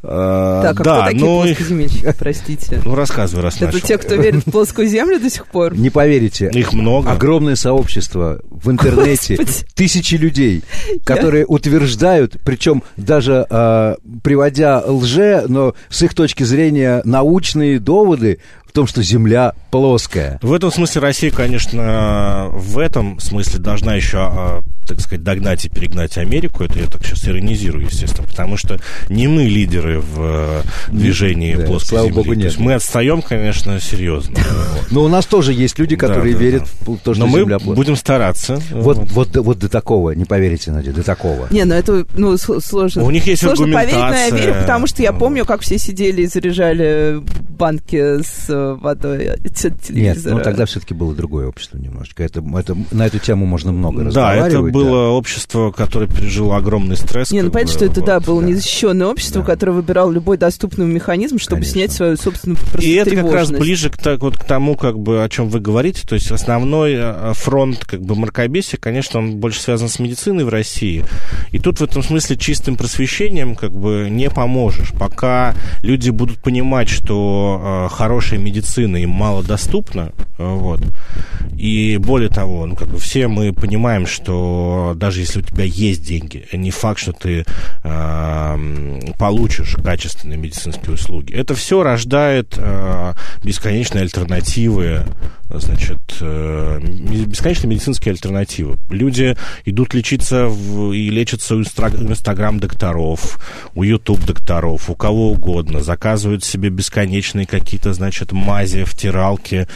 Э, 0.01 0.61
Так, 0.63 0.81
а 0.81 0.85
да, 0.85 0.97
кто 1.01 1.05
такие 1.07 1.25
ну, 1.25 1.45
их- 1.45 1.57
плоскоземельщики, 1.57 2.15
простите? 2.19 2.81
ну, 2.85 2.95
рассказывай, 2.95 3.43
раз 3.43 3.57
Это 3.57 3.65
начал. 3.67 3.81
те, 3.81 3.99
кто 3.99 4.15
верит 4.15 4.47
в 4.47 4.51
плоскую 4.53 4.87
землю 4.87 5.19
до 5.19 5.29
сих 5.29 5.49
пор? 5.49 5.77
не 5.77 5.91
поверите, 5.91 6.51
Их 6.55 6.73
много. 6.73 7.11
огромное 7.11 7.57
сообщество 7.57 8.41
в 8.49 8.71
интернете, 8.71 9.35
Господи. 9.35 9.67
тысячи 9.75 10.15
людей, 10.15 10.63
которые 11.03 11.47
утверждают, 11.47 12.37
причем 12.45 12.85
даже 12.97 13.45
а, 13.51 13.97
приводя 14.23 14.85
лже, 14.87 15.45
но 15.49 15.75
с 15.89 16.01
их 16.03 16.15
точки 16.15 16.45
зрения 16.45 17.03
научные 17.05 17.81
доводы 17.81 18.39
том, 18.79 18.87
что 18.87 19.03
Земля 19.03 19.55
плоская. 19.71 20.39
В 20.41 20.53
этом 20.53 20.71
смысле 20.73 21.01
Россия, 21.03 21.31
конечно, 21.33 22.49
в 22.53 22.79
этом 22.79 23.19
смысле 23.19 23.59
должна 23.59 23.95
еще, 23.97 24.19
а, 24.19 24.61
так 24.87 25.01
сказать, 25.01 25.23
догнать 25.25 25.65
и 25.65 25.69
перегнать 25.69 26.17
Америку. 26.17 26.63
Это 26.63 26.79
я 26.79 26.87
так 26.87 27.05
сейчас 27.05 27.27
иронизирую, 27.29 27.85
естественно, 27.87 28.27
потому 28.27 28.57
что 28.57 28.79
не 29.09 29.27
мы 29.27 29.43
лидеры 29.45 30.01
в 30.01 30.15
э, 30.21 30.63
движении 30.93 31.55
Да, 31.57 31.67
плоской 31.67 31.89
слава 31.89 32.05
земли. 32.07 32.17
богу, 32.17 32.29
То 32.31 32.35
нет. 32.37 32.45
есть 32.47 32.59
мы 32.59 32.75
отстаем, 32.75 33.21
конечно, 33.21 33.81
серьезно. 33.81 34.37
Но 34.91 35.03
у 35.03 35.09
нас 35.09 35.27
тоже 35.27 35.53
есть 35.53 35.79
люди, 35.79 35.97
которые 35.97 36.33
Да, 36.35 36.39
да, 36.39 36.45
верят 36.45 36.63
да. 36.63 36.93
в 36.93 36.99
то, 36.99 37.15
что 37.15 37.25
Но 37.25 37.27
мы 37.27 37.41
Земля 37.41 37.59
плоская. 37.59 37.75
будем 37.75 37.97
стараться. 37.97 38.63
Вот, 38.71 38.99
вот, 39.11 39.33
до- 39.33 39.43
вот 39.43 39.59
до 39.59 39.69
такого, 39.69 40.13
не 40.13 40.25
поверите, 40.25 40.71
Надя, 40.71 40.93
до 40.93 41.03
такого. 41.03 41.49
Не, 41.51 41.65
ну 41.65 41.75
это 41.75 42.07
ну, 42.15 42.37
сложно. 42.39 43.03
У 43.03 43.11
них 43.11 43.27
есть 43.27 43.43
сложно 43.43 43.67
поверить, 43.67 43.93
но 43.95 43.99
я 43.99 44.07
аргументация. 44.07 44.39
верю, 44.39 44.55
потому 44.63 44.87
что 44.87 45.03
я 45.03 45.13
помню, 45.13 45.45
как 45.45 45.63
все 45.63 45.79
сидели 45.79 46.23
и 46.23 46.27
заряжали 46.27 47.21
банки 47.59 48.23
с 48.23 48.47
э, 48.49 48.68
водой 48.75 49.31
от 49.31 49.45
Нет, 49.45 49.83
телевизора. 49.83 50.35
ну 50.35 50.41
тогда 50.43 50.67
все-таки 50.67 50.95
было 50.95 51.15
другое 51.15 51.47
общество 51.49 51.79
немножечко. 51.79 52.23
Это, 52.23 52.43
это, 52.57 52.77
на 52.91 53.07
эту 53.07 53.19
тему 53.19 53.47
можно 53.47 53.73
много 53.73 54.05
Да, 54.05 54.35
это 54.35 54.45
разговаривать. 54.45 54.73
было 54.73 55.09
общество, 55.09 55.71
которое 55.71 56.07
пережило 56.07 56.57
огромный 56.57 56.97
стресс. 56.97 57.31
Не, 57.31 57.43
ну 57.43 57.51
понятно, 57.51 57.73
бы, 57.73 57.77
что 57.79 57.85
это, 57.87 58.01
вот, 58.01 58.07
да, 58.07 58.21
было 58.21 58.41
да. 58.41 58.49
незащищенное 58.49 59.07
общество, 59.07 59.43
Да. 59.43 59.47
которое 59.47 59.73
выбирало 59.73 60.11
любой 60.11 60.37
доступный 60.37 60.87
механизм, 60.87 61.39
чтобы 61.39 61.61
Конечно. 61.63 61.73
снять 61.73 61.93
свою 61.93 62.17
собственную 62.17 62.59
И 62.81 62.93
это 62.93 63.15
как 63.15 63.33
раз 63.33 63.51
ближе 63.51 63.91
к, 63.91 63.97
так, 63.99 64.21
вот, 64.21 64.37
к 64.37 64.45
тому, 64.45 64.77
как 64.77 64.99
бы, 64.99 65.25
о 65.25 65.29
чем 65.29 65.49
вы 65.49 65.61
говорите. 65.61 66.07
То 66.07 66.15
есть 66.15 66.31
основной 66.31 66.95
э, 66.97 67.33
фронт 67.35 67.85
как 67.85 68.03
бы, 68.03 68.15
мракобесия, 68.15 68.79
конечно, 68.79 69.21
он 69.21 69.37
больше 69.37 69.61
связан 69.61 69.89
с 69.89 69.99
медициной 69.99 70.45
в 70.45 70.49
России. 70.49 71.05
И 71.53 71.59
тут 71.59 71.79
в 71.79 71.83
этом 71.85 72.03
смысле 72.03 72.37
чистым 72.37 72.77
просвещением 72.77 73.55
как 73.55 73.73
бы 73.73 74.09
не 74.11 74.31
поможешь. 74.31 74.93
Пока 74.99 75.55
люди 75.83 76.11
будут 76.11 76.39
понимать, 76.39 76.89
что 76.89 77.87
э, 77.91 77.95
хорошая 77.95 78.39
медицина 78.39 78.58
им 78.97 79.11
мало 79.11 79.43
доступна, 79.43 80.13
э, 80.39 80.45
вот. 80.45 80.81
И 81.57 81.97
более 81.99 82.29
того, 82.29 82.67
ну, 82.67 82.77
как 82.77 82.89
бы 82.89 82.99
все 82.99 83.29
мы 83.29 83.53
понимаем, 83.53 84.07
что 84.07 84.95
даже 84.97 85.21
если 85.21 85.41
у 85.41 85.43
тебя 85.43 85.65
есть 85.65 86.07
деньги, 86.07 86.47
не 86.53 86.71
факт, 86.71 87.01
что 87.01 87.13
ты 87.13 87.45
э, 87.83 89.01
получишь 89.19 89.77
качественные 89.83 90.39
медицинские 90.39 90.95
услуги. 90.95 91.33
Это 91.33 91.55
все 91.55 91.83
рождает 91.83 92.55
э, 92.57 93.15
бесконечные 93.43 94.03
альтернативы, 94.03 95.05
значит, 95.51 95.99
э, 96.21 96.81
бесконечные 96.81 97.71
медицинские 97.71 98.13
альтернативы. 98.13 98.77
Люди 98.91 99.37
идут 99.65 99.95
лечиться 99.95 100.47
в, 100.47 100.93
и 100.93 101.09
лечатся 101.11 101.57
у 101.57 101.61
инстаграм-докторов, 101.61 103.39
у 103.75 103.83
YouTube-докторов, 103.83 104.91
у 104.91 104.95
кого 104.95 105.33
угодно, 105.33 105.81
заказывают 105.81 106.45
себе 106.45 106.69
бесконечные 106.69 107.47
какие-то, 107.47 107.93
значит, 107.95 108.33
мази, 108.33 108.85
втиралки, 108.85 109.67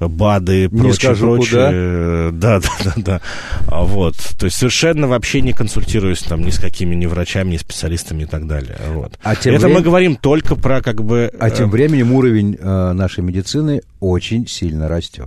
БАДы, 0.00 0.68
прочее, 0.68 0.94
скажу, 0.94 1.34
прочее. 1.36 2.30
Да, 2.32 2.60
да, 2.60 2.70
да, 2.84 2.92
да. 2.96 3.20
А 3.68 3.82
вот. 3.84 4.16
То 4.38 4.46
есть 4.46 4.56
совершенно 4.56 5.06
вообще 5.06 5.40
не 5.40 5.52
консультируюсь 5.52 6.20
там 6.22 6.42
ни 6.42 6.50
с 6.50 6.58
какими 6.58 6.94
ни 6.94 7.06
врачами, 7.06 7.52
ни 7.52 7.56
специалистами 7.56 8.22
и 8.22 8.26
так 8.26 8.46
далее. 8.46 8.78
Вот. 8.92 9.18
А 9.22 9.36
тем 9.36 9.54
Это 9.54 9.66
время... 9.66 9.78
мы 9.78 9.84
говорим 9.84 10.16
только 10.16 10.56
про 10.56 10.82
как 10.82 11.04
бы... 11.04 11.30
А 11.38 11.50
тем 11.50 11.68
э, 11.68 11.72
временем 11.72 12.12
уровень 12.12 12.56
э, 12.58 12.92
нашей 12.92 13.22
медицины 13.22 13.82
очень 14.00 14.46
сильно 14.46 14.88
растет. 14.88 15.19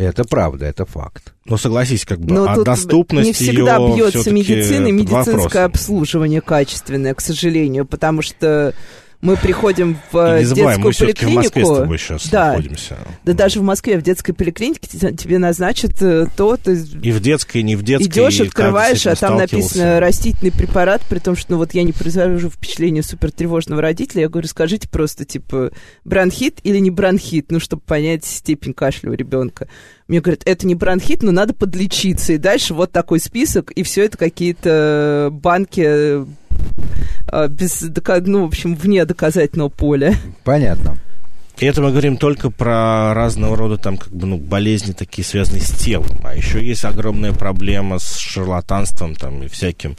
Это 0.00 0.24
правда, 0.24 0.64
это 0.64 0.86
факт. 0.86 1.34
Но 1.44 1.58
согласись, 1.58 2.06
как 2.06 2.20
бы, 2.20 2.32
Но 2.32 2.50
а 2.50 2.62
доступность 2.62 3.26
не 3.26 3.32
всегда 3.34 3.76
ее 3.76 3.96
бьется 3.96 4.30
медицина 4.30 4.86
и 4.86 4.92
медицинское 4.92 5.64
обслуживание 5.64 6.40
качественное, 6.40 7.12
к 7.14 7.20
сожалению, 7.20 7.84
потому 7.84 8.22
что 8.22 8.74
мы 9.22 9.36
приходим 9.36 9.98
в 10.10 10.38
не 10.38 10.44
забывай, 10.44 10.76
детскую 10.76 10.92
мы 10.92 11.06
поликлинику. 11.14 11.32
В 11.32 11.44
Москве 11.44 11.64
с 11.64 11.68
тобой 11.68 11.98
сейчас 11.98 12.28
да, 12.28 12.48
находимся. 12.48 12.96
Да, 13.24 13.32
даже 13.34 13.60
в 13.60 13.62
Москве, 13.62 13.98
в 13.98 14.02
детской 14.02 14.32
поликлинике 14.32 14.88
тебе 14.88 15.38
назначат 15.38 16.00
э, 16.00 16.26
то, 16.36 16.56
ты... 16.56 16.72
И 17.02 17.12
в 17.12 17.20
детской, 17.20 17.58
и 17.58 17.62
не 17.62 17.76
в 17.76 17.82
детской. 17.82 18.08
Идешь, 18.08 18.40
открываешь, 18.40 19.06
а 19.06 19.14
там 19.16 19.36
написано 19.36 20.00
растительный 20.00 20.52
препарат, 20.52 21.02
при 21.08 21.18
том, 21.18 21.36
что, 21.36 21.52
ну 21.52 21.58
вот 21.58 21.74
я 21.74 21.82
не 21.82 21.92
произвожу 21.92 22.48
впечатление 22.48 23.02
супер 23.02 23.30
тревожного 23.30 23.82
родителя, 23.82 24.22
я 24.22 24.28
говорю, 24.28 24.48
скажите 24.48 24.88
просто, 24.88 25.24
типа, 25.24 25.70
бронхит 26.04 26.58
или 26.62 26.78
не 26.78 26.90
бронхит, 26.90 27.50
ну, 27.50 27.60
чтобы 27.60 27.82
понять 27.82 28.24
степень 28.24 28.72
кашля 28.72 29.10
у 29.10 29.14
ребенка. 29.14 29.68
Мне 30.10 30.20
говорят, 30.20 30.42
это 30.44 30.66
не 30.66 30.74
бронхит, 30.74 31.22
но 31.22 31.30
надо 31.30 31.54
подлечиться. 31.54 32.32
И 32.32 32.38
дальше 32.38 32.74
вот 32.74 32.90
такой 32.90 33.20
список, 33.20 33.70
и 33.70 33.84
все 33.84 34.06
это 34.06 34.18
какие-то 34.18 35.28
банки 35.30 36.26
а, 37.28 37.46
без, 37.46 37.80
ну, 38.26 38.42
в 38.42 38.48
общем, 38.48 38.74
вне 38.74 39.04
доказательного 39.04 39.68
поля. 39.68 40.16
Понятно. 40.42 40.98
И 41.60 41.64
это 41.64 41.80
мы 41.80 41.90
говорим 41.90 42.16
только 42.16 42.50
про 42.50 43.14
разного 43.14 43.56
рода 43.56 43.76
там 43.76 43.98
как 43.98 44.12
бы 44.12 44.26
ну 44.26 44.36
болезни 44.36 44.94
такие 44.94 45.24
связанные 45.24 45.62
с 45.62 45.70
телом, 45.70 46.18
а 46.24 46.34
еще 46.34 46.60
есть 46.60 46.84
огромная 46.84 47.32
проблема 47.32 48.00
с 48.00 48.16
шарлатанством 48.16 49.14
там 49.14 49.44
и 49.44 49.46
всяким 49.46 49.96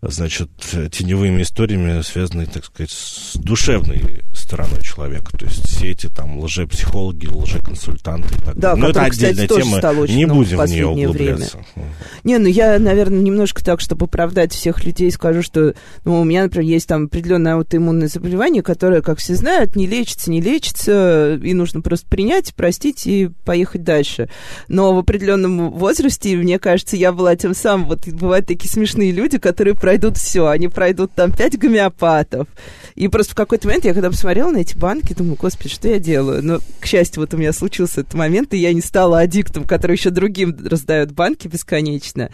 значит, 0.00 0.50
теневыми 0.90 1.42
историями, 1.42 2.00
связанные, 2.02 2.46
так 2.46 2.64
сказать, 2.64 2.90
с 2.90 3.36
душевной 3.36 4.22
стороной 4.44 4.82
человека. 4.82 5.36
То 5.36 5.46
есть 5.46 5.66
все 5.66 5.90
эти 5.90 6.08
там 6.08 6.38
лжепсихологи, 6.38 7.26
лжеконсультанты 7.26 8.34
и 8.34 8.38
так 8.38 8.54
да, 8.54 8.70
далее. 8.70 8.84
Но 8.84 8.90
это 8.90 9.02
отдельная 9.02 9.46
кстати, 9.48 9.62
тема, 9.62 10.06
не 10.06 10.26
будем 10.26 10.58
в, 10.58 10.66
в 10.66 10.70
нее 10.70 10.86
углубляться. 10.86 11.64
Время. 11.74 11.90
Не, 12.22 12.38
ну 12.38 12.46
я, 12.46 12.78
наверное, 12.78 13.20
немножко 13.20 13.64
так, 13.64 13.80
чтобы 13.80 14.04
оправдать 14.04 14.52
всех 14.52 14.84
людей, 14.84 15.10
скажу, 15.10 15.42
что 15.42 15.74
ну, 16.04 16.20
у 16.20 16.24
меня, 16.24 16.44
например, 16.44 16.68
есть 16.68 16.86
там 16.86 17.06
определенное 17.06 17.54
аутоиммунное 17.54 18.08
заболевание, 18.08 18.62
которое, 18.62 19.00
как 19.00 19.18
все 19.18 19.34
знают, 19.34 19.76
не 19.76 19.86
лечится, 19.86 20.30
не 20.30 20.40
лечится, 20.40 21.34
и 21.42 21.54
нужно 21.54 21.80
просто 21.80 22.06
принять, 22.06 22.54
простить 22.54 23.06
и 23.06 23.30
поехать 23.44 23.82
дальше. 23.82 24.28
Но 24.68 24.94
в 24.94 24.98
определенном 24.98 25.70
возрасте, 25.70 26.36
мне 26.36 26.58
кажется, 26.58 26.96
я 26.96 27.12
была 27.12 27.34
тем 27.36 27.54
самым, 27.54 27.88
вот 27.88 28.06
бывают 28.06 28.46
такие 28.46 28.70
смешные 28.70 29.10
люди, 29.10 29.38
которые 29.38 29.74
пройдут 29.74 30.18
все, 30.18 30.48
они 30.48 30.68
пройдут 30.68 31.12
там 31.14 31.32
пять 31.32 31.58
гомеопатов. 31.58 32.46
И 32.94 33.08
просто 33.08 33.32
в 33.32 33.36
какой-то 33.36 33.66
момент 33.66 33.84
я 33.84 33.94
когда 33.94 34.10
посмотрела 34.10 34.33
на 34.42 34.58
эти 34.58 34.76
банки, 34.76 35.14
думаю, 35.14 35.36
господи, 35.36 35.68
что 35.68 35.88
я 35.88 35.98
делаю? 35.98 36.42
Но, 36.42 36.60
к 36.80 36.86
счастью, 36.86 37.20
вот 37.20 37.34
у 37.34 37.36
меня 37.36 37.52
случился 37.52 38.00
этот 38.00 38.14
момент, 38.14 38.54
и 38.54 38.58
я 38.58 38.72
не 38.72 38.80
стала 38.80 39.20
аддиктом, 39.20 39.64
который 39.64 39.96
еще 39.96 40.10
другим 40.10 40.56
раздает 40.64 41.12
банки 41.12 41.48
бесконечно. 41.48 42.30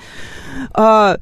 А, 0.72 1.18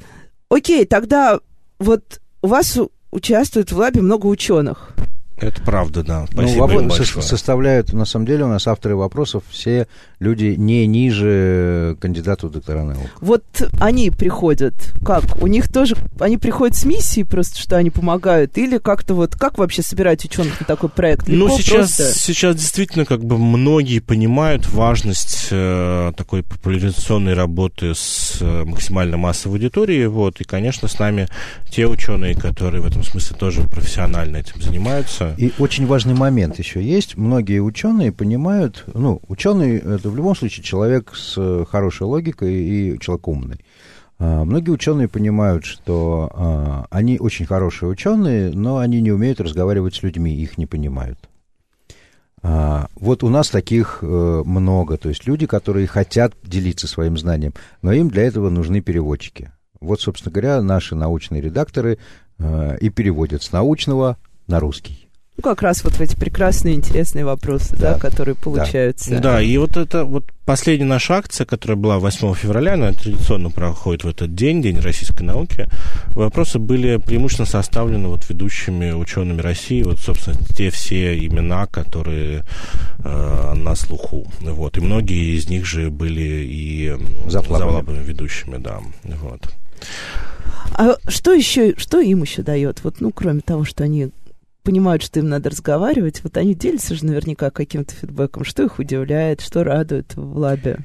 окей, 0.49 0.85
тогда 0.85 1.41
вот 1.79 2.21
у 2.43 2.49
вас 2.49 2.79
участвует 3.11 3.73
в 3.73 3.79
лабе 3.79 4.01
много 4.01 4.27
ученых. 4.27 4.95
Это 5.41 5.63
правда, 5.63 6.03
да. 6.03 6.27
Ну, 6.33 6.49
Спасибо 6.49 6.83
ну, 6.83 6.91
со- 6.91 7.23
составляют, 7.23 7.93
на 7.93 8.05
самом 8.05 8.27
деле, 8.27 8.45
у 8.45 8.49
нас 8.49 8.67
авторы 8.67 8.97
вопросов 8.97 9.45
все 9.51 9.87
люди 10.19 10.55
не 10.59 10.87
ниже 10.87 11.97
кандидатов 12.01 12.51
в 12.51 12.53
доктора 12.55 12.83
наук. 12.83 13.07
Вот 13.21 13.45
они 13.79 14.11
приходят, 14.11 14.75
как? 15.05 15.41
У 15.41 15.47
них 15.47 15.73
тоже, 15.73 15.97
они 16.19 16.39
приходят 16.39 16.77
с 16.77 16.85
миссией 16.85 17.25
просто, 17.25 17.61
что 17.61 17.77
они 17.77 17.91
помогают? 17.91 18.59
Или 18.59 18.79
как-то 18.79 19.15
вот, 19.15 19.37
как 19.37 19.59
вообще 19.59 19.83
собирать 19.83 20.25
ученых 20.25 20.61
на 20.61 20.67
такой 20.67 20.89
проект? 20.89 21.29
Легко, 21.29 21.49
ну, 21.49 21.57
сейчас, 21.59 21.97
просто? 21.97 22.19
сейчас 22.19 22.57
действительно 22.57 23.05
как 23.05 23.25
бы 23.25 23.39
многие 23.39 24.01
понимают 24.01 24.69
важность 24.69 25.49
э, 25.51 26.13
такой 26.17 26.43
популяризационной 26.43 27.35
работы 27.35 27.95
с 27.95 28.39
э, 28.41 28.65
максимально 28.65 29.17
массовой 29.17 29.59
аудиторией, 29.59 30.07
вот, 30.07 30.41
и, 30.41 30.45
конечно, 30.45 30.89
с 30.89 30.99
нами 30.99 31.29
те 31.71 31.87
ученые, 31.87 32.35
которые 32.35 32.83
в 32.83 32.87
этом 32.87 33.05
смысле 33.05 33.37
тоже 33.37 33.63
профессионально 33.63 34.39
этим 34.39 34.61
занимаются, 34.61 35.28
и 35.37 35.53
очень 35.59 35.87
важный 35.87 36.15
момент 36.15 36.59
еще 36.59 36.83
есть. 36.83 37.17
Многие 37.17 37.61
ученые 37.61 38.13
понимают, 38.13 38.85
ну, 38.95 39.21
ученый 39.29 39.79
это 39.79 40.09
в 40.09 40.17
любом 40.17 40.37
случае 40.37 40.65
человек 40.65 41.13
с 41.15 41.65
хорошей 41.71 42.05
логикой 42.05 42.55
и 42.55 42.99
человек 43.01 43.29
умный. 43.29 43.61
А, 44.19 44.45
многие 44.45 44.71
ученые 44.71 45.09
понимают, 45.09 45.65
что 45.65 46.31
а, 46.35 46.87
они 46.91 47.19
очень 47.19 47.47
хорошие 47.47 47.89
ученые, 47.89 48.51
но 48.51 48.79
они 48.79 49.01
не 49.01 49.13
умеют 49.13 49.41
разговаривать 49.41 49.95
с 49.95 50.03
людьми, 50.03 50.35
их 50.35 50.59
не 50.59 50.67
понимают. 50.67 51.19
А, 52.43 52.89
вот 52.95 53.25
у 53.25 53.29
нас 53.29 53.51
таких 53.51 53.99
э, 54.03 54.07
много, 54.45 54.97
то 54.97 55.09
есть 55.09 55.27
люди, 55.27 55.47
которые 55.47 55.87
хотят 55.87 56.35
делиться 56.45 56.87
своим 56.87 57.19
знанием, 57.19 57.53
но 57.83 57.93
им 57.93 58.11
для 58.11 58.25
этого 58.25 58.49
нужны 58.49 58.81
переводчики. 58.81 59.53
Вот, 59.81 60.01
собственно 60.01 60.33
говоря, 60.33 60.63
наши 60.63 60.95
научные 60.95 61.41
редакторы 61.41 61.99
э, 62.39 62.79
и 62.81 62.91
переводят 62.91 63.43
с 63.43 63.53
научного 63.53 64.17
на 64.47 64.61
русский. 64.61 65.08
Ну, 65.39 65.43
как 65.43 65.63
раз 65.63 65.85
вот 65.85 65.93
в 65.95 66.01
эти 66.01 66.17
прекрасные, 66.17 66.75
интересные 66.75 67.25
вопросы, 67.25 67.77
да, 67.77 67.93
да 67.93 67.99
которые 68.01 68.35
получаются. 68.35 69.11
Да. 69.11 69.21
да, 69.21 69.41
и 69.41 69.57
вот 69.57 69.77
это 69.77 70.05
вот 70.05 70.25
последняя 70.45 70.85
наша 70.85 71.15
акция, 71.15 71.45
которая 71.45 71.77
была 71.77 72.01
8 72.01 72.35
февраля, 72.35 72.75
она 72.75 72.93
традиционно 72.93 73.49
проходит 73.51 74.03
в 74.03 74.09
этот 74.09 74.35
день, 74.35 74.61
День 74.63 74.81
российской 74.81 75.23
науки. 75.23 75.69
Вопросы 76.09 76.59
были 76.59 76.97
преимущественно 76.97 77.47
составлены 77.47 78.09
вот 78.09 78.29
ведущими 78.29 78.91
учеными 78.91 79.41
России, 79.41 79.85
вот, 79.85 80.01
собственно, 80.01 80.37
те 80.57 80.71
все 80.71 81.17
имена, 81.17 81.67
которые 81.67 82.43
э, 83.05 83.53
на 83.55 83.77
слуху. 83.77 84.27
Вот, 84.41 84.77
и 84.77 84.81
многие 84.81 85.37
из 85.37 85.49
них 85.49 85.65
же 85.65 85.91
были 85.91 86.49
и 86.51 86.97
завлабами 87.29 88.03
ведущими, 88.03 88.57
да. 88.57 88.81
Вот. 89.05 89.43
А 90.75 90.97
что 91.09 91.33
еще, 91.33 91.75
что 91.77 92.01
им 92.01 92.23
еще 92.23 92.43
дает? 92.43 92.85
Вот, 92.85 93.01
ну, 93.01 93.11
кроме 93.11 93.41
того, 93.41 93.65
что 93.65 93.85
они 93.85 94.11
понимают, 94.69 95.03
что 95.03 95.19
им 95.19 95.31
надо 95.31 95.49
разговаривать, 95.49 96.23
вот 96.23 96.37
они 96.37 96.55
делятся 96.55 96.95
же 96.95 97.07
наверняка 97.07 97.49
каким-то 97.49 97.95
фидбэком, 97.95 98.45
что 98.45 98.65
их 98.65 98.79
удивляет, 98.79 99.41
что 99.41 99.65
радует 99.65 100.15
в 100.15 100.37
лабе. 100.37 100.81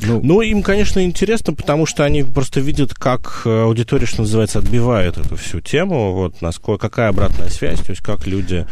Ну, 0.00 0.20
ну, 0.22 0.42
им, 0.42 0.62
конечно, 0.62 1.04
интересно, 1.04 1.52
потому 1.52 1.86
что 1.86 2.04
они 2.04 2.22
просто 2.22 2.60
видят, 2.60 2.94
как 2.94 3.42
э, 3.44 3.62
аудитория, 3.62 4.06
что 4.06 4.20
называется, 4.20 4.60
отбивает 4.60 5.18
эту 5.18 5.34
всю 5.34 5.60
тему, 5.60 6.12
вот, 6.12 6.40
насколько, 6.40 6.88
какая 6.88 7.08
обратная 7.08 7.48
связь, 7.48 7.80
то 7.80 7.90
есть 7.90 8.00
как 8.00 8.28
люди... 8.28 8.64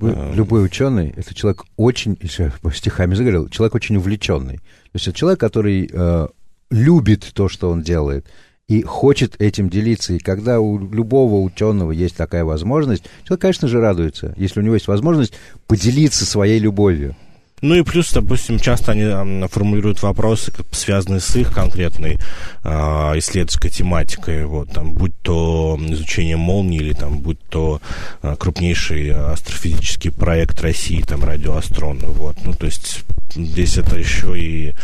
Э, 0.00 0.32
любой 0.34 0.64
ученый 0.64 1.12
это 1.14 1.34
человек 1.34 1.64
очень, 1.76 2.16
если 2.22 2.50
стихами 2.72 3.14
заговорил, 3.14 3.50
человек 3.50 3.74
очень 3.74 3.96
увлеченный. 3.96 4.56
То 4.56 4.94
есть 4.94 5.06
это 5.06 5.18
человек, 5.18 5.38
который 5.38 5.90
э, 5.92 6.28
любит 6.70 7.30
то, 7.34 7.50
что 7.50 7.68
он 7.68 7.82
делает, 7.82 8.26
и 8.68 8.82
хочет 8.82 9.40
этим 9.40 9.68
делиться. 9.68 10.14
И 10.14 10.18
когда 10.18 10.60
у 10.60 10.78
любого 10.78 11.40
ученого 11.40 11.92
есть 11.92 12.16
такая 12.16 12.44
возможность, 12.44 13.04
человек, 13.24 13.42
конечно 13.42 13.68
же, 13.68 13.80
радуется, 13.80 14.34
если 14.36 14.60
у 14.60 14.62
него 14.62 14.74
есть 14.74 14.88
возможность 14.88 15.34
поделиться 15.66 16.26
своей 16.26 16.58
любовью. 16.58 17.14
Ну 17.62 17.74
и 17.74 17.82
плюс, 17.82 18.12
допустим, 18.12 18.58
часто 18.58 18.92
они 18.92 19.48
формулируют 19.48 20.02
вопросы, 20.02 20.52
связанные 20.72 21.20
с 21.20 21.34
их 21.36 21.54
конкретной 21.54 22.18
э, 22.62 22.68
исследовательской 22.68 23.70
тематикой, 23.70 24.44
вот, 24.44 24.72
там, 24.72 24.92
будь 24.92 25.16
то 25.22 25.78
изучение 25.88 26.36
молнии 26.36 26.80
или 26.80 26.92
там, 26.92 27.20
будь 27.20 27.40
то 27.48 27.80
э, 28.22 28.36
крупнейший 28.38 29.10
астрофизический 29.10 30.10
проект 30.10 30.60
России, 30.60 31.00
там, 31.00 31.24
радиоастрон, 31.24 32.00
вот, 32.00 32.36
ну, 32.44 32.52
то 32.52 32.66
есть 32.66 33.04
здесь 33.34 33.78
это 33.78 33.98
еще 33.98 34.38
и 34.38 34.74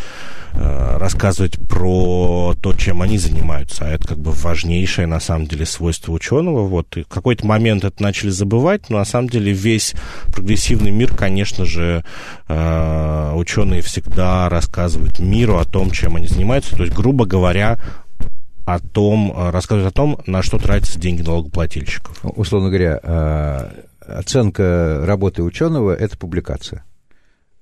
рассказывать 0.55 1.59
про 1.69 2.55
то, 2.61 2.73
чем 2.75 3.03
они 3.03 3.19
занимаются. 3.19 3.87
А 3.87 3.89
это 3.89 4.09
как 4.09 4.19
бы 4.19 4.31
важнейшее, 4.33 5.07
на 5.07 5.21
самом 5.21 5.47
деле, 5.47 5.67
свойство 5.67 6.13
ученого. 6.13 6.67
Вот. 6.67 6.97
И 6.97 7.03
в 7.03 7.09
какой-то 7.09 7.47
момент 7.47 7.85
это 7.85 8.03
начали 8.03 8.31
забывать, 8.31 8.91
но 8.91 8.99
на 8.99 9.05
самом 9.05 9.29
деле 9.29 9.53
весь 9.53 9.95
прогрессивный 10.33 10.91
мир, 10.91 11.15
конечно 11.15 11.65
же, 11.65 12.05
э, 12.49 13.33
ученые 13.35 13.83
всегда 13.83 14.49
рассказывают 14.49 15.19
миру 15.19 15.59
о 15.59 15.65
том, 15.65 15.91
чем 15.91 16.17
они 16.17 16.27
занимаются. 16.27 16.77
То 16.77 16.83
есть, 16.83 16.95
грубо 16.95 17.25
говоря, 17.25 17.79
о 18.65 18.79
том, 18.79 19.35
рассказывают 19.51 19.93
о 19.93 19.97
том, 19.97 20.19
на 20.27 20.43
что 20.43 20.59
тратятся 20.59 21.01
деньги 21.01 21.23
налогоплательщиков. 21.23 22.21
Условно 22.23 22.69
говоря, 22.69 23.73
оценка 24.07 25.03
работы 25.05 25.43
ученого– 25.43 25.95
это 25.99 26.17
публикация. 26.17 26.85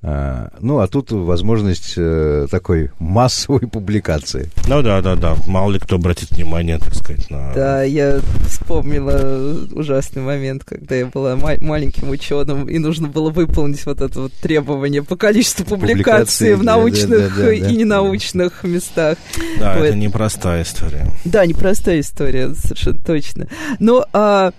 А, 0.03 0.49
ну, 0.61 0.79
а 0.79 0.89
тут 0.89 1.13
возможность 1.13 1.95
э, 1.97 2.47
такой 2.51 2.91
массовой 2.99 3.61
публикации. 3.71 4.51
Ну 4.67 4.83
да, 4.83 5.03
да, 5.03 5.15
да. 5.15 5.37
Мало 5.47 5.73
ли 5.73 5.79
кто 5.79 5.97
обратит 5.97 6.31
внимание, 6.31 6.79
так 6.79 6.95
сказать, 6.95 7.29
на... 7.31 7.53
Да, 7.55 7.83
я 7.83 8.21
вспомнила 8.47 9.59
ужасный 9.73 10.23
момент, 10.23 10.65
когда 10.65 10.95
я 10.95 11.07
была 11.07 11.37
ма- 11.37 11.59
маленьким 11.61 12.09
ученым, 12.09 12.67
и 12.67 12.79
нужно 12.79 13.09
было 13.09 13.31
выполнить 13.31 13.85
вот 13.85 14.01
это 14.01 14.23
вот 14.23 14.33
требование 14.33 15.03
по 15.03 15.17
количеству 15.17 15.67
публикаций, 15.67 16.55
в 16.55 16.65
научных 16.65 17.37
да, 17.37 17.43
да, 17.43 17.45
да, 17.45 17.53
и 17.53 17.77
ненаучных 17.77 18.65
местах. 18.65 19.19
Да, 19.59 19.77
вот. 19.77 19.85
это 19.85 19.97
непростая 19.97 20.63
история. 20.63 21.11
Да, 21.27 21.45
непростая 21.45 22.01
история, 22.01 22.55
совершенно 22.55 22.99
точно. 23.01 23.49
Но... 23.79 24.07
А, 24.15 24.53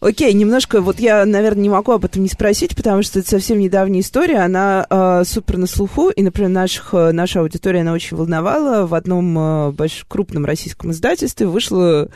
Окей, 0.00 0.32
немножко, 0.32 0.80
вот 0.80 0.98
я, 0.98 1.26
наверное, 1.26 1.62
не 1.62 1.68
могу 1.68 1.92
об 1.92 2.06
этом 2.06 2.22
не 2.22 2.30
спросить, 2.30 2.74
потому 2.74 3.02
что 3.02 3.18
это 3.18 3.28
совсем 3.28 3.58
недавняя 3.58 4.00
история, 4.00 4.38
она 4.38 4.86
э, 4.88 5.24
супер 5.26 5.58
на 5.58 5.66
слуху, 5.66 6.08
и, 6.08 6.22
например, 6.22 6.48
наших, 6.48 6.94
наша 6.94 7.40
аудитория, 7.40 7.82
она 7.82 7.92
очень 7.92 8.16
волновала. 8.16 8.86
В 8.86 8.94
одном 8.94 9.38
э, 9.38 9.72
большом, 9.72 10.06
крупном 10.08 10.46
российском 10.46 10.90
издательстве 10.90 11.46
вышла 11.46 12.08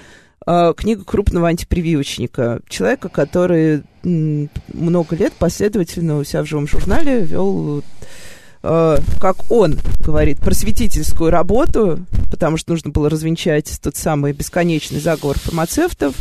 э, 0.46 0.74
книга 0.74 1.04
крупного 1.04 1.48
антипрививочника, 1.48 2.60
человека, 2.70 3.10
который 3.10 3.82
много 4.02 5.14
лет 5.16 5.34
последовательно 5.34 6.18
у 6.18 6.24
себя 6.24 6.42
в 6.42 6.46
живом 6.46 6.66
журнале 6.66 7.20
вел 7.20 7.82
э, 8.64 8.98
как 9.20 9.50
он 9.50 9.78
говорит, 10.00 10.40
просветительскую 10.40 11.30
работу, 11.30 12.00
потому 12.30 12.56
что 12.56 12.72
нужно 12.72 12.90
было 12.90 13.08
развенчать 13.08 13.78
тот 13.82 13.96
самый 13.96 14.32
бесконечный 14.32 15.00
заговор 15.00 15.38
фармацевтов 15.38 16.14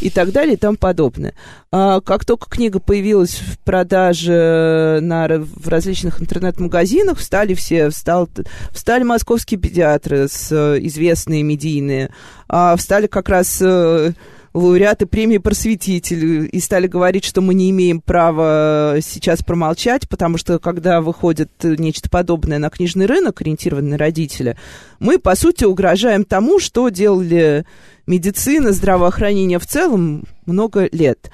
и 0.00 0.10
так 0.10 0.30
далее 0.30 0.54
и 0.54 0.58
тому 0.58 0.76
подобное. 0.76 1.34
А 1.72 2.00
как 2.00 2.24
только 2.24 2.48
книга 2.48 2.78
появилась 2.78 3.34
в 3.34 3.58
продаже 3.60 5.00
на, 5.02 5.26
в 5.26 5.68
различных 5.68 6.20
интернет-магазинах, 6.20 7.18
встали 7.18 7.54
все, 7.54 7.90
встал, 7.90 8.28
встали 8.70 9.02
московские 9.02 9.58
педиатры 9.58 10.28
с, 10.28 10.52
э, 10.52 10.78
известные 10.86 11.42
медийные, 11.42 12.10
а 12.48 12.76
встали 12.76 13.06
как 13.06 13.28
раз 13.28 13.58
э, 13.62 14.12
лауреаты 14.56 15.04
премии 15.04 15.36
«Просветитель» 15.38 16.48
и 16.50 16.60
стали 16.60 16.86
говорить, 16.86 17.24
что 17.24 17.42
мы 17.42 17.52
не 17.52 17.70
имеем 17.70 18.00
права 18.00 18.96
сейчас 19.02 19.42
промолчать, 19.42 20.08
потому 20.08 20.38
что 20.38 20.58
когда 20.58 21.02
выходит 21.02 21.50
нечто 21.62 22.08
подобное 22.08 22.58
на 22.58 22.70
книжный 22.70 23.04
рынок, 23.04 23.40
ориентированный 23.42 23.90
на 23.92 23.98
родителя, 23.98 24.56
мы, 24.98 25.18
по 25.18 25.36
сути, 25.36 25.64
угрожаем 25.64 26.24
тому, 26.24 26.58
что 26.58 26.88
делали 26.88 27.66
медицина, 28.06 28.72
здравоохранение 28.72 29.58
в 29.58 29.66
целом 29.66 30.24
много 30.46 30.88
лет. 30.90 31.30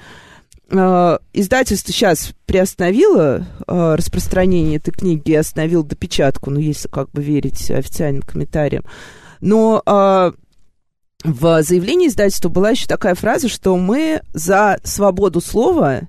А, 0.69 1.19
издательство 1.31 1.93
сейчас 1.93 2.33
приостановило 2.45 3.47
распространение 3.67 4.77
этой 4.77 4.91
книги 4.91 5.31
и 5.31 5.35
остановило 5.35 5.85
допечатку, 5.85 6.49
ну, 6.49 6.59
если 6.59 6.89
как 6.89 7.09
бы 7.11 7.23
верить 7.23 7.71
официальным 7.71 8.21
комментариям. 8.21 8.83
Но 9.39 9.81
в 11.23 11.63
заявлении 11.63 12.07
издательства 12.07 12.49
была 12.49 12.71
еще 12.71 12.85
такая 12.85 13.15
фраза, 13.15 13.47
что 13.47 13.75
мы 13.77 14.21
за 14.33 14.79
свободу 14.83 15.41
слова 15.41 16.01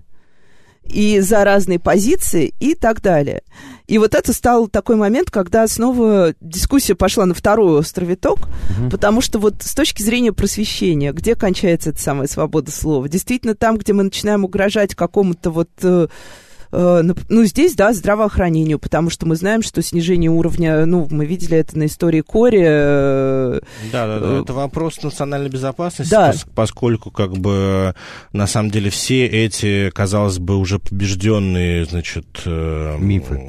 и 0.85 1.21
за 1.21 1.45
разные 1.45 1.79
позиции 1.79 2.55
и 2.61 2.75
так 2.75 3.01
далее. 3.01 3.43
И 3.87 3.99
вот 3.99 4.15
это 4.15 4.33
стал 4.33 4.69
такой 4.69 4.97
момент, 4.97 5.31
когда 5.31 5.67
снова 5.67 6.35
дискуссия 6.41 6.95
пошла 6.95 7.27
на 7.27 7.35
второй 7.35 7.79
острый 7.79 8.05
виток, 8.05 8.41
угу. 8.41 8.91
потому 8.91 9.21
что 9.21 9.39
вот 9.39 9.57
с 9.63 9.75
точки 9.75 10.03
зрения 10.03 10.33
просвещения, 10.33 11.13
где 11.13 11.35
кончается 11.35 11.91
эта 11.91 12.01
самая 12.01 12.27
свобода 12.27 12.71
слова? 12.71 13.09
Действительно, 13.09 13.55
там, 13.55 13.79
где 13.79 13.93
мы 13.93 14.03
начинаем 14.03 14.45
угрожать 14.45 14.95
какому-то 14.95 15.51
вот 15.51 15.69
Э, 15.83 16.09
ну, 16.75 17.45
здесь, 17.45 17.75
да, 17.75 17.93
здравоохранению, 17.93 18.79
потому 18.79 19.11
что 19.11 19.27
мы 19.27 19.37
знаем, 19.37 19.63
что 19.63 19.83
снижение 19.83 20.31
уровня, 20.31 20.87
ну, 20.87 21.07
мы 21.11 21.27
видели 21.27 21.57
это 21.57 21.79
на 21.79 21.87
истории 21.87 22.21
Кори. 22.21 22.63
Э, 22.65 23.61
да, 23.93 24.07
да, 24.07 24.21
да, 24.21 24.27
э, 24.27 24.41
это 24.43 24.53
вопрос 24.53 25.03
национальной 25.03 25.51
безопасности, 25.51 26.11
да. 26.11 26.35
поскольку, 26.55 27.11
как 27.11 27.33
бы, 27.33 27.95
на 28.33 28.47
самом 28.47 28.71
деле, 28.71 28.91
все 28.91 29.27
эти, 29.27 29.91
казалось 29.91 30.39
бы, 30.39 30.57
уже 30.57 30.79
побежденные, 30.79 31.85
значит... 31.85 32.27
Мифы. 32.45 33.41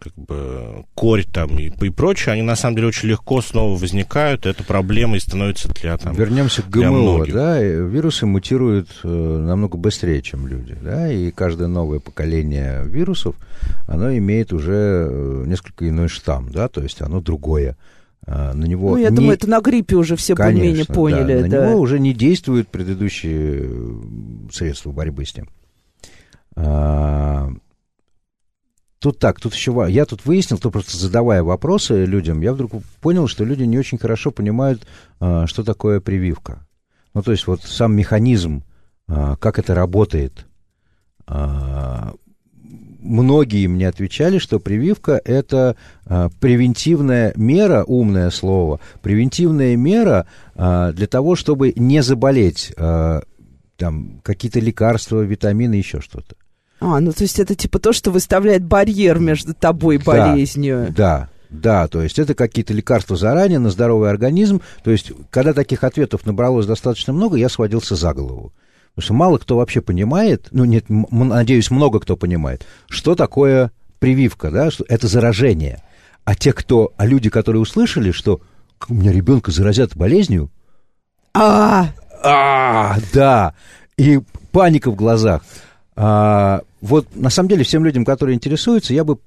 Как 0.00 0.14
бы, 0.16 0.84
корь 0.94 1.24
там 1.24 1.58
и, 1.58 1.66
и 1.68 1.90
прочее, 1.90 2.32
они, 2.32 2.42
на 2.42 2.56
самом 2.56 2.76
деле, 2.76 2.88
очень 2.88 3.08
легко 3.08 3.40
снова 3.42 3.78
возникают, 3.78 4.46
это 4.46 4.64
проблема 4.64 5.16
и 5.16 5.20
становится 5.20 5.68
для, 5.68 5.96
там, 5.96 6.14
Вернемся 6.14 6.62
к 6.62 6.70
ГМО, 6.70 7.26
да, 7.26 7.60
вирусы 7.60 8.26
мутируют 8.26 8.88
намного 9.02 9.76
быстрее, 9.76 10.22
чем 10.22 10.46
люди, 10.46 10.76
да, 10.80 11.12
и 11.12 11.30
каждое 11.30 11.68
новое 11.68 11.98
поколение 11.98 12.51
поколение 12.52 12.84
вирусов, 12.84 13.36
оно 13.86 14.16
имеет 14.16 14.52
уже 14.52 15.08
э, 15.08 15.44
несколько 15.46 15.88
иной 15.88 16.08
штамм, 16.08 16.50
да, 16.50 16.68
то 16.68 16.82
есть 16.82 17.00
оно 17.00 17.20
другое. 17.20 17.76
А, 18.24 18.54
на 18.54 18.64
него 18.66 18.90
ну, 18.90 18.96
я 18.98 19.10
не... 19.10 19.16
думаю, 19.16 19.34
это 19.34 19.48
на 19.48 19.60
гриппе 19.60 19.96
уже 19.96 20.16
все 20.16 20.34
более-менее 20.34 20.84
поняли. 20.84 21.38
Да, 21.38 21.40
на 21.40 21.48
да. 21.48 21.70
него 21.70 21.80
уже 21.80 21.98
не 21.98 22.12
действуют 22.12 22.68
предыдущие 22.68 23.68
средства 24.52 24.92
борьбы 24.92 25.24
с 25.24 25.36
ним. 25.36 25.48
А, 26.54 27.50
тут 29.00 29.18
так, 29.18 29.40
тут 29.40 29.54
еще... 29.54 29.86
Я 29.88 30.04
тут 30.04 30.24
выяснил, 30.24 30.58
то 30.58 30.70
просто 30.70 30.96
задавая 30.96 31.42
вопросы 31.42 32.04
людям, 32.04 32.42
я 32.42 32.52
вдруг 32.52 32.72
понял, 33.00 33.26
что 33.26 33.44
люди 33.44 33.64
не 33.64 33.78
очень 33.78 33.98
хорошо 33.98 34.30
понимают, 34.30 34.86
а, 35.18 35.46
что 35.46 35.64
такое 35.64 36.00
прививка. 36.00 36.66
Ну, 37.14 37.22
то 37.22 37.32
есть 37.32 37.46
вот 37.46 37.62
сам 37.62 37.94
механизм, 37.94 38.62
как 39.06 39.58
это 39.58 39.74
работает 39.74 40.46
многие 43.02 43.66
мне 43.66 43.88
отвечали, 43.88 44.38
что 44.38 44.58
прививка– 44.58 45.20
это 45.24 45.76
а, 46.06 46.30
превентивная 46.40 47.32
мера, 47.36 47.84
умное 47.84 48.30
слово, 48.30 48.80
превентивная 49.02 49.76
мера 49.76 50.26
а, 50.54 50.92
для 50.92 51.06
того, 51.06 51.36
чтобы 51.36 51.72
не 51.76 52.02
заболеть, 52.02 52.72
а, 52.76 53.22
там, 53.76 54.20
какие-то 54.22 54.60
лекарства, 54.60 55.20
витамины, 55.20 55.74
еще 55.74 56.00
что-то. 56.00 56.36
А, 56.80 56.98
ну 57.00 57.12
то 57.12 57.22
есть 57.22 57.38
это 57.38 57.54
типа 57.54 57.78
то, 57.78 57.92
что 57.92 58.10
выставляет 58.10 58.64
барьер 58.64 59.18
между 59.18 59.54
тобой 59.54 59.96
и 59.96 59.98
болезнью. 59.98 60.88
Да, 60.90 61.28
да, 61.52 61.86
то 61.86 62.02
есть 62.02 62.18
это 62.18 62.34
какие-то 62.34 62.72
лекарства 62.72 63.14
заранее 63.14 63.58
на 63.58 63.70
здоровый 63.70 64.10
организм. 64.10 64.62
То 64.82 64.90
есть, 64.90 65.12
когда 65.30 65.52
таких 65.52 65.84
ответов 65.84 66.26
набралось 66.26 66.66
достаточно 66.66 67.12
много, 67.12 67.36
я 67.36 67.48
схватился 67.48 67.94
за 67.94 68.14
голову. 68.14 68.52
Потому 68.94 69.04
что 69.04 69.14
мало 69.14 69.38
кто 69.38 69.56
вообще 69.56 69.80
понимает, 69.80 70.48
ну, 70.50 70.64
нет, 70.64 70.84
надеюсь, 70.88 71.70
много 71.70 71.98
кто 71.98 72.16
понимает, 72.16 72.66
что 72.88 73.14
такое 73.14 73.72
прививка, 73.98 74.50
да, 74.50 74.70
что 74.70 74.84
это 74.88 75.06
заражение. 75.08 75.82
А 76.24 76.34
те, 76.34 76.52
кто, 76.52 76.92
а 76.96 77.06
люди, 77.06 77.30
которые 77.30 77.62
услышали, 77.62 78.10
что 78.10 78.42
у 78.88 78.94
меня 78.94 79.12
ребенка 79.12 79.50
заразят 79.50 79.96
болезнью, 79.96 80.50
а, 81.34 81.88
а, 82.22 82.96
да, 83.14 83.54
и 83.96 84.20
паника 84.50 84.90
в 84.90 84.94
глазах. 84.94 85.42
А, 85.96 86.62
вот 86.80 87.14
на 87.14 87.30
самом 87.30 87.48
деле 87.48 87.64
всем 87.64 87.84
людям, 87.84 88.04
которые 88.04 88.34
интересуются, 88.34 88.92
я 88.92 89.04
бы 89.04 89.18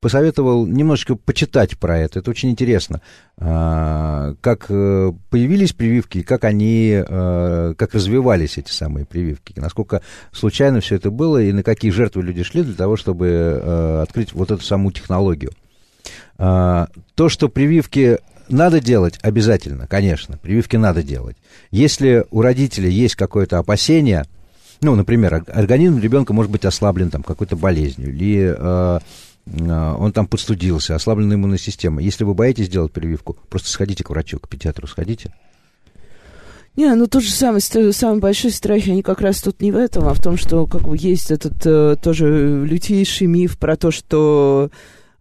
посоветовал 0.00 0.66
немножечко 0.66 1.14
почитать 1.14 1.78
про 1.78 1.98
это. 1.98 2.18
Это 2.18 2.30
очень 2.30 2.50
интересно. 2.50 3.02
А, 3.36 4.34
как 4.40 4.66
э, 4.70 5.12
появились 5.28 5.72
прививки, 5.72 6.22
как 6.22 6.44
они, 6.44 7.02
э, 7.06 7.74
как 7.76 7.94
развивались 7.94 8.56
эти 8.56 8.70
самые 8.70 9.04
прививки, 9.04 9.52
насколько 9.56 10.00
случайно 10.32 10.80
все 10.80 10.96
это 10.96 11.10
было 11.10 11.42
и 11.42 11.52
на 11.52 11.62
какие 11.62 11.90
жертвы 11.90 12.22
люди 12.22 12.42
шли 12.42 12.62
для 12.62 12.74
того, 12.74 12.96
чтобы 12.96 13.26
э, 13.28 14.02
открыть 14.02 14.32
вот 14.32 14.50
эту 14.50 14.64
саму 14.64 14.90
технологию. 14.90 15.52
А, 16.38 16.88
то, 17.14 17.28
что 17.28 17.50
прививки 17.50 18.18
надо 18.48 18.80
делать 18.80 19.18
обязательно, 19.20 19.86
конечно, 19.86 20.38
прививки 20.38 20.76
надо 20.76 21.02
делать. 21.02 21.36
Если 21.70 22.24
у 22.30 22.40
родителей 22.40 22.90
есть 22.90 23.16
какое-то 23.16 23.58
опасение, 23.58 24.24
ну, 24.80 24.94
например, 24.94 25.44
организм 25.46 25.98
ребенка 25.98 26.32
может 26.32 26.50
быть 26.50 26.64
ослаблен 26.64 27.10
там 27.10 27.22
какой-то 27.22 27.54
болезнью, 27.54 28.08
или 28.14 28.54
а, 28.56 29.00
он 29.52 30.12
там 30.12 30.26
подстудился, 30.26 30.94
ослабленная 30.94 31.36
иммунная 31.36 31.58
система. 31.58 32.02
Если 32.02 32.24
вы 32.24 32.34
боитесь 32.34 32.68
делать 32.68 32.92
прививку, 32.92 33.36
просто 33.48 33.68
сходите 33.68 34.04
к 34.04 34.10
врачу, 34.10 34.38
к 34.38 34.48
педиатру 34.48 34.86
сходите. 34.86 35.32
Не, 36.76 36.94
ну 36.94 37.06
тот 37.06 37.22
же 37.22 37.30
самый, 37.30 37.60
самый 37.60 38.20
большой 38.20 38.52
страх, 38.52 38.86
они 38.86 39.02
как 39.02 39.20
раз 39.20 39.42
тут 39.42 39.60
не 39.60 39.72
в 39.72 39.76
этом, 39.76 40.08
а 40.08 40.14
в 40.14 40.22
том, 40.22 40.36
что 40.36 40.66
как 40.66 40.82
бы 40.82 40.96
есть 40.96 41.30
этот 41.30 41.54
э, 41.66 41.96
тоже 42.00 42.64
лютейший 42.64 43.26
миф 43.26 43.58
про 43.58 43.76
то, 43.76 43.90
что 43.90 44.70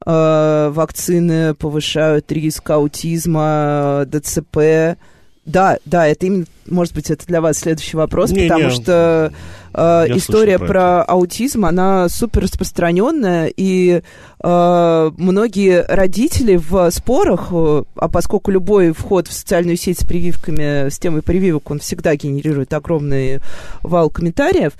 э, 0.05 0.71
вакцины 0.71 1.55
повышают 1.55 2.31
риск 2.31 2.69
аутизма, 2.69 4.05
ДЦП. 4.05 4.97
Да, 5.45 5.79
да, 5.85 6.07
это 6.07 6.27
именно, 6.27 6.45
может 6.67 6.93
быть, 6.93 7.09
это 7.09 7.25
для 7.25 7.41
вас 7.41 7.57
следующий 7.57 7.97
вопрос, 7.97 8.29
не, 8.29 8.47
потому 8.47 8.65
не. 8.65 8.69
что 8.69 9.33
э, 9.73 10.05
история 10.15 10.57
про, 10.57 10.67
про 10.67 11.03
аутизм, 11.03 11.65
она 11.65 12.09
супер 12.09 12.43
распространенная, 12.43 13.51
и 13.55 14.01
э, 14.41 15.11
многие 15.17 15.85
родители 15.87 16.55
в 16.57 16.89
спорах, 16.91 17.49
э, 17.51 17.83
а 17.95 18.07
поскольку 18.07 18.51
любой 18.51 18.91
вход 18.93 19.27
в 19.27 19.33
социальную 19.33 19.77
сеть 19.77 19.99
с 19.99 20.03
прививками, 20.03 20.89
с 20.89 20.99
темой 20.99 21.21
прививок, 21.21 21.71
он 21.71 21.79
всегда 21.79 22.15
генерирует 22.15 22.73
огромный 22.73 23.39
вал 23.81 24.09
комментариев, 24.09 24.73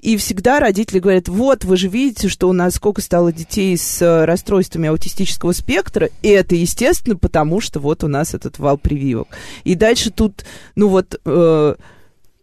и 0.00 0.16
всегда 0.16 0.60
родители 0.60 1.00
говорят, 1.00 1.28
вот, 1.28 1.64
вы 1.64 1.76
же 1.76 1.88
видите, 1.88 2.28
что 2.28 2.48
у 2.48 2.52
нас 2.52 2.74
сколько 2.74 3.00
стало 3.00 3.32
детей 3.32 3.76
с 3.76 4.00
э, 4.00 4.24
расстройствами 4.24 4.88
аутистического 4.88 5.52
спектра, 5.52 6.08
и 6.22 6.28
это, 6.28 6.54
естественно, 6.54 7.16
потому 7.16 7.60
что 7.60 7.80
вот 7.80 8.04
у 8.04 8.08
нас 8.08 8.34
этот 8.34 8.58
вал 8.58 8.78
прививок. 8.78 9.28
И 9.64 9.74
дальше 9.74 10.10
тут, 10.10 10.44
ну 10.76 10.88
вот, 10.88 11.20
э, 11.24 11.74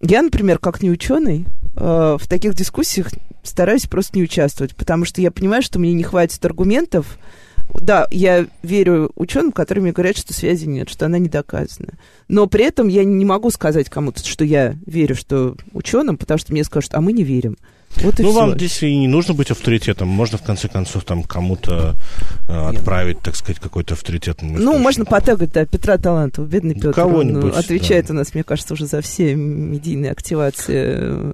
я, 0.02 0.22
например, 0.22 0.60
как 0.60 0.82
не 0.82 0.90
ученый, 0.90 1.46
э, 1.76 2.18
в 2.20 2.28
таких 2.28 2.56
дискуссиях 2.56 3.10
стараюсь 3.44 3.86
просто 3.86 4.18
не 4.18 4.24
участвовать, 4.24 4.76
потому 4.76 5.06
что 5.06 5.22
я 5.22 5.32
понимаю, 5.32 5.62
что 5.62 5.80
мне 5.80 5.94
не 5.94 6.04
хватит 6.04 6.44
аргументов, 6.46 7.18
да, 7.74 8.08
я 8.12 8.46
верю 8.64 9.12
ученым, 9.16 9.52
которые 9.52 9.84
мне 9.84 9.92
говорят, 9.92 10.18
что 10.18 10.34
связи 10.34 10.66
нет, 10.66 10.90
что 10.90 11.06
она 11.06 11.18
не 11.18 11.30
доказана. 11.30 11.94
Но 12.28 12.48
при 12.48 12.64
этом 12.64 12.88
я 12.88 13.04
не 13.04 13.26
могу 13.26 13.50
сказать 13.52 13.90
кому-то, 13.90 14.26
что 14.26 14.46
я 14.46 14.76
верю 14.86 15.16
что 15.16 15.56
ученым, 15.74 16.18
потому 16.18 16.38
что 16.38 16.54
мне 16.54 16.64
скажут, 16.64 16.94
а 16.94 17.02
мы 17.02 17.12
не 17.14 17.24
верим. 17.24 17.58
Вот 17.98 18.20
ну, 18.20 18.32
вам 18.32 18.56
здесь 18.56 18.84
и 18.84 18.96
не 18.96 19.08
нужно 19.08 19.34
быть 19.34 19.52
авторитетом. 19.52 20.10
Можно, 20.10 20.38
в 20.38 20.44
конце 20.44 20.68
концов, 20.68 21.06
там 21.06 21.24
кому-то 21.24 21.96
э, 22.48 22.70
отправить, 22.70 23.22
так 23.22 23.36
сказать, 23.36 23.60
какой-то 23.60 23.94
авторитетный 23.94 24.50
Ну, 24.50 24.78
можно 24.78 25.06
потегать, 25.06 25.54
да, 25.54 25.66
Петра 25.66 25.98
Талантова, 25.98 26.46
бедный 26.46 26.76
Петр. 26.76 26.94
Кого-нибудь, 26.94 27.54
он 27.54 27.60
отвечает 27.60 28.08
да. 28.08 28.14
у 28.14 28.18
нас, 28.18 28.34
мне 28.34 28.44
кажется, 28.44 28.74
уже 28.74 28.86
за 28.86 29.02
все 29.02 29.36
медийные 29.36 30.12
активации 30.12 31.34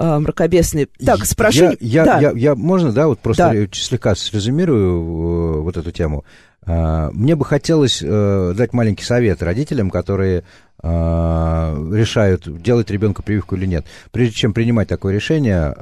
э, 0.00 0.18
мракобесные. 0.18 0.88
Так, 1.04 1.24
спрошу... 1.24 1.64
Я, 1.64 1.76
я, 1.80 2.04
да. 2.04 2.20
я, 2.20 2.32
я, 2.34 2.54
можно, 2.54 2.92
да, 2.92 3.06
вот 3.06 3.20
просто 3.20 3.52
да. 3.52 3.66
слегка 3.72 4.14
срезюмирую 4.14 5.58
э, 5.58 5.60
вот 5.60 5.76
эту 5.76 5.92
тему. 5.92 6.24
Э, 6.66 7.10
мне 7.12 7.36
бы 7.36 7.44
хотелось 7.44 8.02
э, 8.02 8.54
дать 8.56 8.72
маленький 8.72 9.04
совет 9.04 9.42
родителям, 9.42 9.90
которые 9.90 10.44
э, 10.82 10.88
решают, 11.92 12.62
делать 12.62 12.90
ребенка 12.90 13.22
прививку 13.22 13.56
или 13.56 13.66
нет. 13.66 13.86
Прежде 14.10 14.34
чем 14.34 14.52
принимать 14.54 14.88
такое 14.88 15.14
решение, 15.14 15.74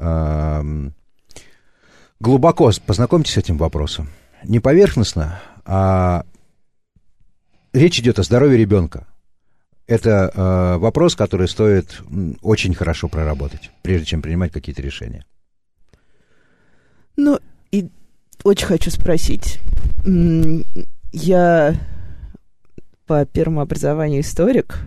глубоко 2.19 2.71
познакомьтесь 2.85 3.33
с 3.33 3.37
этим 3.37 3.57
вопросом. 3.57 4.09
Не 4.43 4.59
поверхностно, 4.59 5.39
а 5.65 6.23
речь 7.73 7.99
идет 7.99 8.19
о 8.19 8.23
здоровье 8.23 8.57
ребенка 8.57 9.05
это 9.89 10.31
э, 10.33 10.77
вопрос, 10.77 11.15
который 11.15 11.47
стоит 11.47 12.01
очень 12.41 12.75
хорошо 12.75 13.07
проработать, 13.07 13.71
прежде 13.81 14.05
чем 14.05 14.21
принимать 14.21 14.51
какие-то 14.51 14.83
решения. 14.83 15.25
Ну, 17.17 17.39
и 17.71 17.89
очень 18.43 18.67
хочу 18.67 18.91
спросить. 18.91 19.59
Я 21.11 21.75
по 23.07 23.25
первому 23.25 23.61
образованию 23.61 24.21
историк, 24.21 24.77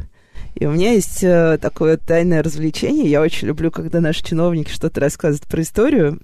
и 0.54 0.66
у 0.66 0.70
меня 0.70 0.92
есть 0.92 1.24
э, 1.24 1.58
такое 1.60 1.96
тайное 1.96 2.42
развлечение. 2.42 3.10
Я 3.10 3.22
очень 3.22 3.48
люблю, 3.48 3.72
когда 3.72 4.00
наши 4.00 4.22
чиновники 4.22 4.70
что-то 4.70 5.00
рассказывают 5.00 5.48
про 5.48 5.62
историю 5.62 6.20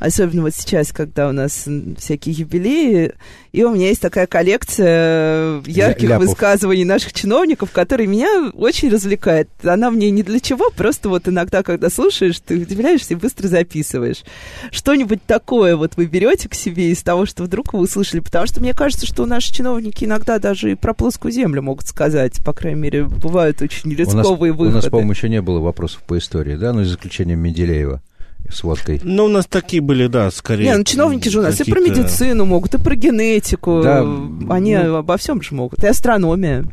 особенно 0.00 0.42
вот 0.42 0.54
сейчас, 0.54 0.92
когда 0.92 1.28
у 1.28 1.32
нас 1.32 1.68
всякие 1.98 2.34
юбилеи, 2.34 3.12
и 3.52 3.62
у 3.62 3.74
меня 3.74 3.88
есть 3.88 4.00
такая 4.00 4.26
коллекция 4.26 5.62
ярких 5.66 6.08
Ляпов. 6.08 6.26
высказываний 6.26 6.84
наших 6.84 7.12
чиновников, 7.12 7.70
которые 7.70 8.06
меня 8.06 8.50
очень 8.54 8.90
развлекает. 8.90 9.48
Она 9.62 9.90
мне 9.90 10.10
не 10.10 10.22
для 10.22 10.40
чего, 10.40 10.70
просто 10.70 11.08
вот 11.08 11.28
иногда, 11.28 11.62
когда 11.62 11.90
слушаешь, 11.90 12.40
ты 12.40 12.56
удивляешься 12.56 13.14
и 13.14 13.16
быстро 13.16 13.48
записываешь. 13.48 14.24
Что-нибудь 14.70 15.24
такое 15.26 15.76
вот 15.76 15.92
вы 15.96 16.06
берете 16.06 16.48
к 16.48 16.54
себе 16.54 16.90
из 16.90 17.02
того, 17.02 17.26
что 17.26 17.44
вдруг 17.44 17.74
вы 17.74 17.80
услышали, 17.80 18.20
потому 18.20 18.46
что 18.46 18.60
мне 18.60 18.72
кажется, 18.72 19.06
что 19.06 19.26
наши 19.26 19.52
чиновники 19.52 20.04
иногда 20.04 20.38
даже 20.38 20.72
и 20.72 20.74
про 20.74 20.94
плоскую 20.94 21.30
землю 21.30 21.62
могут 21.62 21.86
сказать, 21.86 22.42
по 22.44 22.54
крайней 22.54 22.80
мере, 22.80 23.04
бывают 23.04 23.60
очень 23.60 23.94
рисковые 23.94 24.52
у 24.52 24.54
нас, 24.54 24.58
выходы. 24.58 24.70
У 24.70 24.72
нас, 24.72 24.84
по-моему, 24.86 25.12
еще 25.12 25.28
не 25.28 25.42
было 25.42 25.60
вопросов 25.60 26.02
по 26.04 26.16
истории, 26.16 26.56
да, 26.56 26.72
ну, 26.72 26.84
за 26.84 26.94
исключением 26.94 27.40
Менделеева 27.40 28.00
с 28.48 28.62
водкой. 28.62 29.00
Ну, 29.02 29.24
у 29.24 29.28
нас 29.28 29.46
такие 29.46 29.82
были, 29.82 30.06
да, 30.06 30.30
скорее. 30.30 30.64
Не, 30.64 30.76
ну 30.76 30.84
чиновники 30.84 31.28
же 31.28 31.40
у 31.40 31.42
нас 31.42 31.60
и 31.60 31.70
про 31.70 31.80
медицину 31.80 32.44
могут, 32.44 32.74
и 32.74 32.78
про 32.78 32.94
генетику. 32.94 33.80
Да, 33.82 34.00
Они 34.48 34.76
ну, 34.76 34.96
обо 34.96 35.16
всем 35.16 35.42
же 35.42 35.54
могут. 35.54 35.82
И 35.82 35.86
астрономия. 35.86 36.64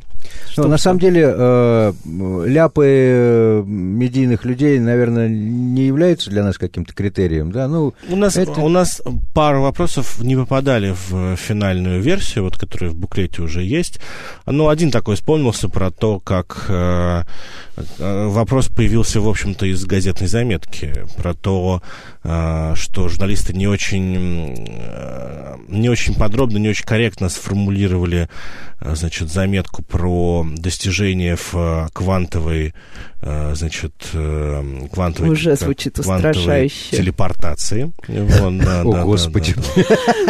Ну, 0.57 0.67
на 0.67 0.77
самом 0.77 0.99
деле, 0.99 1.23
э, 1.27 1.93
ляпы 2.45 2.85
э, 2.85 3.63
медийных 3.65 4.43
людей, 4.43 4.79
наверное, 4.79 5.29
не 5.29 5.85
являются 5.85 6.29
для 6.29 6.43
нас 6.43 6.57
каким-то 6.57 6.93
критерием, 6.93 7.51
да? 7.51 7.67
Ну, 7.67 7.93
у 8.09 8.15
нас, 8.15 8.37
это... 8.37 8.59
у 8.61 8.69
нас 8.69 9.01
пару 9.33 9.61
вопросов 9.61 10.19
не 10.21 10.35
попадали 10.35 10.95
в 11.09 11.35
финальную 11.35 12.01
версию, 12.01 12.45
вот, 12.45 12.57
которая 12.57 12.89
в 12.89 12.95
буклете 12.95 13.43
уже 13.43 13.63
есть. 13.63 13.99
Ну, 14.45 14.69
один 14.69 14.89
такой 14.89 15.15
вспомнился 15.15 15.69
про 15.69 15.91
то, 15.91 16.19
как 16.19 16.65
э, 16.69 17.23
э 17.99 18.27
вопрос 18.27 18.67
появился, 18.67 19.21
в 19.21 19.29
общем-то, 19.29 19.65
из 19.67 19.85
газетной 19.85 20.27
заметки, 20.27 21.05
про 21.17 21.33
то, 21.33 21.81
э, 22.23 22.73
что 22.75 23.07
журналисты 23.09 23.53
не 23.53 23.67
очень, 23.67 24.67
э, 24.67 25.55
не 25.67 25.89
очень 25.89 26.15
подробно, 26.15 26.57
не 26.57 26.69
очень 26.69 26.85
корректно 26.85 27.29
сформулировали, 27.29 28.27
э, 28.79 28.95
значит, 28.95 29.29
заметку 29.29 29.83
про 29.83 30.06
достижения 30.57 31.35
в 31.35 31.53
э, 31.55 31.87
квантовой, 31.93 32.73
э, 33.21 33.53
значит, 33.55 33.93
э, 34.13 34.87
квантовой, 34.91 35.31
Уже 35.31 35.55
звучит 35.55 35.99
устрашающе. 35.99 36.97
телепортации. 36.97 37.91
Вон, 38.07 38.59
да, 38.59 38.81
О, 38.81 38.91
да, 38.91 39.03
Господи. 39.03 39.55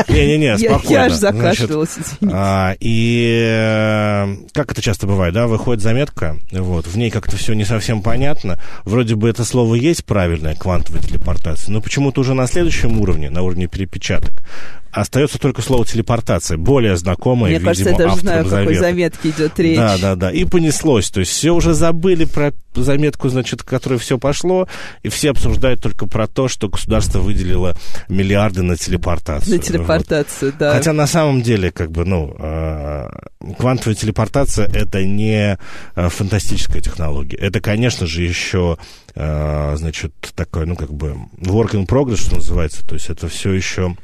Не-не-не, 0.07 0.57
спокойно. 0.59 0.89
Я 0.89 1.05
аж 1.05 1.13
закашлялась, 1.13 1.91
извините. 1.97 2.37
А, 2.37 2.75
и 2.79 4.37
как 4.53 4.71
это 4.71 4.81
часто 4.81 5.07
бывает, 5.07 5.33
да, 5.33 5.47
выходит 5.47 5.81
заметка, 5.83 6.37
вот, 6.51 6.87
в 6.87 6.97
ней 6.97 7.09
как-то 7.09 7.37
все 7.37 7.53
не 7.53 7.65
совсем 7.65 8.01
понятно. 8.01 8.59
Вроде 8.85 9.15
бы 9.15 9.29
это 9.29 9.43
слово 9.43 9.75
есть 9.75 10.05
правильное, 10.05 10.55
квантовая 10.55 11.01
телепортация, 11.01 11.71
но 11.71 11.81
почему-то 11.81 12.21
уже 12.21 12.33
на 12.33 12.47
следующем 12.47 12.99
уровне, 12.99 13.29
на 13.29 13.41
уровне 13.41 13.67
перепечаток, 13.67 14.43
Остается 14.91 15.39
только 15.39 15.61
слово 15.61 15.85
телепортация, 15.85 16.57
более 16.57 16.97
знакомое, 16.97 17.49
Мне 17.49 17.59
видимо, 17.59 17.71
кажется, 17.71 17.89
я 17.89 17.97
даже 17.97 18.15
знаю, 18.17 18.47
о 18.47 18.49
какой 18.49 18.75
заметке 18.75 19.29
идет 19.29 19.59
речь. 19.59 19.77
Да, 19.77 19.97
да, 19.97 20.15
да. 20.15 20.31
И 20.31 20.45
понеслось. 20.45 21.09
То 21.09 21.19
есть 21.19 21.31
все 21.31 21.51
уже 21.51 21.73
забыли 21.73 22.25
про 22.25 22.53
заметку, 22.83 23.29
значит, 23.29 23.63
которой 23.63 23.99
все 23.99 24.17
пошло, 24.17 24.67
и 25.03 25.09
все 25.09 25.31
обсуждают 25.31 25.81
только 25.81 26.07
про 26.07 26.27
то, 26.27 26.47
что 26.47 26.69
государство 26.69 27.19
выделило 27.19 27.75
миллиарды 28.07 28.61
на 28.61 28.77
телепортацию. 28.77 29.57
На 29.57 29.61
телепортацию, 29.61 30.51
вот. 30.51 30.59
да. 30.59 30.73
Хотя 30.73 30.93
на 30.93 31.07
самом 31.07 31.41
деле, 31.41 31.71
как 31.71 31.91
бы, 31.91 32.05
ну, 32.05 32.35
э, 32.37 33.09
квантовая 33.57 33.95
телепортация 33.95 34.67
это 34.67 35.03
не 35.03 35.57
э, 35.95 36.09
фантастическая 36.09 36.81
технология. 36.81 37.37
Это, 37.37 37.59
конечно 37.61 38.05
же, 38.05 38.23
еще 38.23 38.77
э, 39.15 39.75
значит, 39.77 40.13
такой, 40.35 40.65
ну, 40.65 40.75
как 40.75 40.93
бы, 40.93 41.15
work 41.39 41.71
in 41.71 41.85
progress, 41.87 42.17
что 42.17 42.35
называется. 42.35 42.85
То 42.85 42.95
есть 42.95 43.09
это 43.09 43.27
все 43.27 43.51
еще 43.51 43.95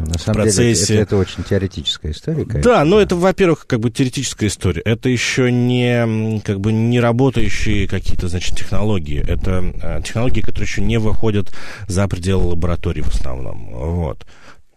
ну, 0.00 0.12
на 0.12 0.18
самом 0.18 0.42
процессе... 0.42 0.86
деле, 0.86 1.00
это, 1.00 1.14
это 1.14 1.16
очень 1.16 1.44
теоретическая 1.44 2.10
история, 2.10 2.44
конечно. 2.44 2.62
Да, 2.62 2.84
но 2.84 3.00
это, 3.00 3.16
во-первых, 3.16 3.66
как 3.66 3.80
бы 3.80 3.90
теоретическая 3.90 4.48
история. 4.48 4.82
Это 4.82 5.08
еще 5.08 5.50
не, 5.50 6.40
как 6.40 6.60
бы, 6.60 6.72
не 6.72 7.00
работающие 7.00 7.88
какие-то, 7.88 8.28
значит, 8.28 8.56
технологии. 8.56 9.24
Это 9.26 9.72
э, 9.82 10.02
технологии, 10.04 10.40
которые 10.40 10.66
еще 10.66 10.82
не 10.82 10.98
выходят 10.98 11.52
за 11.88 12.06
пределы 12.08 12.48
лаборатории 12.48 13.00
в 13.00 13.08
основном. 13.08 13.70
Вот 13.72 14.26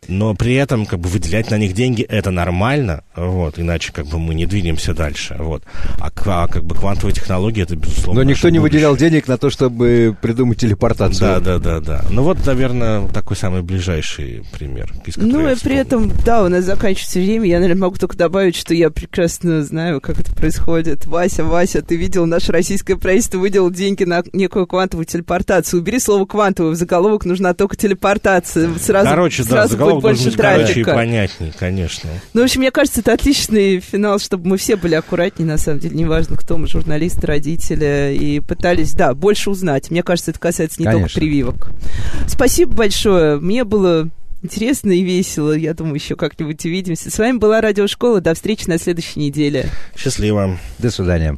но 0.10 0.34
при 0.34 0.56
этом 0.56 0.86
как 0.86 1.00
бы 1.00 1.10
выделять 1.10 1.52
на 1.52 1.58
них 1.58 1.74
деньги 1.74 2.02
это 2.04 2.32
нормально, 2.32 3.04
вот, 3.16 3.60
иначе 3.60 3.92
как 3.94 4.08
бы 4.08 4.20
мы 4.20 4.34
не 4.34 4.46
двинемся 4.46 4.94
дальше, 4.94 5.36
вот. 5.40 5.64
А, 6.00 6.10
а 6.26 6.48
как 6.48 6.64
бы 6.64 6.76
квантовые 6.76 7.14
технологии 7.14 7.64
это 7.64 7.76
безусловно. 7.76 8.24
Но 8.24 8.30
никто 8.30 8.50
не 8.50 8.60
выделял 8.60 8.96
денег 8.98 9.28
на 9.28 9.38
то, 9.38 9.50
чтобы 9.50 10.16
придумать 10.22 10.60
телепортацию. 10.60 11.20
Да, 11.20 11.40
да, 11.40 11.60
да, 11.60 11.80
да. 11.80 12.06
Ну 12.10 12.24
вот, 12.24 12.46
наверное, 12.46 13.08
такой 13.10 13.38
самый 13.38 13.62
ближайший 13.62 14.44
пример. 14.52 14.92
ну 15.18 15.50
и 15.50 15.56
при 15.56 15.76
этом, 15.76 16.12
да, 16.26 16.44
у 16.44 16.48
нас 16.48 16.66
заканчивается 16.66 17.20
время. 17.20 17.48
Я, 17.48 17.60
наверное, 17.60 17.82
могу 17.82 17.98
только 17.98 18.18
добавить, 18.18 18.56
что 18.56 18.74
я 18.74 18.90
прекрасно 18.90 19.64
знаю, 19.64 20.02
как 20.02 20.20
это 20.20 20.34
происходит. 20.34 21.06
Вася, 21.06 21.44
Вася, 21.44 21.82
ты 21.82 21.96
видел, 21.96 22.26
наше 22.26 22.52
российское 22.52 22.96
правительство 22.96 23.38
выделило 23.38 23.72
деньги 23.72 24.04
на 24.04 24.24
некую 24.34 24.68
квантовую 24.68 25.06
телепортацию. 25.06 25.82
Убери 25.82 26.00
слово 26.00 26.26
квантовую, 26.26 26.74
в 26.74 26.78
заголовок 26.78 27.26
нужна 27.26 27.54
только 27.54 27.76
телепортация. 27.76 28.70
Сразу, 28.78 29.10
Короче, 29.10 29.44
сразу 29.44 29.78
да, 29.78 29.99
будет 30.02 30.22
больше 30.22 30.38
трафика. 30.38 30.92
и 30.92 30.94
понятнее, 30.94 31.54
конечно. 31.58 32.10
Ну, 32.34 32.42
в 32.42 32.44
общем, 32.44 32.62
мне 32.62 32.72
кажется, 32.72 33.02
это 33.02 33.14
отличный 33.14 33.80
финал, 33.80 34.20
чтобы 34.20 34.48
мы 34.48 34.58
все 34.58 34.76
были 34.76 34.96
аккуратнее, 34.96 35.48
на 35.48 35.58
самом 35.58 35.80
деле, 35.80 35.96
неважно, 35.96 36.36
кто 36.38 36.58
мы, 36.58 36.68
журналисты, 36.68 37.26
родители, 37.26 38.18
и 38.20 38.40
пытались, 38.40 38.94
да, 38.94 39.14
больше 39.14 39.50
узнать. 39.50 39.92
Мне 39.92 40.04
кажется, 40.04 40.32
это 40.32 40.40
касается 40.40 40.80
не 40.80 40.86
конечно. 40.86 41.08
только 41.08 41.20
прививок. 41.20 41.72
Спасибо 42.28 42.74
большое. 42.74 43.40
Мне 43.40 43.64
было 43.64 44.10
интересно 44.42 44.92
и 44.92 45.04
весело. 45.04 45.52
Я 45.52 45.74
думаю, 45.74 45.96
еще 45.96 46.16
как-нибудь 46.16 46.64
увидимся. 46.66 47.12
С 47.12 47.18
вами 47.18 47.38
была 47.38 47.62
Радиошкола. 47.62 48.22
До 48.22 48.34
встречи 48.34 48.68
на 48.68 48.78
следующей 48.78 49.20
неделе. 49.20 49.70
Счастливо. 49.96 50.58
До 50.78 50.92
свидания. 50.92 51.38